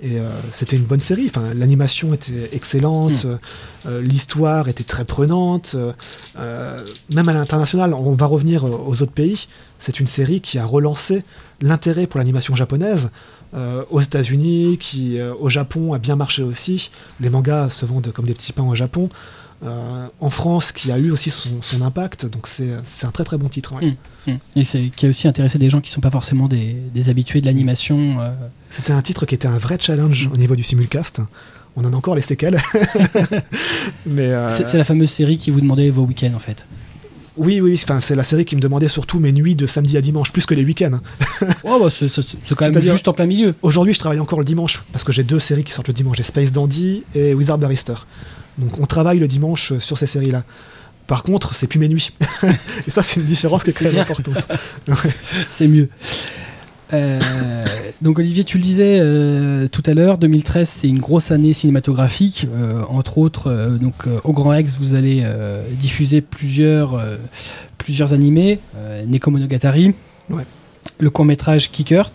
[0.00, 1.26] Et euh, c'était une bonne série.
[1.28, 3.38] Enfin, l'animation était excellente, Mm.
[3.86, 5.72] euh, l'histoire était très prenante.
[5.74, 5.92] euh,
[6.38, 6.78] euh,
[7.12, 9.48] même à l'international, on va revenir euh, aux autres pays.
[9.80, 11.24] C'est une série qui a relancé
[11.60, 13.10] l'intérêt pour l'animation japonaise.
[13.54, 16.90] euh, aux États-Unis, qui euh, au Japon a bien marché aussi.
[17.18, 19.08] Les mangas se vendent comme des petits pains au Japon.
[19.64, 22.26] Euh, en France, qui a eu aussi son, son impact.
[22.26, 22.70] Donc c'est
[23.02, 23.74] un très très bon titre.
[23.74, 23.96] ouais.
[24.26, 24.30] Mm.
[24.32, 24.38] Mm.
[24.56, 27.40] Et c'est qui a aussi intéressé des gens qui sont pas forcément des, des habitués
[27.40, 28.20] de l'animation.
[28.20, 28.30] euh.
[28.70, 31.22] C'était un titre qui était un vrai challenge au niveau du simulcast.
[31.76, 32.58] On en a encore les séquelles.
[34.06, 36.64] Mais euh, C'est la fameuse série qui vous demandait vos week-ends en fait.
[37.36, 40.00] oui, oui, enfin, c'est la série qui me demandait surtout mes nuits de samedi à
[40.00, 40.98] dimanche, plus que les week-ends.
[41.64, 42.08] Oh, bah, c'est
[42.56, 43.54] quand même juste en plein milieu.
[43.62, 46.16] Aujourd'hui, je travaille encore le dimanche parce que j'ai deux séries qui sortent le dimanche
[46.16, 47.94] j'ai Space Dandy et Wizard Barrister.
[48.58, 50.44] Donc on travaille le dimanche sur ces séries-là.
[51.06, 52.12] Par contre, c'est plus mes nuits.
[52.86, 54.46] et ça, c'est une différence qui est très importante.
[54.88, 54.94] Ouais.
[55.54, 55.88] C'est mieux.
[56.92, 57.64] Euh,
[58.00, 62.46] donc Olivier, tu le disais euh, tout à l'heure, 2013 c'est une grosse année cinématographique.
[62.54, 65.22] Euh, entre autres, donc au Grand Rex vous allez
[65.78, 67.00] diffuser plusieurs
[67.76, 68.58] plusieurs animés,
[69.06, 69.94] Neko Monogatari,
[70.30, 70.44] Ouais.
[70.98, 72.10] le court métrage Kickert.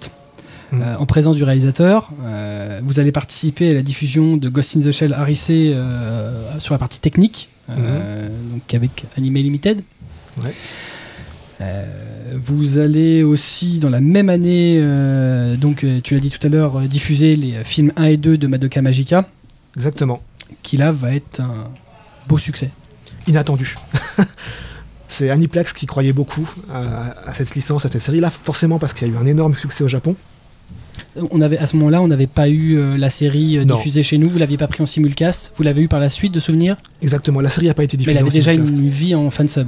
[0.73, 0.81] Mm.
[0.81, 4.81] euh, en présence du réalisateur, Euh, vous allez participer à la diffusion de Ghost in
[4.81, 9.81] the Shell Harissé euh, sur la partie technique, euh, donc avec Anime Limited.
[10.43, 10.53] Ouais.
[11.61, 11.85] Euh,
[12.41, 16.77] vous allez aussi, dans la même année, euh, donc tu l'as dit tout à l'heure,
[16.79, 19.27] euh, diffuser les films 1 et 2 de Madoka Magica,
[19.77, 20.21] Exactement.
[20.63, 21.69] qui là va être un
[22.27, 22.71] beau succès.
[23.27, 23.75] inattendu.
[25.07, 29.07] c'est Aniplex qui croyait beaucoup à, à cette licence, à cette série-là, forcément parce qu'il
[29.07, 30.15] y a eu un énorme succès au Japon.
[31.15, 34.17] On avait, à ce moment-là, on n'avait pas eu euh, la série euh, diffusée chez
[34.17, 36.75] nous, vous l'aviez pas pris en simulcast, vous l'avez eu par la suite de souvenirs,
[37.01, 39.29] Exactement, la série n'a pas été mais diffusée elle avait en déjà une vie en
[39.29, 39.67] fansub.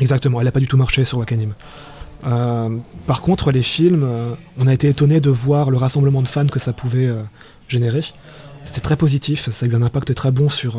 [0.00, 1.54] Exactement, elle n'a pas du tout marché sur Wakanim.
[2.26, 2.68] Euh,
[3.06, 4.08] par contre, les films,
[4.58, 7.10] on a été étonné de voir le rassemblement de fans que ça pouvait
[7.68, 8.02] générer.
[8.64, 10.78] C'était très positif, ça a eu un impact très bon sur,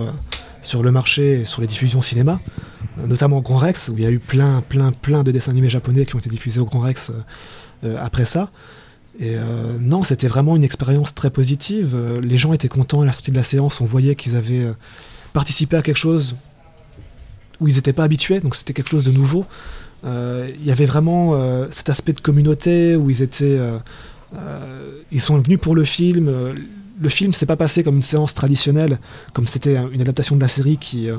[0.61, 2.39] sur le marché et sur les diffusions cinéma,
[3.05, 5.69] notamment au Grand Rex, où il y a eu plein, plein, plein de dessins animés
[5.69, 7.11] japonais qui ont été diffusés au Grand Rex
[7.99, 8.49] après ça.
[9.19, 11.93] Et euh, non, c'était vraiment une expérience très positive.
[11.95, 14.65] Euh, les gens étaient contents à la sortie de la séance, on voyait qu'ils avaient
[14.65, 14.73] euh,
[15.31, 16.35] participé à quelque chose
[17.61, 19.45] où ils n'étaient pas habitués, donc c'était quelque chose de nouveau.
[20.03, 21.33] Il y avait vraiment
[21.71, 23.59] cet aspect de communauté où ils étaient,
[25.11, 26.29] ils sont venus pour le film.
[26.99, 28.99] Le film s'est pas passé comme une séance traditionnelle,
[29.33, 31.09] comme c'était une adaptation de la série qui,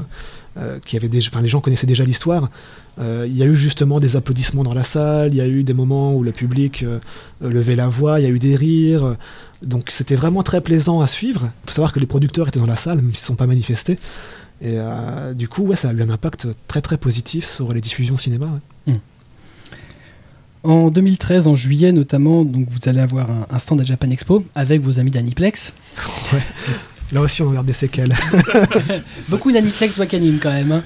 [0.58, 2.50] euh, qui avait déjà, enfin les gens connaissaient déjà l'histoire.
[2.98, 5.64] Euh, Il y a eu justement des applaudissements dans la salle, il y a eu
[5.64, 6.98] des moments où le public euh,
[7.42, 9.16] levait la voix, il y a eu des rires.
[9.62, 11.50] Donc c'était vraiment très plaisant à suivre.
[11.64, 13.46] Il faut savoir que les producteurs étaient dans la salle, même s'ils ne sont pas
[13.46, 13.98] manifestés.
[14.62, 14.78] Et
[15.34, 18.48] du coup, ouais, ça a eu un impact très très positif sur les diffusions cinéma.
[18.86, 18.94] ouais.
[20.62, 24.44] En 2013, en juillet notamment, donc vous allez avoir un, un stand à Japan Expo
[24.54, 25.74] avec vos amis d'Aniplex.
[27.12, 28.14] Là aussi, on regarde des séquelles.
[29.28, 30.72] Beaucoup d'Aniplex Wakanim quand même.
[30.72, 30.82] hein.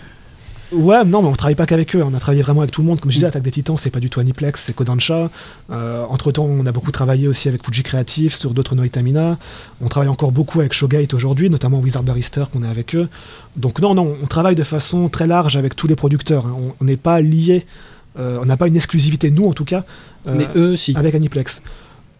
[0.73, 2.03] Ouais, non, mais on travaille pas qu'avec eux.
[2.05, 3.01] On a travaillé vraiment avec tout le monde.
[3.01, 5.29] Comme je disais, Attaque des Titans, c'est pas du tout Aniplex, c'est Kodansha.
[5.71, 9.37] Euh, entre temps, on a beaucoup travaillé aussi avec Fuji Creative sur d'autres Noitamina.
[9.81, 13.09] On travaille encore beaucoup avec Showgate aujourd'hui, notamment Wizard Barrister qu'on est avec eux.
[13.57, 16.47] Donc non, non, on travaille de façon très large avec tous les producteurs.
[16.47, 16.55] hein.
[16.81, 17.67] On- n'est pas lié,
[18.21, 19.85] euh, on n'a pas une exclusivité, nous en tout cas,
[20.29, 20.95] euh, Mais eux, si.
[20.97, 21.63] avec Aniplex.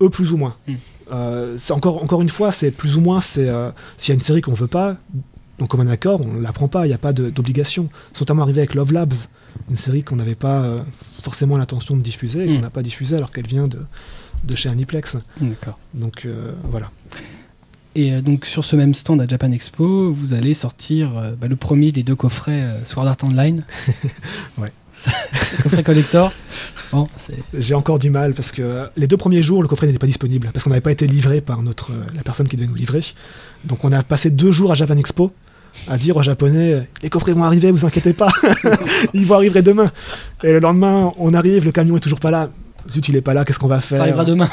[0.03, 0.57] Eux, plus ou moins.
[0.67, 0.75] Hmm.
[1.13, 4.19] Euh, c'est encore, encore une fois, c'est plus ou moins, c'est euh, s'il y a
[4.19, 4.97] une série qu'on veut pas,
[5.59, 7.89] donc comme un accord, on la prend pas, il n'y a pas d'obligation.
[8.13, 9.15] C'est notamment arrivé avec Love Labs,
[9.69, 10.83] une série qu'on n'avait pas euh,
[11.23, 12.63] forcément l'intention de diffuser, et qu'on Hmm.
[12.63, 13.81] n'a pas diffusée alors qu'elle vient de,
[14.45, 15.17] de chez Aniplex.
[15.41, 15.79] D'accord.
[15.95, 16.91] Donc euh, voilà.
[17.97, 21.91] Et donc sur ce même stand à Japan Expo, vous allez sortir bah, le premier
[21.91, 23.65] des deux coffrets Sword Art Online.
[24.59, 24.73] Ouais.
[25.63, 26.33] coffret collector.
[27.55, 30.07] J'ai encore du mal parce que euh, les deux premiers jours, le coffret n'était pas
[30.07, 32.75] disponible parce qu'on n'avait pas été livré par notre, euh, la personne qui devait nous
[32.75, 33.05] livrer.
[33.65, 35.33] Donc on a passé deux jours à Japan Expo
[35.89, 38.29] à dire aux Japonais euh, les coffrets vont arriver, vous inquiétez pas,
[39.15, 39.91] ils vont arriver demain.
[40.43, 42.51] Et le lendemain, on arrive, le camion est toujours pas là.
[42.89, 44.49] Zut, il est pas là, qu'est-ce qu'on va faire Ça arrivera demain.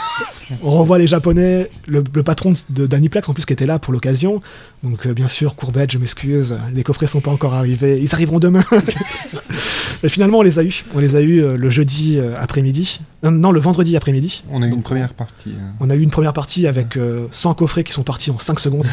[0.64, 3.94] On revoit les Japonais, le, le patron de d'Aniplex en plus qui était là pour
[3.94, 4.42] l'occasion.
[4.84, 8.40] Donc euh, bien sûr, Courbette, je m'excuse, les coffrets sont pas encore arrivés, ils arriveront
[8.40, 8.64] demain.
[10.04, 10.86] Et finalement, on les a eu.
[10.96, 13.02] On les a eu euh, le jeudi euh, après-midi.
[13.24, 14.44] Non, non, le vendredi après-midi.
[14.52, 15.50] On a eu une première partie.
[15.50, 15.70] euh.
[15.80, 18.60] On a eu une première partie avec euh, 100 coffrets qui sont partis en 5
[18.60, 18.86] secondes.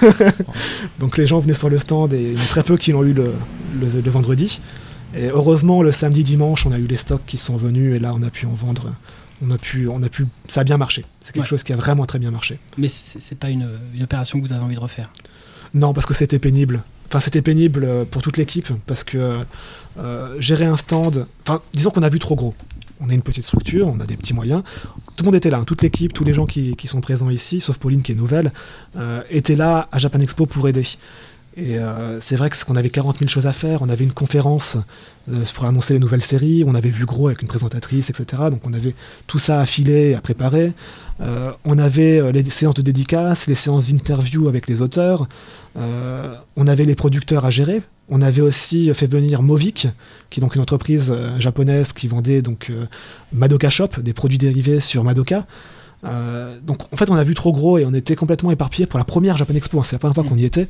[1.00, 2.92] Donc les gens venaient sur le stand et il y en a très peu qui
[2.92, 3.34] l'ont eu le,
[3.80, 4.60] le- le vendredi.
[5.14, 8.12] Et heureusement, le samedi, dimanche, on a eu les stocks qui sont venus et là,
[8.14, 8.94] on a pu en vendre.
[9.40, 11.04] On a pu, on a pu, ça a bien marché.
[11.20, 11.48] C'est quelque Ouais.
[11.48, 12.58] chose qui a vraiment très bien marché.
[12.76, 15.10] Mais c'est pas une, une opération que vous avez envie de refaire?
[15.74, 16.82] Non, parce que c'était pénible.
[17.08, 19.40] Enfin, c'était pénible euh, pour toute l'équipe parce que
[19.98, 21.26] euh, gérer un stand.
[21.46, 22.54] Enfin, disons qu'on a vu trop gros.
[23.00, 24.62] On est une petite structure, on a des petits moyens.
[25.16, 27.30] Tout le monde était là, hein, toute l'équipe, tous les gens qui, qui sont présents
[27.30, 28.52] ici, sauf Pauline qui est nouvelle,
[28.96, 30.84] euh, étaient là à Japan Expo pour aider.
[31.60, 33.82] Et euh, c'est vrai qu'on avait 40 000 choses à faire.
[33.82, 34.76] On avait une conférence
[35.28, 36.62] euh, pour annoncer les nouvelles séries.
[36.64, 38.42] On avait vu gros avec une présentatrice, etc.
[38.50, 38.94] Donc on avait
[39.26, 40.72] tout ça à filer, à préparer.
[41.20, 45.26] Euh, on avait euh, les séances de dédicaces, les séances d'interview avec les auteurs.
[46.56, 47.82] On avait les producteurs à gérer.
[48.08, 49.86] On avait aussi fait venir Movic,
[50.30, 52.72] qui est donc une entreprise japonaise qui vendait donc
[53.32, 55.46] Madoka Shop, des produits dérivés sur Madoka.
[56.02, 59.04] Donc en fait on a vu trop gros et on était complètement éparpillés pour la
[59.04, 59.78] première Japan Expo.
[59.78, 59.82] hein.
[59.84, 60.28] C'est la première fois Mm.
[60.30, 60.68] qu'on y était.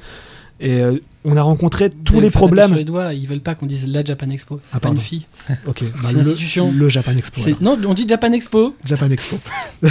[0.61, 2.69] Et euh, on a rencontré Vous tous les me problèmes.
[2.69, 4.61] Sur les doigts, ils veulent pas qu'on dise la Japan Expo.
[4.67, 5.27] C'est Ah, pas une fille.
[5.67, 6.73] Ok, bah, C'est le, l'institution.
[6.75, 7.41] le Japan Expo.
[7.61, 8.75] Non, on dit Japan Expo.
[8.85, 9.39] Japan Expo.
[9.83, 9.89] Je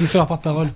[0.00, 0.68] vous fais leur porte-parole.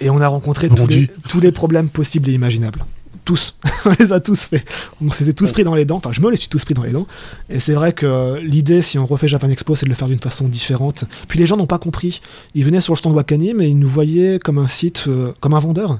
[0.00, 1.00] Et on a rencontré tous Vendu.
[1.00, 2.84] les, tous les problèmes possibles et imaginables.
[3.24, 3.54] Tous.
[3.84, 4.64] on les a tous fait.
[5.04, 5.98] On s'était tous pris dans les dents.
[5.98, 7.06] Enfin, je me les suis tous pris dans les dents.
[7.50, 10.08] Et c'est vrai que euh, l'idée, si on refait Japan Expo, c'est de le faire
[10.08, 11.04] d'une façon différente.
[11.28, 12.20] Puis les gens n'ont pas compris.
[12.54, 15.52] Ils venaient sur le stand Wakanim et ils nous voyaient comme un site, euh, comme
[15.54, 15.98] un vendeur.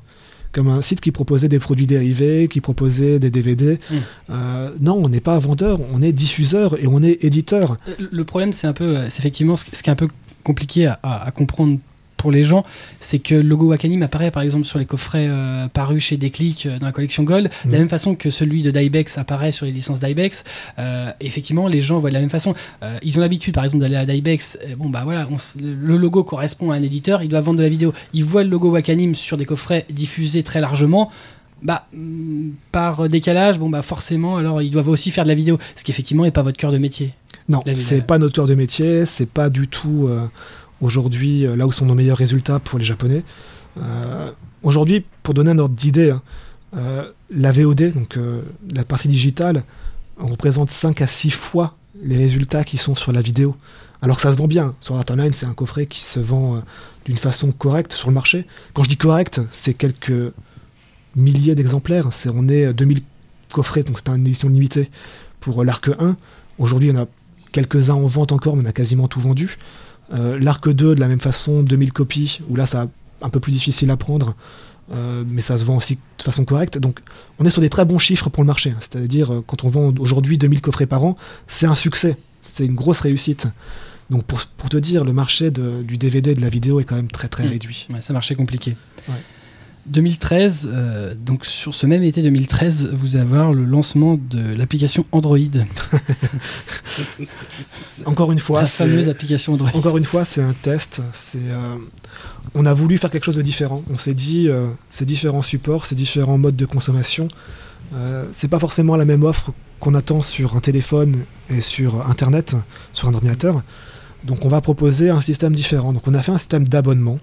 [0.52, 3.78] Comme un site qui proposait des produits dérivés, qui proposait des DVD.
[3.90, 3.94] Mm.
[4.30, 7.76] Euh, non, on n'est pas vendeur, on est diffuseur et on est éditeur.
[7.88, 10.08] Euh, Le problème, c'est un peu, euh, c'est effectivement ce ce qui est un peu
[10.42, 11.78] compliqué à, à- à comprendre
[12.20, 12.64] pour les gens,
[13.00, 16.66] c'est que le logo Wakanim apparaît par exemple sur les coffrets euh, parus chez Déclic
[16.66, 17.78] euh, dans la collection Gold, de la Mhm.
[17.78, 20.44] même façon que celui de Dybex apparaît sur les licences Dybex.
[20.78, 22.54] Euh, effectivement, les gens voient de la même façon.
[22.82, 24.58] Euh, ils ont l'habitude, par exemple, d'aller à Dybex.
[24.76, 27.68] bon, bah voilà, on le logo correspond à un éditeur, ils doivent vendre de la
[27.70, 27.92] vidéo.
[28.12, 31.10] Ils voient le logo Wakanim sur des coffrets diffusés très largement.
[31.62, 35.58] Bah, mm, par décalage, bon bah forcément, alors ils doivent aussi faire de la vidéo,
[35.76, 37.12] ce qui effectivement n'est pas votre cœur de métier.
[37.48, 40.26] Non, c'est pas notre cœur de métier, c'est pas du tout euh,
[40.80, 43.22] aujourd'hui euh, là où sont nos meilleurs résultats pour les Japonais.
[43.78, 44.30] Euh,
[44.62, 46.22] aujourd'hui, pour donner un ordre d'idée, hein,
[46.76, 48.18] euh, la VOD, donc
[48.72, 49.64] la partie digitale,
[50.18, 53.56] on représente 5 à 6 fois les résultats qui sont sur la vidéo.
[54.02, 54.74] Alors que ça se vend bien.
[54.80, 56.62] Sur Art Online, c'est un coffret qui se vend
[57.04, 58.46] d'une façon correcte sur le marché.
[58.72, 60.32] Quand je dis correct, c'est quelques
[61.16, 62.08] milliers d'exemplaires.
[62.12, 63.02] C'est, on est euh, 2000
[63.52, 64.90] coffrets, donc c'est une édition limitée
[65.40, 66.16] pour l'arc 1.
[66.58, 67.06] Aujourd'hui, en a
[67.52, 69.58] quelques-uns en vente encore, mais on a quasiment tout vendu.
[70.12, 73.52] Euh, L'arc 2, de la même façon, 2000 copies, où là, c'est un peu plus
[73.52, 74.34] difficile à prendre,
[74.92, 76.78] euh, mais ça se vend aussi de façon correcte.
[76.78, 77.00] Donc,
[77.38, 78.74] on est sur des très bons chiffres pour le marché.
[78.80, 81.16] C'est-à-dire, euh, quand on vend aujourd'hui 2000 coffrets par an,
[81.46, 82.16] c'est un succès.
[82.42, 83.46] C'est une grosse réussite.
[84.08, 86.84] Donc, pour, pour te dire, le marché de- du DVD et de la vidéo est
[86.84, 87.48] quand même très, très Mm.
[87.50, 87.86] réduit.
[87.90, 88.74] Ouais, ça marchait compliqué.
[89.08, 89.14] Ouais.
[89.86, 95.06] 2013, euh, donc sur ce même été 2013, vous allez avoir le lancement de l'application
[95.12, 95.38] Android,
[98.06, 99.70] Encore une fois, la fameuse application Android.
[99.74, 101.02] Encore une fois, c'est un test.
[101.12, 101.76] C'est, euh,
[102.54, 103.82] on a voulu faire quelque chose de différent.
[103.90, 107.28] On s'est dit, euh, ces différents supports, ces différents modes de consommation,
[108.30, 112.54] c'est pas forcément la même offre qu'on attend sur un téléphone et sur Internet,
[112.92, 113.64] sur un ordinateur.
[114.24, 115.92] Donc, on va proposer un système différent.
[115.92, 117.18] Donc, on a fait un système d'abonnement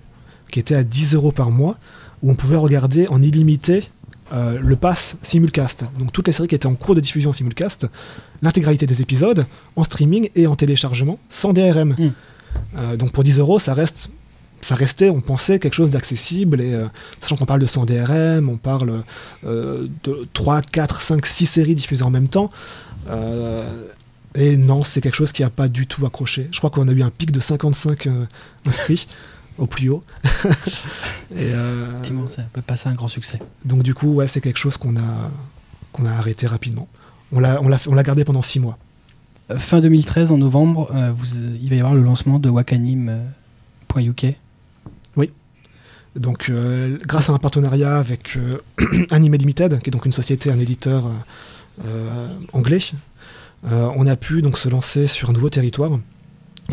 [0.51, 1.77] qui était à 10 euros par mois,
[2.23, 3.89] où on pouvait regarder en illimité
[4.33, 5.85] euh, le pass simulcast.
[5.97, 7.87] Donc, toutes les séries qui étaient en cours de diffusion en simulcast,
[8.41, 9.45] l'intégralité des épisodes
[9.75, 11.95] en streaming et en téléchargement sans DRM.
[11.97, 12.13] Mm.
[12.77, 14.09] Euh, donc pour 10 euros, ça reste,
[14.61, 16.87] ça restait, on pensait quelque chose d'accessible et euh,
[17.19, 19.03] sachant qu'on parle de 100 DRM, on parle
[19.43, 19.89] de
[20.33, 22.49] 3, 4, 5, 6 séries diffusées en même temps.
[24.37, 26.47] Et non, c'est quelque chose qui n'a pas du tout accroché.
[26.51, 28.25] Je crois qu'on a eu un pic de 55 euh,
[28.67, 29.07] inscrits
[29.57, 30.03] au plus haut.
[31.35, 33.39] et, euh, Effectivement, ça peut passer un grand succès.
[33.65, 35.31] donc du coup, ouais, c'est quelque chose qu'on a,
[35.91, 36.87] qu'on a arrêté rapidement.
[37.31, 38.77] On l'a, on l'a, on l'a gardé pendant 6 mois.
[39.51, 41.25] Euh, Fin 2013, en novembre, euh, vous,
[41.61, 44.25] il va y avoir le lancement de wakanim.uk.
[46.15, 48.39] Donc, euh, grâce à un partenariat avec
[49.11, 51.11] Anime Limited, qui est donc une société, un éditeur
[52.53, 52.79] anglais,
[53.61, 55.91] on a pu donc se lancer sur un nouveau territoire,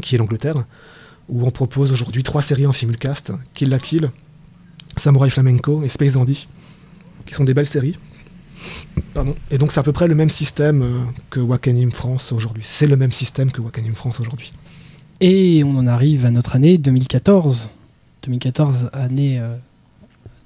[0.01, 0.55] qui est l'Angleterre,
[1.29, 4.11] où on propose aujourd'hui trois séries en simulcast Kill la Kill,
[4.97, 6.49] Samurai Flamenco et Space Dandy,
[7.27, 7.99] qui sont des belles séries.
[9.13, 9.35] Pardon.
[9.51, 12.63] Et donc, c'est à peu près le même système euh, que Wakanim France aujourd'hui.
[12.65, 14.53] C'est le même système que Wakanim France aujourd'hui.
[15.21, 17.69] Et on en arrive à notre année 2014.
[18.25, 19.57] 2014, année euh,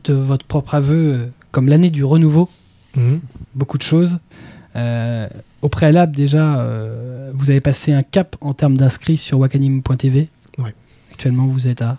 [0.04, 2.48] de votre propre aveu, euh, comme l'année du renouveau.
[2.96, 3.20] Mhm.
[3.54, 4.18] Beaucoup de choses.
[4.76, 5.28] Euh,
[5.62, 6.64] au préalable, déjà,
[7.34, 10.28] vous avez passé un cap en termes d'inscrits sur wakanim.tv.
[11.18, 11.22] Ouais.
[11.30, 11.96] Actuellement, vous êtes à.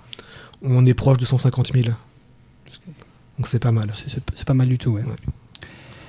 [0.63, 1.85] On est proche de 150 000.
[3.37, 3.87] Donc c'est pas mal.
[4.07, 5.03] C'est- pas mal du tout, ouais.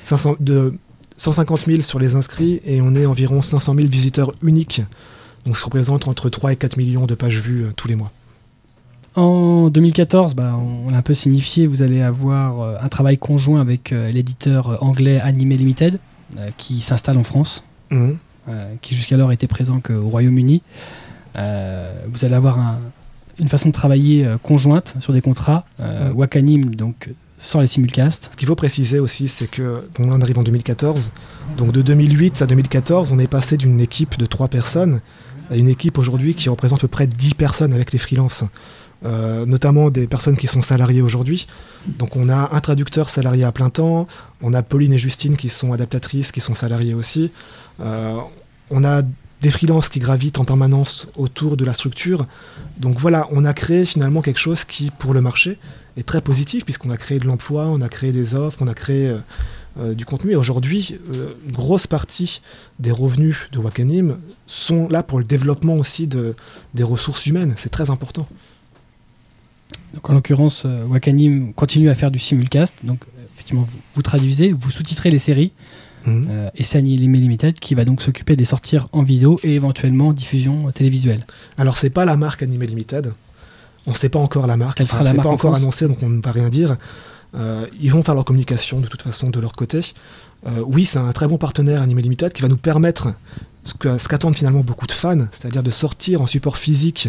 [0.05, 0.75] 500 de
[1.17, 4.83] 150 000 sur les inscrits et on est environ 500 000 visiteurs uniques.
[5.45, 8.11] Donc ça représente entre 3 et 4 millions de pages vues euh, tous les mois.
[9.17, 13.61] En 2014, bah, on l'a un peu signifié, vous allez avoir euh, un travail conjoint
[13.61, 15.99] avec euh, l'éditeur euh, anglais Anime Limited,
[16.39, 18.17] euh, qui s'installe en France, Mhm.
[18.49, 20.63] euh, qui jusqu'alors était présent qu'au Royaume-Uni.
[21.35, 22.79] Vous allez avoir un-
[23.41, 25.65] une façon de travailler euh, conjointe sur des contrats.
[25.81, 26.13] Euh.
[26.13, 28.29] Wakanim, donc, sans les simulcasts.
[28.33, 31.11] Ce qu'il faut préciser aussi, c'est que là, on arrive en 2014.
[31.57, 35.01] Donc de 2008 à 2014, on est passé d'une équipe de 3 personnes
[35.51, 38.45] à une équipe aujourd'hui qui représente à peu près 10 personnes avec les freelances.
[39.03, 41.47] Euh, notamment des personnes qui sont salariées aujourd'hui.
[41.87, 44.07] Donc on a un traducteur salarié à plein temps,
[44.43, 47.33] on a Pauline et Justine qui sont adaptatrices, qui sont salariées aussi.
[47.81, 48.19] Euh,
[48.69, 49.01] on a
[49.43, 52.27] des freelances qui gravitent en permanence autour de la structure.
[52.79, 55.59] Donc voilà, on a créé finalement quelque chose qui, pour le marché,
[55.97, 58.75] est très positif puisqu'on a créé de l'emploi, on a créé des offres, on a
[58.75, 59.19] créé euh,
[59.79, 60.33] euh, du contenu.
[60.33, 62.41] Et aujourd'hui, euh, une grosse partie
[62.79, 66.35] des revenus de Wakanim sont là pour le développement aussi de,
[66.75, 67.55] des ressources humaines.
[67.57, 68.27] C'est très important.
[69.95, 72.75] Donc, en l'occurrence, euh, Wakanim continue à faire du simulcast.
[72.85, 75.53] Donc, euh, effectivement, vous traduisez, vous sous-titrez les séries.
[76.07, 76.27] Mhm.
[76.31, 80.71] Euh, et Limited qui va donc s'occuper de les sortir en vidéo et éventuellement diffusion
[80.73, 81.21] télévisuelle.
[81.59, 83.13] Alors, c'est pas la marque Anime Limited.
[83.87, 84.79] On ne sait pas encore la marque.
[84.79, 86.77] La c'est pas en encore annoncé, donc on ne peut rien dire.
[87.35, 89.81] Euh, ils vont faire leur communication de toute façon de leur côté.
[90.47, 93.15] Euh, oui, c'est un très bon partenaire Anime Limited qui va nous permettre
[93.63, 97.09] ce qu'attendent finalement beaucoup de fans, c'est-à-dire de sortir en support physique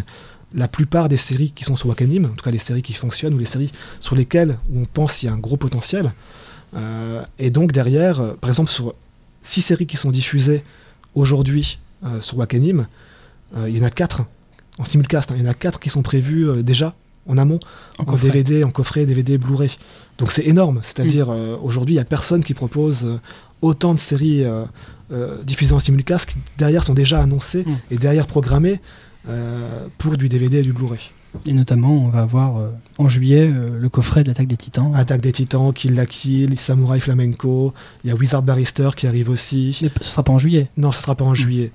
[0.54, 3.34] la plupart des séries qui sont sur Wakanim, en tout cas les séries qui fonctionnent
[3.34, 6.12] ou les séries sur lesquelles on pense qu'il y a un gros potentiel.
[6.76, 8.94] Euh, et donc derrière, euh, par exemple sur
[9.44, 10.64] six séries qui sont diffusées
[11.16, 12.88] aujourd'hui euh, sur Wakanim,
[13.68, 14.22] il y en a quatre
[14.78, 16.96] en simulcast, hein, il y en a quatre qui sont prévues déjà
[17.28, 17.60] en amont,
[18.00, 18.06] En.
[18.16, 19.78] DVD, en coffret, DVD, Blu-ray.
[20.18, 23.20] Donc c'est énorme, c'est-à-dire euh, aujourd'hui il n'y a personne qui propose euh,
[23.62, 27.76] autant de séries euh, diffusées en simulcast qui derrière sont déjà annoncées Mm.
[27.92, 28.80] et derrière programmées
[30.00, 31.12] pour du DVD et du Blu-ray.
[31.46, 34.94] Et notamment, on va avoir euh, en juillet euh, le coffret de l'attaque des titans.
[34.96, 39.30] Attaque des Titans, Kill la Kill, Samurai Flamenco, il y a Wizard Barrister qui arrive
[39.30, 39.80] aussi.
[39.82, 40.70] Mais ce sera pas en juillet.
[40.78, 41.72] Non, ce sera pas en juillet.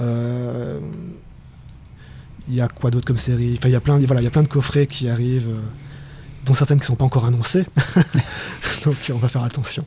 [0.00, 0.78] Euh,
[2.48, 3.56] Il y a quoi d'autre comme série?
[3.58, 5.56] Enfin, il y a plein, voilà, il y a plein de coffrets qui arrivent,
[6.46, 7.64] dont certaines qui sont pas encore annoncées.
[8.84, 9.84] Donc, on va faire attention.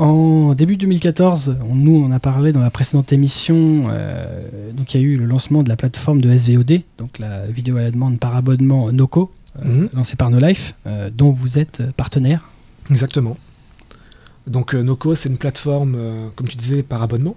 [0.00, 5.00] En début 2014, on- nous on a parlé dans la précédente émission, euh, donc il
[5.00, 7.90] y a eu le lancement de la plateforme de SVOD, donc la vidéo à la
[7.90, 9.88] demande par abonnement Noco, euh, Mhm.
[9.92, 12.48] lancée par No Life, euh, dont vous êtes partenaire.
[12.90, 13.36] Exactement.
[14.46, 15.96] Donc, Noco, c'est une plateforme,
[16.34, 17.36] comme tu disais, par abonnement.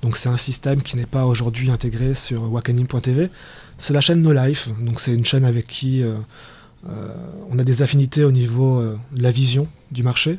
[0.00, 3.28] Donc, c'est un système qui n'est pas aujourd'hui intégré sur wakanim.tv.
[3.76, 4.70] C'est la chaîne No Life.
[4.80, 6.02] Donc, c'est une chaîne avec qui
[7.50, 8.82] on a des affinités au niveau
[9.14, 10.38] de la vision du marché.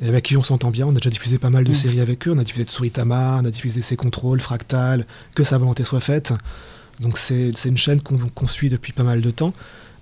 [0.00, 0.86] Et avec qui on s'entend bien.
[0.86, 1.74] On a déjà diffusé pas mal de Mm.
[1.74, 2.32] séries avec eux.
[2.32, 6.32] On a diffusé Tsuritama, on a diffusé ses contrôles, Fractal, que sa volonté soit faite.
[7.00, 9.52] Donc, c'est une chaîne qu'on suit depuis pas mal de temps.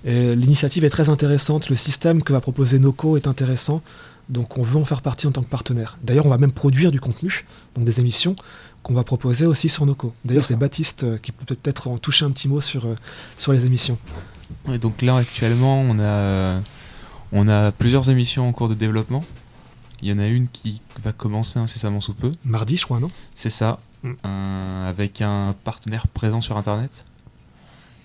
[0.05, 1.69] L'initiative est très intéressante.
[1.69, 3.83] Le système que va proposer Noco est intéressant.
[4.29, 5.99] Donc on veut en faire partie en tant que partenaire.
[6.03, 7.45] D'ailleurs, on va même produire du contenu,
[7.77, 8.35] donc des émissions
[8.83, 10.13] qu'on va proposer aussi sur Noco.
[10.25, 12.95] D'ailleurs, c'est Baptiste euh, qui peut peut-être en toucher un petit mot sur, euh,
[13.37, 13.99] sur les émissions.
[14.67, 16.61] Ouais, donc là actuellement on a
[17.33, 19.25] on a plusieurs émissions en cours de développement.
[20.03, 23.11] Il y en a une qui va commencer incessamment sous peu, Mardi, je crois, non?
[23.35, 24.13] C'est ça, Mm.
[24.27, 27.05] euh, avec un partenaire présent sur internet.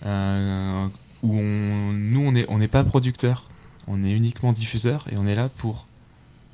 [0.05, 0.87] euh,
[1.21, 3.43] où on, nous on n'est on pas producteur,
[3.87, 5.85] on est uniquement diffuseur et on est là pour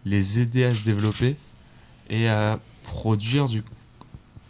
[0.05, 1.37] les aider à se développer
[2.09, 3.63] et à produire du.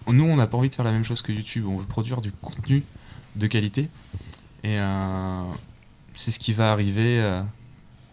[0.08, 2.22] Nous on n'a pas envie de faire la même chose que YouTube, on veut produire
[2.22, 2.84] du contenu
[3.36, 3.90] de qualité
[4.64, 5.44] et euh,
[6.16, 7.42] c'est ce qui va arriver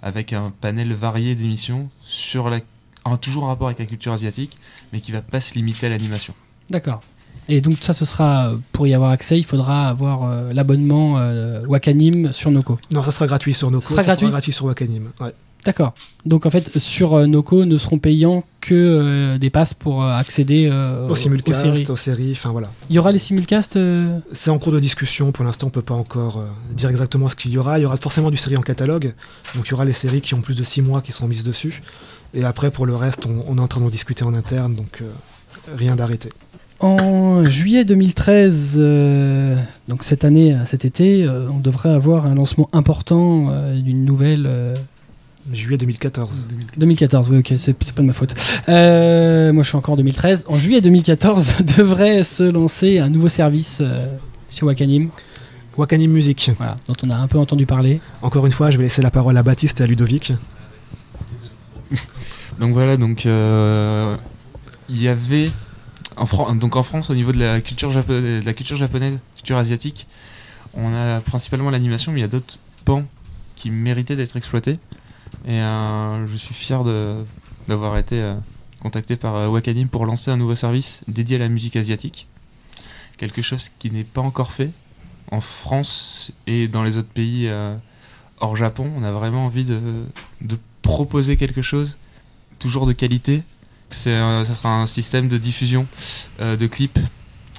[0.05, 2.61] avec un panel varié d'émissions sur la
[3.05, 4.57] en toujours en rapport avec la culture asiatique,
[4.93, 6.35] mais qui va pas se limiter à l'animation.
[6.71, 7.03] D'accord.
[7.49, 11.19] Et donc ça, ce sera, euh, pour y avoir accès, il faudra avoir euh, l'abonnement
[11.19, 12.79] euh, Wakanim sur Noco.
[12.93, 15.11] Non, ça sera gratuit sur Noco, Ça sera ça gratuit sera gratuit sur Wakanim.
[15.21, 15.35] Ouais.
[15.65, 15.95] D'accord.
[16.27, 20.13] Donc en fait, sur euh, Noco, ne seront payants que euh, des passes pour euh,
[20.15, 21.85] accéder euh, Au aux simulcast, séries.
[21.89, 22.71] aux séries, enfin voilà.
[22.91, 23.79] Il y aura les simulcasts
[24.33, 27.51] C'est en cours de discussion, pour l'instant on peut pas encore dire exactement ce qu'il
[27.53, 27.79] y aura.
[27.79, 29.15] Il y aura forcément du série en catalogue,
[29.55, 31.45] donc il y aura les séries qui ont plus de 6 mois qui sont mises
[31.45, 31.83] dessus.
[32.35, 35.03] Et après pour le reste, on, on est en train d'en discuter en interne, donc
[35.77, 36.29] rien d'arrêté.
[36.81, 39.57] En juillet 2013, euh,
[39.89, 44.75] donc cette année, cet été, euh, on devrait avoir un lancement important euh, d'une nouvelle.
[45.53, 46.49] Juillet 2014.
[46.79, 48.35] 2014, oui, ok, c'est pas de ma faute.
[48.69, 50.45] Euh, moi, je suis encore en 2013.
[50.49, 54.07] En juillet 2014, devrait se lancer un nouveau service euh,
[54.51, 55.11] chez Wakanim,
[55.77, 56.51] Wakanim Music.
[56.57, 58.01] voilà, dont on a un peu entendu parler.
[58.23, 60.33] Encore une fois, je vais laisser la parole à Baptiste et à Ludovic.
[62.61, 64.17] Donc voilà, donc euh,
[64.89, 65.51] il y avait
[66.17, 69.19] en, Fran- donc en France au niveau de la culture japonaise, de la culture japonaise,
[69.37, 70.07] culture asiatique,
[70.75, 73.03] on a principalement l'animation, mais il y a d'autres pans
[73.57, 74.79] qui méritaient d'être exploités.
[75.47, 76.83] Et euh, je suis fier
[77.69, 78.35] d'avoir été euh,
[78.81, 82.27] contacté par euh, Wakanim pour lancer un nouveau service dédié à la musique asiatique.
[83.19, 84.71] Quelque chose qui n'est pas encore fait
[85.31, 87.51] en France et dans les autres pays
[88.41, 88.91] hors Japon.
[88.97, 89.81] On a vraiment envie de,
[90.83, 91.97] proposer quelque chose
[92.59, 93.43] toujours de qualité.
[93.91, 95.87] C'est ça sera un système de diffusion
[96.41, 96.99] de clips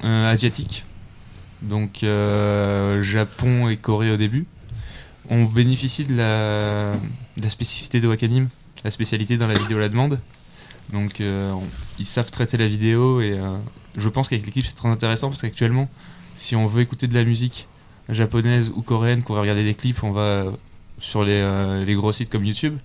[0.03, 0.83] asiatiques.
[1.61, 2.05] Donc
[3.01, 4.45] Japon et Corée au début.
[5.29, 6.93] On bénéficie de la,
[7.41, 8.49] la spécificité de Wakanim,
[8.83, 10.19] la spécialité dans la vidéo à la demande.
[10.91, 11.53] Donc euh,
[11.99, 13.57] ils savent traiter la vidéo et euh,
[13.97, 15.89] je pense qu'avec l'équipe c'est très intéressant parce qu'actuellement
[16.35, 17.67] si on veut écouter de la musique
[18.09, 20.51] japonaise ou coréenne, qu'on va regarder des clips, on va euh,
[20.99, 22.77] sur les, les gros sites comme YouTube.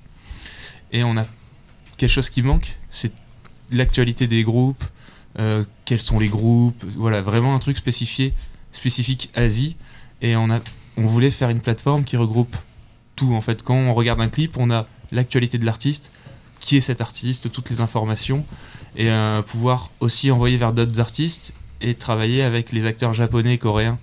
[0.92, 1.24] Et on a
[1.96, 3.12] quelque chose qui manque, c'est
[3.70, 4.82] l'actualité des groupes,
[5.84, 8.34] quels sont les groupes, voilà, vraiment un truc spécifié,
[8.72, 9.76] spécifique Asie.
[10.22, 10.60] Et on, a,
[10.96, 12.56] on voulait faire une plateforme qui regroupe
[13.28, 13.62] en fait.
[13.62, 16.10] Quand on regarde un clip, on a l'actualité de l'artiste,
[16.60, 18.44] qui est cet artiste, toutes les informations,
[18.96, 23.58] et euh, pouvoir aussi envoyer vers d'autres artistes et travailler avec les acteurs japonais et
[23.58, 23.98] coréens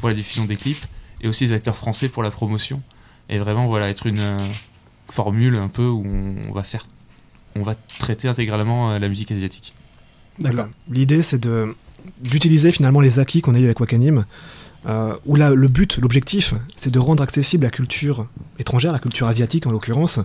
[0.00, 0.84] pour la diffusion des clips,
[1.20, 2.82] et aussi les acteurs français pour la promotion.
[3.28, 4.38] Et vraiment, voilà, être une euh,
[5.08, 6.04] formule un peu où
[6.48, 6.86] on, va faire,
[7.54, 9.72] on va traiter intégralement euh, la musique asiatique.
[10.38, 10.68] Voilà.
[10.90, 11.74] L'idée, c'est de
[12.20, 14.26] d'utiliser finalement les acquis qu'on a eu avec Wakanim,
[14.86, 18.26] euh, où là, le but, l'objectif, c'est de rendre accessible la culture
[18.58, 20.20] étrangère, la culture asiatique en l'occurrence,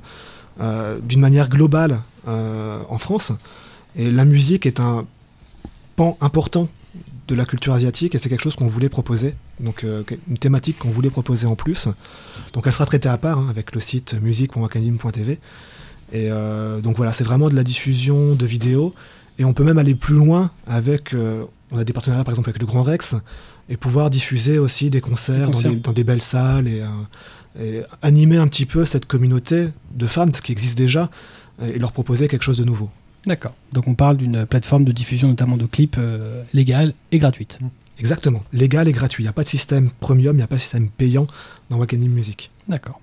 [0.59, 3.31] euh, d'une manière globale euh, en France.
[3.95, 5.05] Et la musique est un
[5.95, 6.67] pan important
[7.27, 10.89] de la culture asiatique et c'est quelque chose qu'on voulait proposer, donc une thématique qu'on
[10.89, 11.87] voulait proposer en plus.
[12.53, 15.39] Donc elle sera traitée à part hein, avec le site musique.wakanim.tv.
[16.11, 16.29] Et
[16.81, 18.95] donc voilà, c'est vraiment de la diffusion de vidéos
[19.37, 21.13] et on peut même aller plus loin avec.
[21.71, 23.15] On a des partenariats par exemple avec le Grand Rex
[23.69, 25.71] et pouvoir diffuser aussi des concerts, Des concerts.
[25.71, 29.69] Dans, des, dans des belles salles et, euh, et animer un petit peu cette communauté
[29.93, 31.09] de fans, ce qui existe déjà,
[31.61, 32.89] et leur proposer quelque chose de nouveau.
[33.25, 33.53] D'accord.
[33.73, 37.59] Donc on parle d'une plateforme de diffusion notamment de clips euh, légale et gratuite.
[37.99, 39.23] Exactement, légal et gratuit.
[39.23, 41.27] Il n'y a pas de système premium, il n'y a pas de système payant
[41.69, 42.49] dans Wakanim Music.
[42.67, 43.01] D'accord.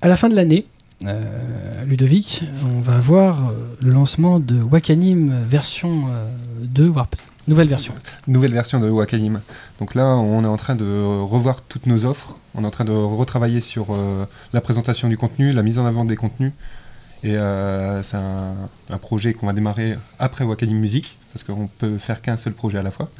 [0.00, 0.66] À la fin de l'année,
[1.04, 6.28] euh, Ludovic, on va avoir euh, le lancement de Wakanim version euh,
[6.62, 7.06] 2, voire
[7.48, 7.94] nouvelle version.
[8.26, 9.40] Nouvelle version de Wakanim.
[9.78, 12.36] Donc là, on est en train de revoir toutes nos offres.
[12.54, 15.86] On est en train de retravailler sur euh, la présentation du contenu, la mise en
[15.86, 16.52] avant des contenus.
[17.24, 22.20] Et euh, c'est un, projet qu'on va démarrer après Wakanim Music, parce qu'on peut faire
[22.20, 23.10] qu'un seul projet à la fois.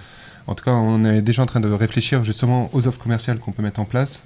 [0.47, 3.53] En tout cas, on est déjà en train de réfléchir justement aux offres commerciales qu'on
[3.53, 4.23] peut mettre en place,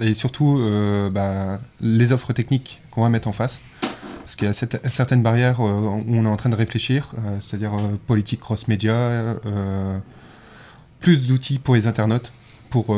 [0.00, 3.60] et surtout euh, bah, les offres techniques qu'on va mettre en face.
[4.30, 5.72] Parce qu'il y a certaines barrières euh,
[6.06, 9.34] où on est en train de réfléchir, euh, c'est-à-dire euh, politique cross-média,
[11.00, 12.32] plus d'outils pour les internautes,
[12.70, 12.94] pour,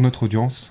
[0.00, 0.68] notre audience,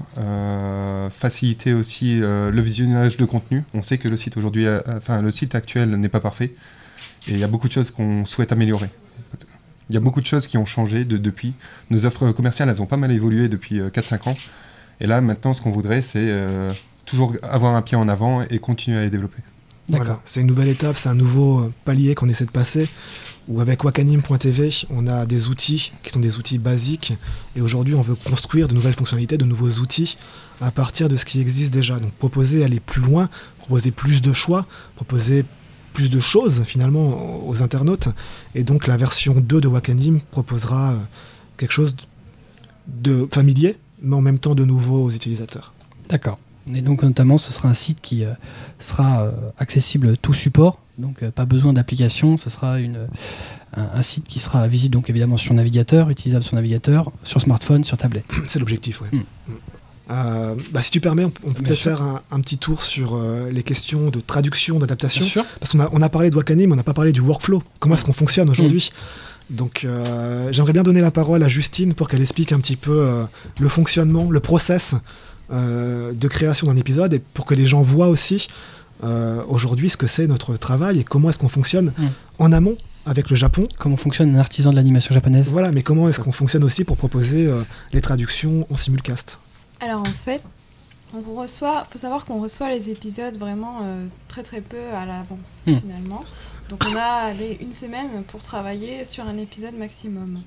[1.12, 3.66] faciliter aussi le visionnage de contenu.
[3.74, 6.54] On sait que le site aujourd'hui, enfin le site actuel n'est pas parfait,
[7.28, 8.90] et il y a beaucoup de choses qu'on souhaite améliorer.
[9.90, 11.56] Il y a beaucoup de choses qui ont changé de- depuis.
[11.90, 14.38] Nos offres commerciales, elles ont pas mal évolué depuis euh, 4-5 ans.
[15.02, 16.34] Et là, maintenant, ce qu'on voudrait, c'est
[17.06, 19.42] toujours avoir un pied en avant et continuer à les développer.
[19.90, 20.06] D'accord.
[20.06, 22.88] Voilà, c'est une nouvelle étape, c'est un nouveau euh, palier qu'on essaie de passer.
[23.48, 27.14] Où avec wakanim.tv, on a des outils qui sont des outils basiques.
[27.56, 30.18] Et aujourd'hui, on veut construire de nouvelles fonctionnalités, de nouveaux outils
[30.62, 32.00] à partir de ce qui existe déjà.
[32.00, 35.46] Donc proposer aller plus loin, proposer plus de choix, proposer
[35.94, 38.10] plus de choses finalement aux internautes.
[38.56, 40.98] Et donc la version 2 de Wakanim proposera euh,
[41.58, 41.96] quelque chose
[42.88, 45.74] de familier, mais en même temps de nouveau aux utilisateurs.
[46.10, 46.40] D'accord.
[46.74, 48.34] Et donc notamment, ce sera un site qui euh,
[48.80, 52.38] sera euh, accessible tout support, donc euh, pas besoin d'application.
[52.38, 53.08] Ce sera une,
[53.74, 57.84] un, un site qui sera visible donc évidemment sur navigateur, utilisable sur navigateur, sur smartphone,
[57.84, 58.32] sur tablette.
[58.46, 59.08] C'est l'objectif, ouais.
[59.12, 59.18] Mm.
[59.48, 59.54] Mm.
[60.12, 62.84] Euh, bah, si tu permets, on, on peut Bien peut-être faire un, un petit tour
[62.84, 65.24] sur euh, les questions de traduction, d'adaptation.
[65.24, 65.46] sûr.
[65.60, 67.62] Parce qu'on a, on a parlé de Wakanim, on n'a pas parlé du workflow.
[67.80, 68.92] Comment est-ce qu'on fonctionne aujourd'hui
[69.52, 69.56] Mm.
[69.56, 73.26] Donc, euh, j'aimerais bien donner la parole à Justine pour qu'elle explique un petit peu
[73.60, 74.94] le fonctionnement, le process
[75.52, 78.48] de création d'un épisode et pour que les gens voient aussi
[79.04, 81.94] euh, aujourd'hui ce que c'est notre travail et comment est-ce qu'on fonctionne
[82.38, 83.64] en amont avec le Japon.
[83.78, 86.98] Comment fonctionne un artisan de l'animation japonaise Voilà, mais comment est-ce qu'on fonctionne aussi pour
[86.98, 87.64] proposer euh,
[87.94, 89.40] les traductions en simulcast
[89.80, 90.44] Alors en fait,
[91.14, 95.64] on reçoit, faut savoir qu'on reçoit les épisodes vraiment euh, très très peu à l'avance
[95.66, 95.78] Hmm.
[95.80, 96.24] finalement.
[96.70, 100.40] Donc on a allez, une semaine pour travailler sur un épisode maximum.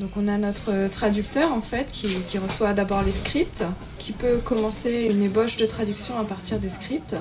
[0.00, 3.64] Donc on a notre traducteur en fait qui, reçoit d'abord les scripts,
[3.98, 7.16] qui peut commencer une ébauche de traduction à partir des scripts.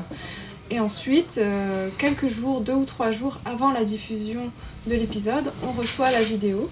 [0.72, 4.52] Et ensuite, euh, quelques jours, deux ou trois jours avant la diffusion
[4.88, 6.70] de l'épisode, on reçoit la vidéo.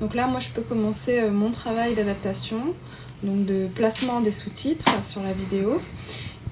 [0.00, 2.60] Donc là, moi, je peux commencer euh, mon travail d'adaptation,
[3.24, 5.80] donc de placement des sous-titres sur la vidéo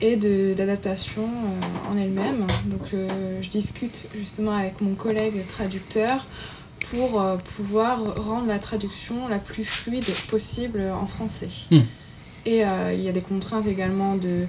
[0.00, 2.44] et d'adaptation euh, en elle-même.
[2.64, 6.26] Donc je discute justement avec mon collègue traducteur
[6.90, 11.50] pour euh, pouvoir rendre la traduction la plus fluide possible en français.
[11.70, 11.80] Hmm.
[12.46, 14.46] Et euh, il y a des contraintes également de...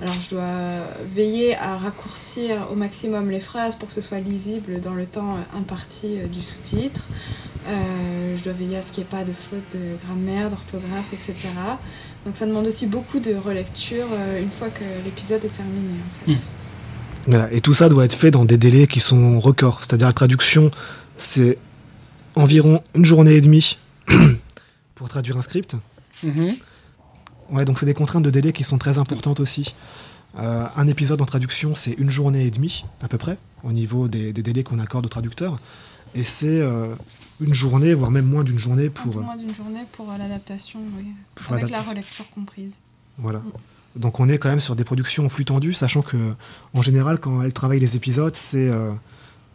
[0.00, 0.84] Alors je dois
[1.14, 5.36] veiller à raccourcir au maximum les phrases pour que ce soit lisible dans le temps
[5.56, 7.02] imparti euh, du sous-titre.
[7.68, 11.12] Euh, je dois veiller à ce qu'il n'y ait pas de faute de grammaire, d'orthographe,
[11.12, 11.34] etc.
[12.24, 16.26] Donc ça demande aussi beaucoup de relecture euh, une fois que l'épisode est terminé en
[16.26, 16.32] fait.
[16.32, 16.42] Hmm.
[17.26, 19.80] Voilà, Et tout ça doit être fait dans des délais qui sont records.
[19.80, 20.70] C'est-à-dire la traduction,
[21.16, 21.58] c'est
[22.34, 23.78] environ une journée et demie
[24.94, 25.76] pour traduire un script.
[26.22, 26.54] Mhm.
[27.50, 29.74] Ouais, donc c'est des contraintes de délai qui sont très importantes aussi.
[30.38, 34.06] Euh, un épisode en traduction, c'est une journée et demie à peu près, au niveau
[34.06, 35.58] des, des délais qu'on accorde au traducteur.
[36.14, 36.94] Et c'est euh,
[37.40, 39.12] une journée, voire même moins d'une journée Un pour...
[39.12, 41.06] peu euh, moins d'une journée pour euh, l'adaptation, oui.
[41.34, 42.80] pour avec la relecture comprise.
[43.18, 43.42] Voilà.
[43.96, 46.16] Donc on est quand même sur des productions en flux tendu, sachant que
[46.74, 48.70] en général, quand elle travaille les épisodes, c'est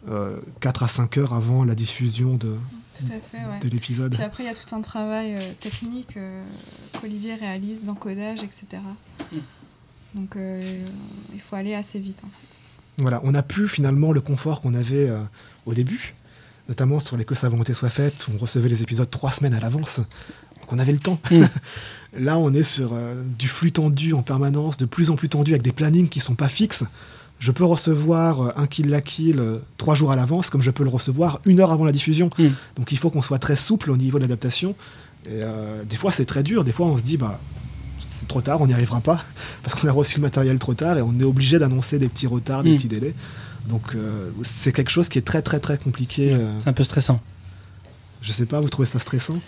[0.08, 2.56] euh, euh, 4 à 5 heures avant la diffusion de,
[2.98, 3.58] Tout à fait, ouais.
[3.60, 4.14] de l'épisode.
[4.14, 6.42] Puis après, il y a tout un travail euh, technique euh,
[7.00, 8.82] qu'Olivier réalise d'encodage, etc.
[9.32, 9.36] Mm.
[10.16, 10.88] Donc euh,
[11.34, 12.56] il faut aller assez vite en fait.
[12.98, 15.20] Voilà, on n'a plus finalement le confort qu'on avait euh,
[15.66, 16.14] au début,
[16.68, 19.52] notamment sur les Que sa volonté soit faite, où on recevait les épisodes trois semaines
[19.52, 19.98] à l'avance.
[20.60, 21.20] Donc on avait le temps.
[21.30, 21.44] Mm.
[22.18, 25.52] Là, on est sur euh, du flux tendu en permanence, de plus en plus tendu,
[25.52, 26.84] avec des plannings qui sont pas fixes.
[27.38, 30.70] Je peux recevoir euh, un kill la kill euh, trois jours à l'avance, comme je
[30.70, 32.30] peux le recevoir une heure avant la diffusion.
[32.38, 32.46] Mm.
[32.76, 34.74] Donc il faut qu'on soit très souple au niveau de l'adaptation.
[35.26, 36.64] Et euh, des fois, c'est très dur.
[36.64, 37.38] Des fois, on se dit, bah,
[37.98, 39.22] c'est trop tard, on n'y arrivera pas,
[39.62, 42.26] parce qu'on a reçu le matériel trop tard et on est obligé d'annoncer des petits
[42.26, 42.76] retards, des Mm.
[42.76, 43.14] petits délais.
[43.68, 46.32] Donc euh, c'est quelque chose qui est très très très compliqué.
[46.34, 46.58] euh.
[46.60, 47.20] C'est un peu stressant.
[48.22, 49.38] je sais pas, vous trouvez ça stressant?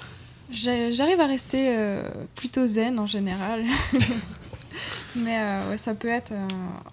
[0.51, 2.02] J'arrive à rester euh,
[2.35, 3.62] plutôt zen en général.
[5.16, 6.32] Mais euh, ouais, ça peut être.
[6.32, 6.47] euh,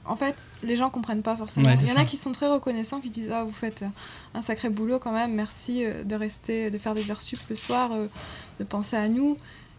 [0.05, 1.67] En fait, les gens comprennent pas forcément.
[1.69, 3.87] Ouais, Il y en a qui sont très reconnaissants, qui disent Ah, vous faites euh,
[4.33, 7.91] un sacré boulot quand même, merci de rester, de faire des heures sup le soir,
[7.93, 8.07] euh,
[8.59, 9.37] de penser à nous.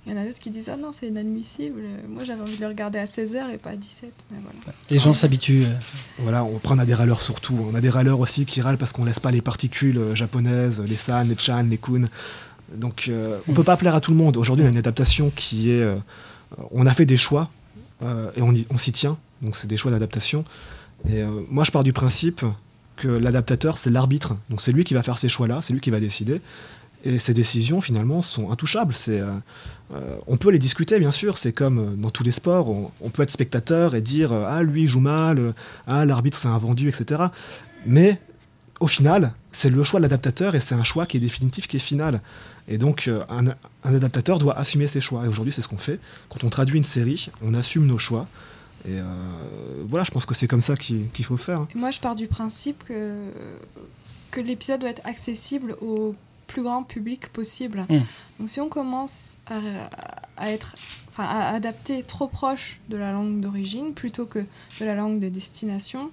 [0.09, 1.81] Il y en a d'autres qui disent Ah non, c'est inadmissible.
[2.09, 4.13] Moi, j'avais envie de le regarder à 16h et pas à 17.
[4.31, 4.77] Mais voilà.
[4.89, 5.65] Les gens s'habituent.
[6.21, 7.59] Voilà, on prend des râleurs surtout.
[7.69, 10.95] On a des râleurs aussi qui râlent parce qu'on laisse pas les particules japonaises, les
[10.97, 12.09] san, les chan, les kun.
[12.73, 13.55] Donc euh, on Mm.
[13.57, 14.37] peut pas plaire à tout le monde.
[14.37, 15.83] Aujourd'hui, on a une adaptation qui est.
[15.83, 15.97] euh,
[16.71, 17.51] on a fait des choix
[18.03, 19.19] et on, on s'y tient.
[19.43, 20.45] Donc c'est des choix d'adaptation.
[21.09, 22.45] Et euh, moi, je pars du principe
[22.97, 24.37] que l'adaptateur, c'est l'arbitre.
[24.51, 26.41] Donc c'est lui qui va faire ces choix-là, c'est lui qui va décider.
[27.05, 28.95] Et ces décisions, finalement, sont intouchables.
[29.09, 29.39] Euh,
[29.95, 31.39] euh, on peut les discuter, bien sûr.
[31.39, 32.71] C'est comme euh, dans tous les sports.
[32.71, 35.39] On, peut être spectateur et dire euh, Ah, lui, il joue mal.
[35.39, 35.53] euh,
[35.87, 37.25] Ah, l'arbitre, c'est un vendu, etc.
[37.85, 38.21] Mais
[38.81, 41.77] au final, c'est le choix de l'adaptateur et c'est un choix qui est définitif, qui
[41.77, 42.21] est final.
[42.69, 45.25] Et donc, euh, un, un adaptateur doit assumer ses choix.
[45.25, 46.01] Et aujourd'hui, c'est ce qu'on fait.
[46.29, 48.27] Quand on traduit une série, on assume nos choix.
[48.85, 49.05] Et euh,
[49.89, 51.61] voilà, je pense que c'est comme ça qu'il faut faire.
[51.61, 51.69] hein.
[51.75, 53.15] Moi, je pars du principe que,
[54.31, 56.15] que l'épisode doit être accessible au
[56.47, 57.87] plus grand public possible.
[57.89, 57.99] Mm.
[58.39, 59.59] Donc, si on commence à,
[60.37, 60.75] à être,
[61.11, 64.41] enfin, à adapter trop proche de la langue d'origine plutôt que
[64.81, 66.11] de la langue de destination,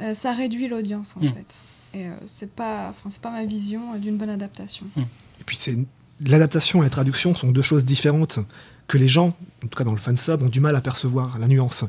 [0.00, 1.32] euh, ça réduit l'audience en Mm.
[1.34, 1.62] fait.
[1.94, 4.86] Et euh, c'est pas, enfin, c'est pas ma vision d'une bonne adaptation.
[4.96, 5.00] Et
[5.48, 5.76] puis, c'est
[6.24, 8.38] l'adaptation et la traduction sont deux choses différentes
[8.86, 11.46] que les gens, en tout cas dans le fansub, ont du mal à percevoir, la
[11.48, 11.84] nuance.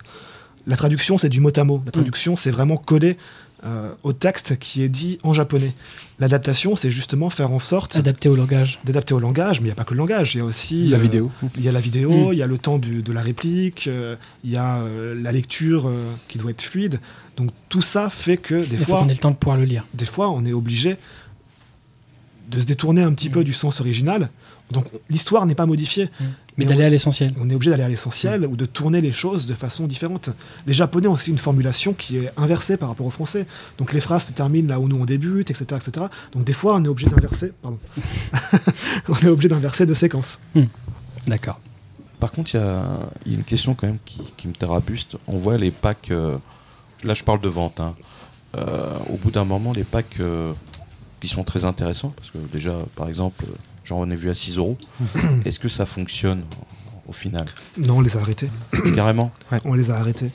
[0.68, 1.82] La traduction, c'est du mot à mot.
[1.86, 3.18] La traduction, c'est vraiment collé
[3.66, 5.74] euh, au texte qui est dit en japonais.
[6.20, 8.80] L'adaptation, c'est justement faire en sorte adaptés au langage.
[8.86, 10.88] d'adapter au langage, mais il n'y a pas que le langage, il y a aussi
[10.90, 11.32] La euh, vidéo.
[11.58, 12.34] Il y a la vidéo, Mm.
[12.34, 15.32] il y a le temps du- de la réplique, euh, il y a euh, la
[15.32, 17.00] lecture euh, qui doit être fluide.
[17.38, 19.66] Donc tout ça fait que des Il faut fois, ait le temps de pouvoir le
[19.66, 19.86] lire.
[19.94, 20.96] des fois, on est obligé
[22.50, 23.34] de se détourner un petit Mm.
[23.34, 24.30] peu du sens original.
[24.72, 27.34] Donc on- l'histoire n'est pas modifiée, Mais Mais d'aller à l'essentiel.
[27.40, 30.30] on est obligé d'aller à l'essentiel ou de tourner les choses de façon différente.
[30.68, 33.46] Les Japonais ont aussi une formulation qui est inversée par rapport aux Français.
[33.78, 36.08] Donc les phrases se terminent là où nous on débute, etc., etc.
[36.34, 37.54] Donc des fois, on est obligé d'inverser.
[37.62, 37.80] Pardon.
[39.08, 40.40] on est obligé d'inverser de séquences.
[41.28, 41.60] D'accord.
[42.20, 42.84] Par contre, il y, a
[43.26, 45.16] il y a une question quand même qui, qui me tarabuste.
[45.28, 46.12] On voit les packs.
[46.12, 46.38] euh,
[47.06, 47.80] là, je parle de vente.
[47.80, 47.96] hein.
[48.58, 50.52] Euh, au bout d'un moment, les packs euh,
[51.22, 53.46] qui sont très intéressants, parce que déjà, par exemple,
[53.84, 54.78] j'en ai vu à 6 euros.
[55.46, 56.44] Est-ce que ça fonctionne
[57.08, 57.46] au final?
[57.78, 58.50] Non, on les a arrêtés.
[58.96, 59.32] Carrément?
[59.66, 60.32] On les a arrêtés.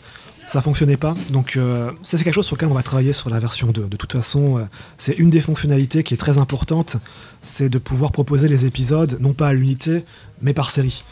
[0.47, 1.17] Ça fonctionnait pas.
[1.31, 3.89] Donc, euh, ça, c'est quelque chose sur lequel on va travailler sur la version 2.
[3.89, 4.65] De toute façon, euh,
[4.99, 6.99] c'est une des fonctionnalités qui est très importante
[7.45, 10.05] c'est de pouvoir proposer les épisodes, non pas à l'unité,
[10.43, 11.05] mais par série.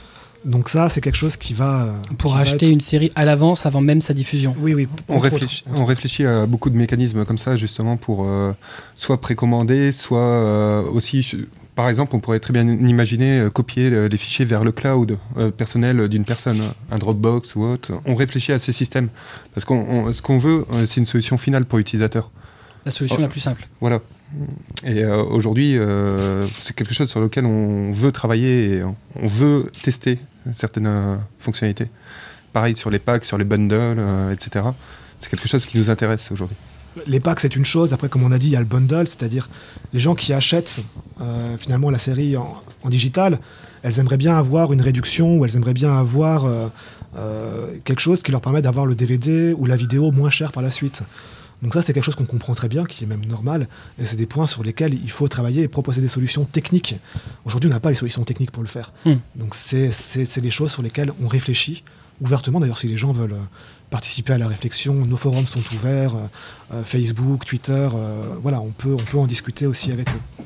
[0.44, 1.85] Donc, ça, c'est quelque chose qui va.
[1.85, 4.55] euh, Pour qui va acheter être- une série à l'avance avant même sa diffusion.
[4.60, 4.89] Oui, oui.
[5.09, 5.81] On réfléchit, autres.
[5.81, 8.52] on réfléchit à beaucoup de mécanismes comme ça, justement, pour euh,
[8.94, 11.36] soit précommander, soit euh, aussi, je-
[11.77, 15.16] par exemple, on pourrait très bien imaginer euh, copier le- les fichiers vers le cloud
[15.36, 16.60] euh, personnel d'une personne,
[16.90, 17.93] un Dropbox ou autre.
[18.05, 19.09] On réfléchit à ces systèmes,
[19.55, 22.31] parce qu'on on- ce qu'on veut, c'est une solution finale pour l'utilisateur.
[22.85, 23.23] La solution Oh.
[23.23, 23.69] la plus simple.
[23.81, 24.01] Voilà.
[24.85, 29.66] Et euh, aujourd'hui, euh, c'est quelque chose sur lequel on veut travailler et on veut
[29.85, 30.19] tester
[30.55, 31.89] certaines euh, fonctionnalités.
[32.52, 34.66] Pareil sur les packs, sur les bundles, euh, etc.
[35.19, 36.56] C'est quelque chose qui nous intéresse aujourd'hui.
[37.06, 37.93] Les packs, c'est une chose.
[37.93, 39.48] Après, comme on a dit, il y a le bundle, c'est-à-dire
[39.94, 40.81] les gens qui achètent
[41.20, 43.39] euh, finalement la série en, digital,
[43.82, 46.47] elles aimeraient bien avoir une réduction ou elles aimeraient bien avoir
[47.85, 50.70] quelque chose qui leur permet d'avoir le DVD ou la vidéo moins cher par la
[50.70, 51.02] suite.
[51.63, 53.69] Donc ça, c'est quelque chose qu'on comprend très bien, qui est même normal,
[54.01, 56.97] et c'est des points sur lesquels il faut travailler et proposer des solutions techniques.
[57.45, 58.93] Aujourd'hui, on n'a pas les solutions techniques pour le faire.
[59.05, 59.17] Hmm.
[59.37, 61.85] Donc c'est des choses sur lesquelles on réfléchit
[62.21, 62.61] ouvertement.
[62.61, 63.47] D'ailleurs, si les gens veulent euh,
[63.93, 66.27] participer à la réflexion, nos forums sont ouverts, euh,
[66.73, 70.45] euh, Facebook, Twitter, euh, voilà, on peut, on peut en discuter aussi avec eux.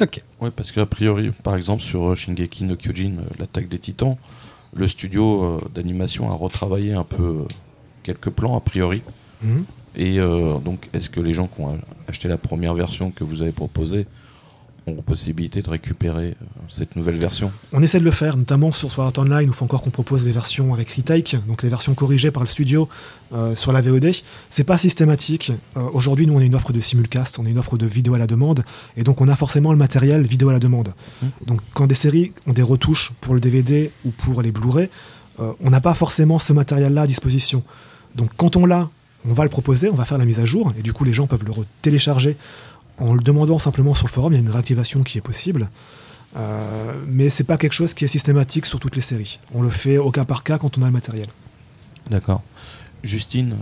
[0.00, 0.22] Ok.
[0.40, 4.16] Oui, parce qu'a priori, par exemple, sur Shingeki no Kyojin, l'attaque des titans,
[4.74, 7.44] le studio d'animation a retravaillé un peu
[8.02, 9.02] quelques plans, a priori.
[9.42, 9.64] Mhm.
[9.96, 11.78] Et euh, donc, est-ce que les gens qui ont
[12.08, 14.06] acheté la première version que vous avez proposée
[14.86, 17.50] ont possibilité de récupérer euh, cette nouvelle version?
[17.72, 20.24] On essaie de le faire, notamment sur Sword Art Online, il faut encore qu'on propose
[20.24, 22.88] les versions avec retake, donc les versions corrigées par le studio
[23.32, 24.12] euh, sur la VOD.
[24.48, 25.52] C'est pas systématique.
[25.76, 28.14] Euh, Aujourd'hui, nous, on a une offre de simulcast, on a une offre de vidéo
[28.14, 28.64] à la demande,
[28.96, 30.94] et donc on a forcément le matériel vidéo à la demande.
[31.22, 31.30] Mhm.
[31.46, 34.88] Donc quand des séries ont des retouches pour le DVD ou pour les Blu-ray,
[35.38, 37.62] on n'a pas forcément ce matériel-là à disposition.
[38.14, 38.88] Donc quand on l'a,
[39.28, 41.12] on va le proposer, on va faire la mise à jour, et du coup les
[41.12, 42.36] gens peuvent le télécharger
[42.98, 45.68] en le demandant simplement sur le forum, il y a une réactivation qui est possible.
[46.36, 49.38] Euh, mais c'est pas quelque chose qui est systématique sur toutes les séries.
[49.54, 51.26] On le fait au cas par cas quand on a le matériel.
[52.10, 52.42] D'accord.
[53.02, 53.56] Justine,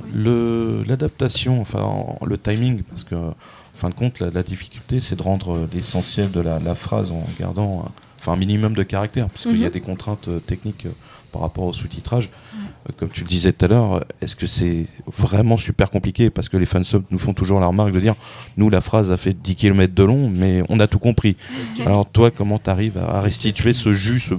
[0.86, 3.34] l'adaptation, enfin en- le timing, parce que en
[3.74, 7.84] fin de compte, la, difficulté, c'est de rendre euh, l'essentiel de la, phrase en gardant
[7.86, 7.92] un,
[8.24, 9.72] enfin, un minimum de caractère, parce qu'il y a Mhm.
[9.72, 10.90] des contraintes euh, techniques euh,
[11.32, 12.30] par rapport au sous-titrage.
[12.54, 16.30] Euh, Comme tu le disais tout à l'heure, est-ce que c'est vraiment super compliqué?
[16.30, 18.14] Parce que les fansubs nous font toujours la remarque de dire
[18.56, 21.36] nous, la phrase a fait 10 km de long, mais on a tout compris.
[21.84, 24.34] Alors, toi, comment tu arrives à restituer ce jus ce-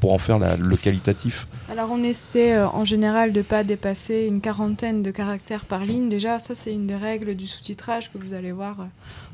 [0.00, 1.46] pour en faire la- le qualitatif?
[1.70, 6.08] Alors on essaie euh, en général de pas dépasser une quarantaine de caractères par ligne.
[6.08, 8.84] Déjà, ça c'est une des règles du sous-titrage que vous allez voir euh,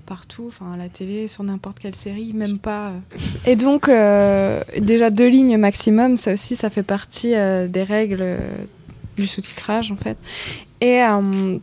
[0.07, 2.89] partout, enfin à la télé, sur n'importe quelle série, même pas.
[2.91, 2.93] euh.
[3.47, 8.37] Et donc euh, déjà deux lignes maximum, ça aussi ça fait partie euh, des règles
[9.17, 10.17] du sous-titrage en fait.
[10.81, 11.59] Et euh,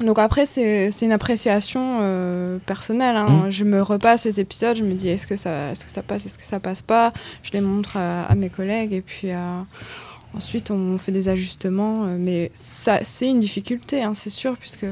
[0.00, 3.14] donc après, c'est c'est une appréciation euh, personnelle.
[3.16, 3.44] hein.
[3.44, 3.50] Mhm.
[3.50, 6.02] Je me repasse les épisodes, je me dis est-ce que, ça, est -ce que ça
[6.02, 7.12] passe, est-ce que ça passe pas?
[7.44, 9.60] Je les montre à, à mes collègues et puis euh,
[10.34, 12.04] ensuite on fait des ajustements.
[12.04, 14.86] euh, mais ça, c'est une difficulté, hein, c'est sûr, puisque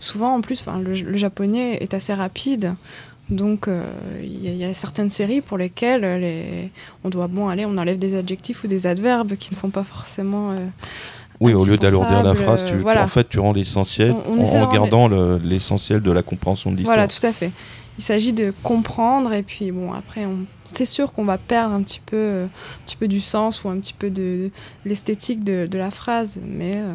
[0.00, 2.74] souvent en plus, le, le japonais est assez rapide.
[3.30, 3.82] Donc euh,
[4.22, 6.70] il y, a- il y a certaines séries pour lesquelles euh, les...
[7.04, 9.84] on doit, bon, aller, on enlève des adjectifs ou des adverbes qui ne sont pas
[9.84, 10.50] forcément...
[10.50, 10.66] euh,
[11.40, 13.04] Oui, au lieu d'alourdir la phrase, tu, voilà.
[13.04, 16.76] en fait, tu rends l'essentiel en, en rendre- gardant le- l'essentiel de la compréhension de
[16.76, 16.96] l'histoire.
[16.96, 17.52] Voilà, tout à fait.
[17.98, 20.38] Il s'agit de comprendre et puis bon après on...
[20.66, 23.68] c'est sûr qu'on va perdre un petit peu, euh, un petit peu du sens ou
[23.68, 24.50] un petit peu de, de
[24.86, 26.94] l'esthétique de, de la phrase, mais euh,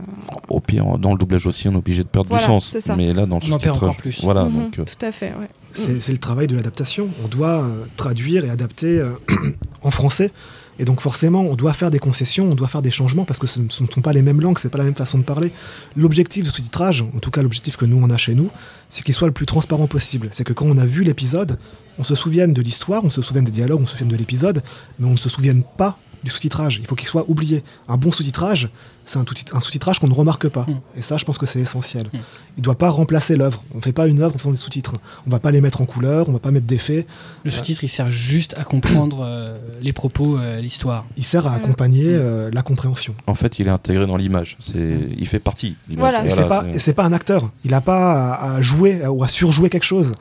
[0.49, 2.68] Au pire, dans le doublage aussi, on est obligé de perdre Voilà, du sens.
[2.68, 2.95] c'est ça.
[2.95, 4.24] Mais là, dans le On en perd encore plus.
[4.24, 5.34] Voilà, mhm, donc, euh, tout à fait.
[5.40, 5.48] Ouais.
[5.74, 7.10] C'est le travail de l'adaptation.
[7.24, 9.11] On doit euh, traduire et adapter euh,
[9.84, 10.32] en français.
[10.79, 13.47] Et donc forcément, on doit faire des concessions, on doit faire des changements parce que
[13.47, 15.51] ce ne sont pas les mêmes langues, c'est pas la même façon de parler.
[15.95, 18.49] L'objectif du sous-titrage, en tout cas l'objectif que nous on a chez nous,
[18.89, 20.29] c'est qu'il soit le plus transparent possible.
[20.31, 21.57] C'est que quand on a vu l'épisode,
[21.99, 24.61] on se souvienne de l'histoire, on se souvienne des dialogues, on se souvienne de l'épisode,
[24.99, 25.97] mais on ne se souvienne pas
[26.27, 26.77] du sous-titrage.
[26.79, 27.63] Il faut qu'il soit oublié.
[27.87, 28.69] Un bon sous-titrage,
[29.05, 30.65] c'est un, tout- un sous-titrage qu'on ne remarque pas.
[30.67, 30.79] Mm.
[30.97, 32.07] Et ça, je pense que c'est essentiel.
[32.07, 32.17] Mm.
[32.57, 33.63] Il ne doit pas remplacer l'œuvre.
[33.73, 34.95] On ne fait pas une œuvre en faisant des sous-titres.
[35.25, 37.07] On va pas les mettre en couleur, on va pas mettre d'effets.
[37.43, 41.05] Le sous-titre, il sert juste à comprendre euh, les propos, euh, l'histoire.
[41.15, 43.15] Il sert à accompagner euh, la compréhension.
[43.27, 44.57] en fait, il est intégré dans l'image.
[44.75, 45.75] Il fait partie.
[45.89, 47.49] Voilà, Et Voilà, c'est pas, un acteur.
[47.63, 50.13] Il n'a pas à, à jouer euh, ou à surjouer quelque chose.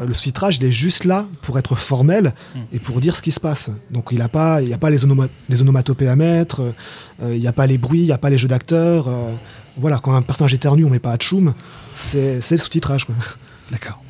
[0.00, 2.58] Euh, Le sous-titrage, il est juste là pour être formel Mm.
[2.72, 3.70] et pour dire ce qui se passe.
[3.90, 6.62] Donc il n'y a pas, il y a pas les, onoma- les onomatopées à mettre,
[7.22, 9.08] euh, il n'y a pas les bruits, il n'y a pas les jeux d'acteurs.
[9.08, 9.32] euh,
[9.76, 11.54] voilà, quand un personnage éternue, on met pas Hatchoum.
[11.94, 13.04] C'est c'est le sous-titrage.
[13.06, 13.14] quoi.
[13.70, 14.00] D'accord.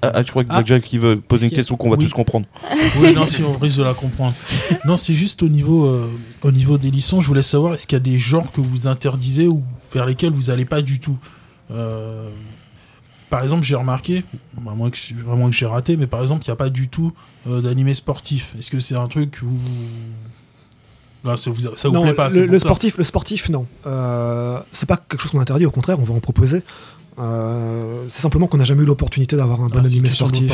[0.00, 0.62] Ah, ah, je crois que Ah.
[0.80, 2.04] Qui veut poser une question qu'on va Oui.
[2.04, 2.46] tous comprendre.
[3.00, 4.34] Oui, non, si on risque de la comprendre.
[4.86, 6.08] Non, c'est juste au niveau, euh,
[6.42, 8.86] au niveau des licences, je voulais savoir est-ce qu'il y a des genres que vous
[8.86, 9.62] interdisez ou
[9.92, 11.18] vers lesquels vous n'allez pas du tout?
[11.72, 12.30] Euh,
[13.30, 14.24] Par exemple, j'ai remarqué,
[14.56, 16.88] à moins que, vraiment que j'ai raté, mais par exemple, il n'y a pas du
[16.88, 17.12] tout
[17.46, 18.54] euh, d'animé sportif.
[18.58, 19.58] Est-ce que c'est un truc où.
[21.24, 23.66] Non, ça vous, ça vous Non, plaît pas le, sportif, le sportif, non.
[23.86, 26.62] Euh, c'est pas quelque chose qu'on interdit, au contraire, on va en proposer.
[27.18, 30.10] Euh, c'est simplement qu'on n'a jamais eu l'opportunité d'avoir un bon Ah, c'est une animé
[30.10, 30.52] sportif.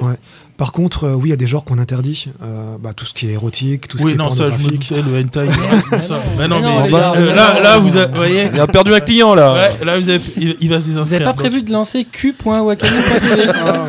[0.00, 0.18] Ouais.
[0.56, 2.28] Par contre, euh, oui, il y a des genres qu'on interdit.
[2.42, 4.52] Euh, bah, tout ce qui est érotique, tout ce Oui, qui est non, ça, je
[4.52, 4.88] me pornographique.
[4.88, 5.48] doutais, le hentai,
[5.82, 6.20] c'est pour ça.
[6.38, 7.62] Mais non, Mais mais, non, gars, euh, mais là, non.
[7.62, 9.52] là, vous, avez- vous voyez, Il a perdu un client là.
[9.54, 11.12] ouais, là, vous avez, il, il va se Vous désinscrire.
[11.20, 11.40] n'avez pas donc.
[11.40, 13.84] prévu de lancer q.wakami.tv Ah,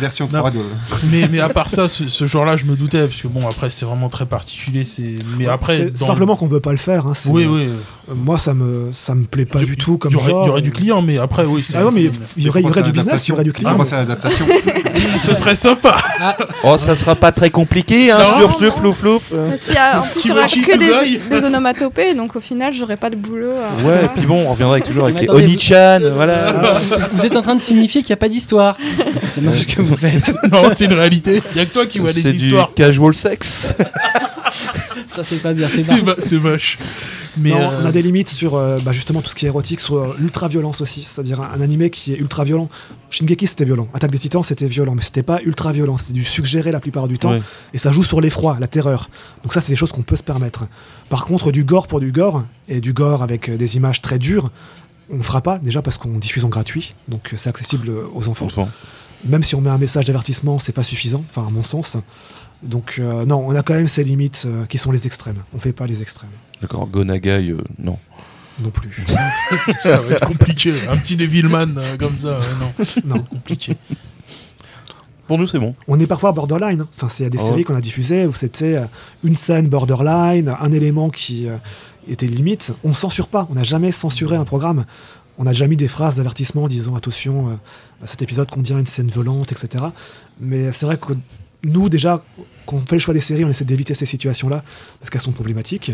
[0.00, 0.38] Version Non.
[0.38, 0.58] 3 de...
[1.10, 3.68] mais, mais à part ça, ce, ce genre-là, je me doutais, parce que bon, après,
[3.70, 4.84] c'est vraiment très particulier.
[4.84, 5.14] C'est...
[5.38, 7.06] Mais après, c'est dans- simplement qu'on veut pas le faire.
[7.06, 7.68] hein, c'est- Oui, oui.
[8.08, 10.30] euh, Moi, ça me, ça me plaît pas y- du tout comme il y aurait,
[10.30, 10.44] genre.
[10.44, 11.62] il y aurait du client, mais après, oui.
[11.62, 13.44] c'est- Ah non, mais il y aurait, il y aurait du business, il y aurait
[13.44, 13.76] du client.
[13.76, 14.46] Moi, c'est l'adaptation.
[15.18, 15.96] ce serait sympa.
[16.64, 18.58] Oh, ça sera pas très compliqué, hein, Non, sur
[19.56, 22.72] s'il y a- en plus, il y aura que des, des onomatopées, donc au final,
[22.72, 23.50] j'aurai pas de boulot.
[23.50, 26.52] euh, Ouais, et puis bon, on reviendra avec, toujours avec les attendez, vous- Oni-chan, voilà.
[27.12, 28.76] Vous êtes en train de signifier qu'il n'y a pas d'histoire.
[29.32, 30.32] C'est moche que vous faites.
[30.52, 31.42] non, c'est une réalité.
[31.52, 32.72] Il y a que toi qui vois C'est des du histoires.
[32.74, 33.74] casual sex.
[35.14, 35.82] Ça, c'est pas bien, c'est.
[36.18, 36.78] C'est C'est moche.
[37.36, 39.48] Mais non, euh, on a des limites sur euh, bah, justement tout ce qui est
[39.48, 41.02] érotique, sur euh, l'ultra-violence aussi.
[41.02, 42.68] C'est-à-dire un, un animé qui est ultra-violent.
[43.10, 43.88] Shingeki, c'était violent.
[43.94, 44.94] Attaque des titans, c'était violent.
[44.94, 45.98] Mais c'était pas ultra-violent.
[45.98, 47.30] C'était du suggéré la plupart du temps.
[47.30, 47.42] Ouais.
[47.74, 49.10] Et ça joue sur l'effroi, la terreur.
[49.42, 50.66] Donc ça, c'est des choses qu'on peut se permettre.
[51.08, 54.18] Par contre, du gore pour du gore, et du gore avec euh, des images très
[54.18, 54.50] dures,
[55.10, 55.58] on ne fera pas.
[55.58, 56.94] Déjà parce qu'on diffuse en gratuit.
[57.08, 58.48] Donc euh, c'est accessible euh, aux enfants.
[59.24, 61.24] Même si on met un message d'avertissement, c'est pas suffisant.
[61.28, 61.96] Enfin, à mon sens.
[62.62, 65.42] Donc euh, non, on a quand même ces limites euh, qui sont les extrêmes.
[65.54, 66.30] On fait pas les extrêmes.
[66.60, 67.98] D'accord, Gonagai, euh, non.
[68.62, 69.04] Non plus.
[69.82, 70.72] ça va être compliqué.
[70.88, 73.16] Un petit Devilman euh, comme ça, non.
[73.16, 73.22] non.
[73.22, 73.76] Compliqué.
[75.26, 75.74] Pour nous, c'est bon.
[75.88, 76.80] On est parfois borderline.
[76.82, 76.88] hein.
[76.96, 77.46] Enfin, c'est- il y a des Oh.
[77.46, 78.84] séries qu'on a diffusées où c'était euh,
[79.24, 81.56] une scène borderline, un élément qui euh,
[82.08, 82.72] était limite.
[82.84, 83.46] On censure pas.
[83.50, 84.84] On n'a jamais censuré un programme.
[85.38, 87.52] On a déjà mis des phrases d'avertissement disant attention, euh,
[88.04, 89.84] cet épisode contient une scène violente, etc.
[90.40, 91.14] Mais c'est vrai que
[91.64, 92.22] nous, déjà,
[92.66, 94.64] quand on fait le choix des séries, on essaie d'éviter ces situations-là
[94.98, 95.92] parce qu'elles sont problématiques.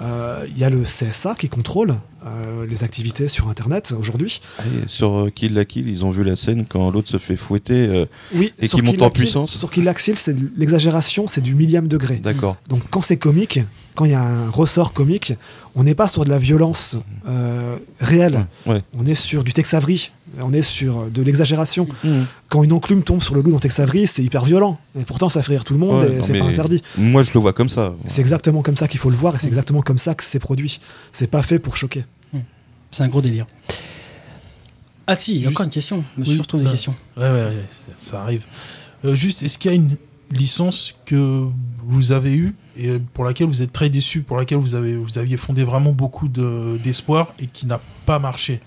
[0.00, 4.40] Euh, Il y a le CSA qui contrôle euh, les activités sur Internet aujourd'hui.
[4.60, 7.36] Et sur euh, Kill la Kill, ils ont vu la scène quand l'autre se fait
[7.36, 8.06] fouetter.
[8.34, 9.54] Oui, Et qui monte Kill en puissance.
[9.56, 12.16] Sur Kill la Kill, c'est l'exagération, c'est du millième degré.
[12.16, 12.56] D'accord.
[12.68, 13.60] Donc quand c'est comique,
[13.94, 15.34] quand il y a un ressort comique,
[15.74, 16.96] on n'est pas sur de la violence
[18.00, 18.46] réelle.
[18.66, 18.82] Ouais.
[18.96, 20.10] On est sur du Tex Avery.
[20.40, 21.88] On est sur de l'exagération.
[22.04, 22.26] Mhm.
[22.48, 24.78] Quand une enclume tombe sur le loup dans Tex Avery, c'est hyper violent.
[24.98, 26.82] Et pourtant, ça fait rire tout le monde Ouais, et c'est pas interdit.
[26.96, 27.94] Moi, je le vois comme ça.
[28.06, 30.38] C'est exactement comme ça qu'il faut le voir et c'est exactement comme ça que c'est
[30.38, 30.78] produit.
[31.12, 32.04] C'est pas fait pour choquer.
[32.92, 33.46] C'est un gros délire.
[35.06, 36.04] Ah si, il y a Juste- encore une question.
[36.16, 36.72] Je me suis Oui, retourné des bah.
[36.72, 36.94] questions.
[37.16, 37.64] Ouais, ouais, ouais,
[37.98, 38.44] ça arrive.
[39.04, 39.96] Euh, juste, est-ce qu'il y a une
[40.30, 41.46] licence que
[41.84, 45.18] vous avez eue et pour laquelle vous êtes très déçu, pour laquelle vous, avez, vous
[45.18, 48.60] aviez fondé vraiment beaucoup de- d'espoir et qui n'a pas marché?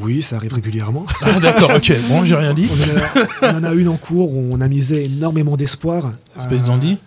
[0.00, 1.06] Oui, ça arrive régulièrement.
[1.22, 2.68] Ah, D'accord, ok, bon, j'ai rien dit.
[2.70, 6.12] On en, a, on en a une en cours où on a misé énormément d'espoir.
[6.36, 6.98] Space Euh, Dandy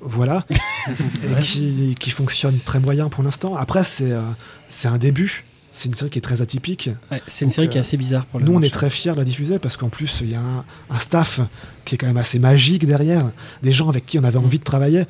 [0.00, 0.44] Voilà.
[0.88, 3.56] et qui, qui fonctionne très moyen pour l'instant.
[3.56, 4.20] Après, c'est euh,
[4.68, 5.44] c'est un début.
[5.72, 6.88] C'est une série qui est très atypique.
[7.10, 8.72] Ouais, c'est une Donc, série qui est euh, assez bizarre pour le Nous, on est
[8.72, 11.40] très fiers de la diffuser parce qu'en plus, il y a un, un staff
[11.84, 13.32] qui est quand même assez magique derrière,
[13.64, 15.04] des gens avec qui on avait envie de travailler.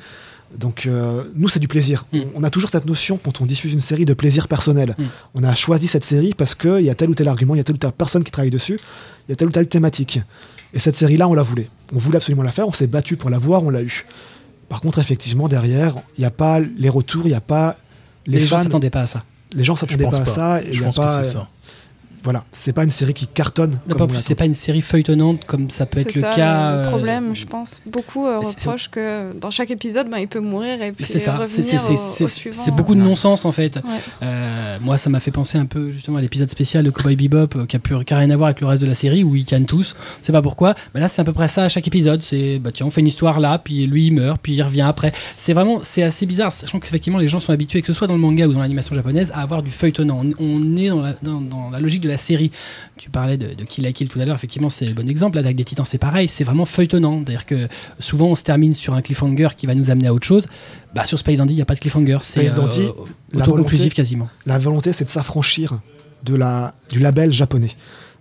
[0.59, 2.05] Donc, euh, nous, c'est du plaisir.
[2.11, 2.21] Mm.
[2.35, 4.95] On, a toujours cette notion, quand on diffuse une série, de plaisir personnel.
[4.97, 5.03] Mm.
[5.35, 7.61] On a choisi cette série parce qu'il y a tel ou tel argument, il y
[7.61, 8.79] a telle ou telle personne qui travaille dessus,
[9.27, 10.19] il y a telle ou telle thématique.
[10.73, 11.69] Et cette série-là, on la voulait.
[11.93, 14.05] On voulait absolument la faire, on s'est battu pour la voir, on l'a eu.
[14.69, 17.77] Par contre, effectivement, derrière, il n'y a pas les retours, il n'y a pas
[18.25, 19.23] les, Les, gens s'attendaient pas à ça.
[19.53, 20.21] Les gens s'attendaient pas, pas.
[20.21, 20.61] à ça.
[20.63, 21.47] Et Je y a pense pas, que c'est ça.
[22.25, 23.79] Voilà, c'est pas une série qui cartonne.
[23.87, 24.07] L'attend.
[24.15, 26.71] c'est pas une série feuilletonnante comme ça peut être le ça cas.
[26.71, 27.81] le euh, problème, je pense.
[27.85, 31.37] Beaucoup euh, reprochent que dans chaque épisode, ben, il peut mourir et puis C'est ça,
[31.47, 32.61] c'est- revenir au, c'est- au c'est suivant.
[32.63, 33.75] c'est beaucoup de non-sens en fait.
[33.77, 33.81] Ouais.
[34.23, 37.55] Euh, moi, ça m'a fait penser un peu justement à l'épisode spécial de Cowboy Bebop
[37.55, 39.45] euh, qui a plus rien à voir avec le reste de la série où ils
[39.45, 39.95] cannent tous.
[40.21, 40.73] C'est pas pourquoi.
[40.93, 42.21] Mais là, c'est à peu près ça à chaque épisode.
[42.21, 44.81] C'est bah tiens, on fait une histoire là, puis lui il meurt, puis il revient
[44.81, 45.11] après.
[45.37, 48.15] C'est vraiment, c'est assez bizarre, sachant qu'effectivement les gens sont habitués, que ce soit dans
[48.15, 50.23] le manga ou dans l'animation japonaise, à avoir du feuilletonnant.
[50.39, 52.51] On, on est dans la, dans, dans la logique de la série.
[52.97, 54.35] Tu parlais de, de Kill la Kill tout à l'heure.
[54.35, 55.37] Effectivement, c'est le bon exemple.
[55.37, 56.27] L'attaque des Titans, c'est pareil.
[56.27, 57.21] C'est vraiment feuilletonnant.
[57.25, 57.67] C'est-à-dire que
[57.99, 60.45] souvent on se termine sur un cliffhanger qui va nous amener à autre chose.
[60.93, 62.19] Bah sur Space Dandy, il n'y a pas de cliffhanger.
[62.21, 62.51] C'est euh,
[63.33, 64.29] la autoconclusif volonté- quasiment.
[64.45, 65.79] La volonté, c'est de s'affranchir
[66.23, 67.69] de la, du label japonais.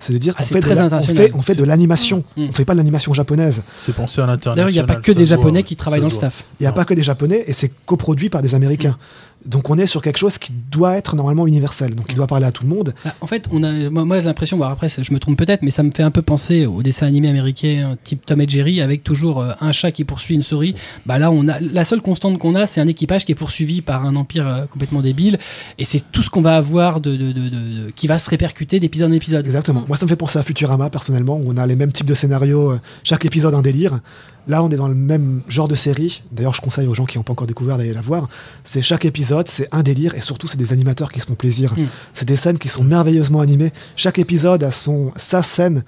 [0.00, 2.24] C'est de dire Ah, on, fait très de la- on, fait, on fait de l'animation.
[2.36, 2.46] Mm.
[2.48, 3.62] On fait pas de l'animation japonaise.
[3.74, 4.56] C'est pensé à l'international.
[4.56, 6.44] D'ailleurs, il n'y a pas que des voit, Japonais qui travaillent dans le staff.
[6.60, 6.76] Il n'y a Non.
[6.76, 8.98] pas que des japonais et c'est coproduit par des américains.
[9.46, 12.46] Donc on est sur quelque chose qui doit être normalement universel, donc il doit parler
[12.46, 12.94] à tout le monde.
[13.04, 15.62] Bah, en fait, on a, moi, moi, j'ai l'impression, bon, après, je me trompe peut-être,
[15.62, 18.80] mais ça me fait un peu penser aux dessins animés américains type Tom et Jerry
[18.80, 20.74] avec toujours euh, un chat qui poursuit une souris.
[21.04, 23.82] Bah là, on a la seule constante qu'on a, c'est un équipage qui est poursuivi
[23.82, 25.38] par un empire euh, complètement débile,
[25.78, 28.80] et c'est tout ce qu'on va avoir de, de, de, de- qui va se répercuter
[28.80, 29.44] d'épisode en épisode.
[29.44, 29.84] Exactement.
[29.86, 32.14] Moi, ça me fait penser à Futurama, personnellement, où on a les mêmes types de
[32.14, 34.00] scénarios, euh, chaque épisode un délire.
[34.46, 36.22] Là, on est dans le même genre de série.
[36.30, 38.28] D'ailleurs, je conseille aux gens qui n'ont pas encore découvert d'aller la voir.
[38.62, 41.72] C'est chaque épisode, c'est un délire, et surtout, c'est des animateurs qui se font plaisir.
[41.76, 41.86] Mm.
[42.12, 43.72] C'est des scènes qui sont merveilleusement animées.
[43.96, 45.82] Chaque épisode a son, sa scène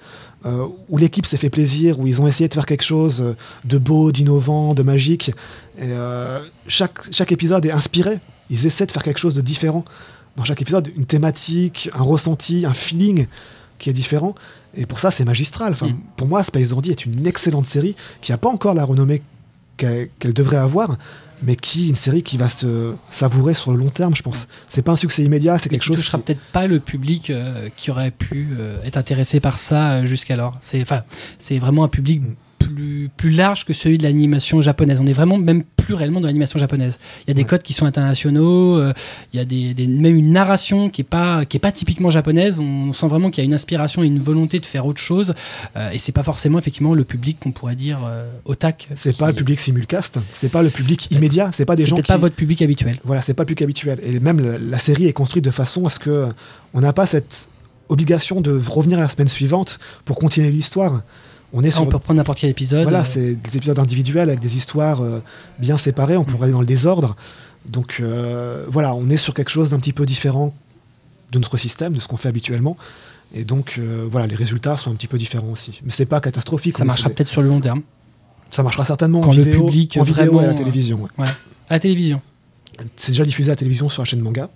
[0.45, 3.35] euh, où l'équipe s'est fait plaisir, où ils ont essayé de faire quelque chose euh,
[3.65, 5.29] de beau, d'innovant, de magique.
[5.77, 8.19] Et euh, chaque, chaque épisode est inspiré.
[8.49, 9.85] Ils essaient de faire quelque chose de différent.
[10.35, 13.27] Dans chaque épisode, une thématique, un ressenti, un feeling
[13.79, 14.35] qui est différent.
[14.75, 15.73] Et pour ça, c'est magistral.
[15.73, 15.97] Enfin, Mm.
[16.15, 19.21] Pour moi, Space Dandy est une excellente série qui n'a pas encore la renommée
[19.77, 20.97] qu'elle devrait avoir,
[21.43, 24.47] mais qui est une série qui va se savourer sur le long terme, je pense.
[24.69, 25.97] C'est pas un succès immédiat, c'est quelque qui chose.
[25.97, 29.93] touchera qui- peut-être pas le public euh, qui aurait pu euh, être intéressé par ça
[29.93, 30.57] euh, jusqu'alors.
[30.61, 31.03] C'est enfin,
[31.37, 32.35] c'est vraiment un public Mm.
[32.57, 34.99] Plus, plus large que celui de l'animation japonaise.
[35.01, 36.97] On est vraiment même plus réellement dans l'animation japonaise.
[37.25, 37.47] Il y a des Ouais.
[37.47, 38.93] codes qui sont internationaux, euh,
[39.33, 42.09] il y a des, des- même une narration qui est pas qui est pas typiquement
[42.09, 42.59] japonaise.
[42.59, 45.33] On sent vraiment qu'il y a une inspiration et une volonté de faire autre chose.
[45.75, 48.87] euh, et c'est pas forcément effectivement le public qu'on pourrait dire euh, otak.
[48.95, 51.89] C'est qui- pas le public simulcast, c'est pas le public immédiat, c'est pas des C'est
[51.89, 52.11] gens peut-être qui.
[52.13, 52.99] pas votre public habituel.
[53.03, 53.99] Voilà, c'est pas plus qu'habituel.
[54.03, 56.27] Et même la, la série est construite de façon à ce que
[56.73, 57.47] on n'a pas cette
[57.89, 61.03] obligation de revenir la semaine suivante pour continuer l'histoire.
[61.53, 62.83] On est Ah, sur on peut reprendre n'importe quel épisode.
[62.83, 65.21] Voilà, euh, c'est des épisodes individuels avec des histoires euh,
[65.59, 66.17] bien séparées.
[66.17, 67.15] On pourrait aller dans le désordre.
[67.65, 70.53] Donc euh, voilà, on est sur quelque chose d'un petit peu différent
[71.31, 72.77] de notre système, de ce qu'on fait habituellement.
[73.33, 73.79] Et donc
[74.09, 75.81] voilà, les résultats sont un petit peu différents aussi.
[75.83, 76.77] Mais c'est pas catastrophique.
[76.77, 77.81] ça marchera peut-être sur le long terme.
[78.49, 81.01] Ça marchera certainement quand en le vidéo, public en vidéo et à la télévision.
[81.17, 81.27] ouais.
[81.69, 82.21] À la télévision.
[82.95, 84.49] C'est déjà diffusé à la télévision sur la chaîne manga.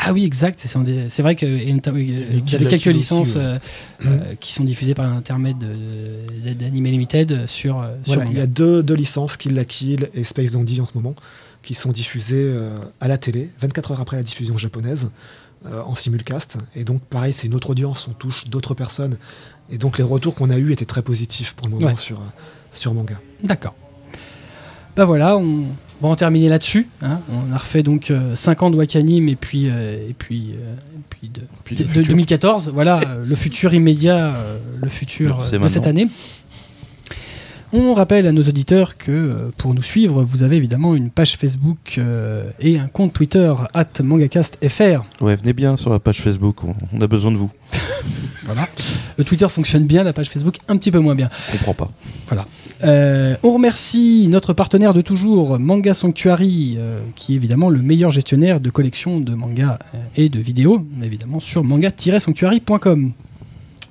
[0.00, 0.60] Ah oui, exact.
[1.08, 1.34] C'est vrai
[1.72, 3.40] notamment, euh, la quelques aussi, licences ouais.
[3.42, 3.58] euh,
[4.06, 7.84] euh, qui sont diffusées par l'intermède de- de- d'Anime Limited sur,
[8.30, 11.14] il y a deux, deux licences, Kill la Kill et Space Dandy en ce moment,
[11.62, 12.54] qui sont diffusées
[13.00, 15.10] à la télé, 24 heures après la diffusion japonaise,
[15.66, 16.56] euh, en simulcast.
[16.76, 19.16] Et donc, pareil, c'est une autre audience, on touche d'autres personnes.
[19.70, 21.96] Et donc, les retours qu'on a eus étaient très positifs pour le moment Ouais.
[21.96, 22.24] sur, euh,
[22.72, 23.20] sur manga.
[23.42, 23.74] D'accord.
[24.96, 25.66] Bah voilà, on
[26.00, 26.88] va en terminer là-dessus.
[27.02, 27.20] hein.
[27.30, 31.00] On a refait donc 5 ans de Wakanim et puis, euh, et puis, euh, et
[31.10, 32.06] puis de, Puis de- de futur.
[32.08, 32.70] 2014.
[32.72, 36.08] Voilà, euh, le futur immédiat, euh, le futur euh, de cette année.
[37.72, 41.36] On rappelle à nos auditeurs que euh, pour nous suivre, vous avez évidemment une page
[41.36, 45.04] Facebook euh, et un compte Twitter at mangacastfr.
[45.20, 47.50] Ouais, venez bien sur la page Facebook, on, on a besoin de vous.
[48.48, 48.66] Voilà.
[49.18, 51.28] Le Twitter fonctionne bien, la page Facebook un petit peu moins bien.
[51.52, 51.90] Je comprends pas.
[52.82, 58.10] Euh, on remercie notre partenaire de toujours, Manga Sanctuary, euh, qui est évidemment le meilleur
[58.10, 59.78] gestionnaire de collections de mangas
[60.16, 63.12] et de vidéos, évidemment sur manga-sanctuary.com.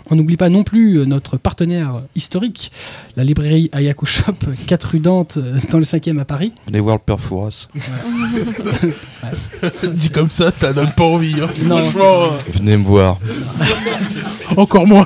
[0.09, 2.71] On n'oublie pas non plus euh, notre partenaire historique,
[3.17, 4.33] la librairie Ayaku Shop,
[4.67, 6.53] 4 rue Dante, euh, dans le 5e à Paris.
[6.67, 7.67] Venez voir le père Fouras.
[9.83, 11.35] Dit comme ça, t'as donne pas envie.
[11.41, 11.47] hein.
[11.63, 13.17] Non, Franchement, euh, Venez me voir.
[14.57, 15.05] encore moins.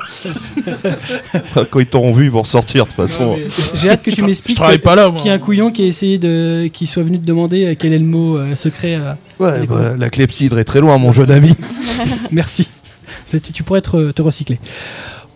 [1.70, 3.36] Quand ils t'auront vu, ils vont ressortir de toute façon.
[3.36, 5.18] Mais J'ai hâte que tu Je m'expliques travaille pas là, moi.
[5.20, 7.92] qu'il y a un couillon qui a essayé de, qui soit venu te demander quel
[7.92, 8.94] est le mot euh, secret.
[9.00, 11.52] euh, Ouais, bah, la clepsydre est très loin, mon jeune ami.
[12.30, 12.68] Merci.
[13.40, 14.58] Tu, tu pourrais te, te recycler.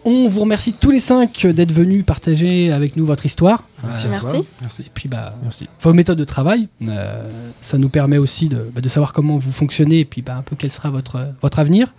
[0.08, 3.64] On vous remercie tous les cinq d'être venus partager avec nous votre histoire.
[3.82, 4.10] Merci Euh.
[4.10, 4.48] Merci.
[4.60, 4.82] Merci.
[4.82, 5.66] et puis bah, Merci.
[5.80, 6.68] vos méthodes de travail.
[6.82, 7.28] Euh,
[7.60, 10.42] ça nous permet aussi de, bah, de savoir comment vous fonctionnez et puis bah, un
[10.42, 11.92] peu quel sera votre, votre avenir.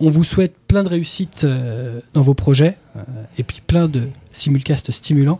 [0.00, 3.00] On vous souhaite plein de réussite euh, dans vos projets euh,
[3.38, 5.38] et puis plein de simulcasts stimulants.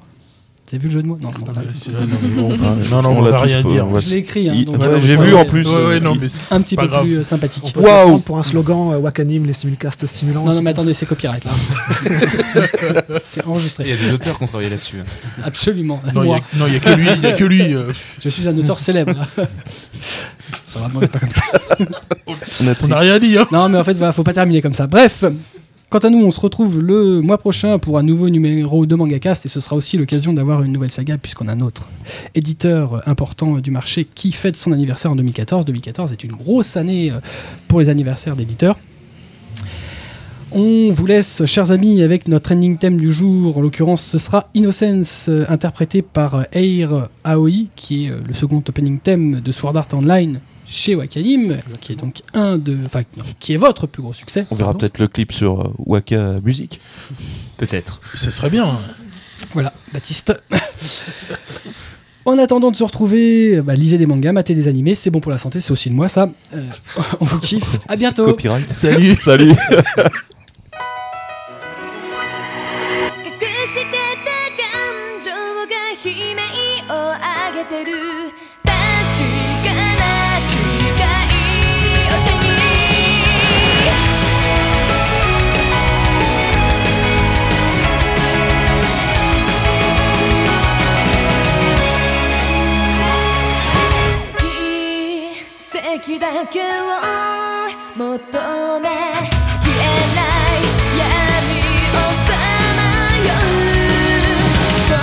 [0.73, 1.67] Avez vu le jeu de mots Non, non, pas mal.
[1.67, 2.49] Ouais, non,
[2.91, 3.87] non, non, on va rien pas, dire.
[3.99, 4.49] Je l'ai écrit.
[4.49, 5.67] hein, euh, j'ai vu en plus.
[5.67, 7.75] C'est Un petit peu plus euh, sympathique.
[7.77, 8.21] Waouh.
[8.21, 10.47] pour un slogan euh, Wakanim, les simulcasts stimulants.
[10.47, 11.51] Non, non, mais attendez, c'est copyright là.
[13.25, 13.85] c'est enregistré.
[13.85, 14.97] Il y a des auteurs qui ont travaillé là-dessus.
[15.01, 15.43] hein.
[15.45, 16.01] Absolument.
[16.15, 16.37] Non, il y Moi.
[16.39, 17.07] a- non, il y a que lui.
[17.17, 17.75] Il y a que lui.
[17.75, 17.93] euh.
[18.25, 19.13] Je suis un auteur célèbre.
[20.67, 21.43] ça va pas comme ça.
[22.83, 23.37] On n'a rien dit.
[23.37, 23.47] Hein.
[23.53, 24.87] Non, mais en fait, voilà, faut pas terminer comme ça.
[24.87, 25.25] Bref,
[25.93, 29.45] quant à nous, on se retrouve le mois prochain pour un nouveau numéro de MangaCast
[29.45, 31.87] et ce sera aussi l'occasion d'avoir une nouvelle saga puisqu'on a un autre
[32.35, 35.67] éditeur important du marché qui fête son anniversaire en 2014.
[35.67, 37.21] 2014 est une grosse année euh,
[37.69, 38.79] pour les anniversaires d'éditeurs.
[40.51, 43.59] On vous laisse, chers amis, avec notre ending theme du jour.
[43.59, 48.65] En l'occurrence, ce sera Innocence, euh, interprété par Eir Aoi, qui est euh, le second
[48.67, 50.41] opening theme de Sword Art Online
[50.73, 53.03] chez Wakanim, qui est donc un de, enfin,
[53.39, 54.47] qui est votre plus gros succès.
[54.51, 56.81] On verra peut-être le clip sur euh, Waka Music.
[57.59, 58.01] Peut-être.
[58.15, 58.67] Ce serait bien.
[58.67, 58.79] Hein.
[59.53, 60.33] Voilà, Baptiste.
[62.25, 65.31] en attendant de se retrouver, bah, lisez des mangas, matez des animés, c'est bon pour
[65.31, 66.31] la santé, c'est aussi de moi ça.
[66.55, 66.67] Euh,
[67.21, 68.25] on vous kiffe, à bientôt.
[68.25, 68.69] Copyright.
[68.73, 69.17] Salut.
[69.21, 69.53] Salut.
[96.03, 96.65] 的だけを
[97.95, 100.67] 求め消えない
[100.99, 101.07] 闇
[101.91, 102.35] をさ
[102.77, 102.83] ま
[103.23, 103.31] よ
[104.89, 104.99] う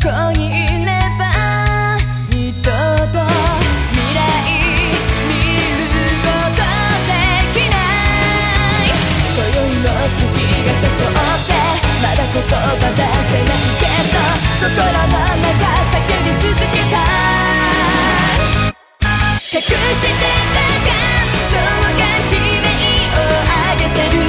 [0.00, 0.48] ここにい
[0.80, 0.88] れ
[1.18, 1.22] ば
[2.30, 2.70] 二度
[3.12, 3.20] と
[3.92, 4.18] 未来
[5.28, 5.32] 見
[5.68, 5.84] る
[6.24, 6.64] こと
[7.04, 7.12] で
[7.52, 8.96] きない
[9.36, 11.52] 今宵の月が誘って
[12.00, 14.16] まだ言葉出せないけど
[14.64, 15.52] 心の中
[15.92, 17.43] 叫び続けた
[19.92, 20.88] してた感
[21.48, 22.68] 情が悲鳴
[23.12, 24.23] を上げてる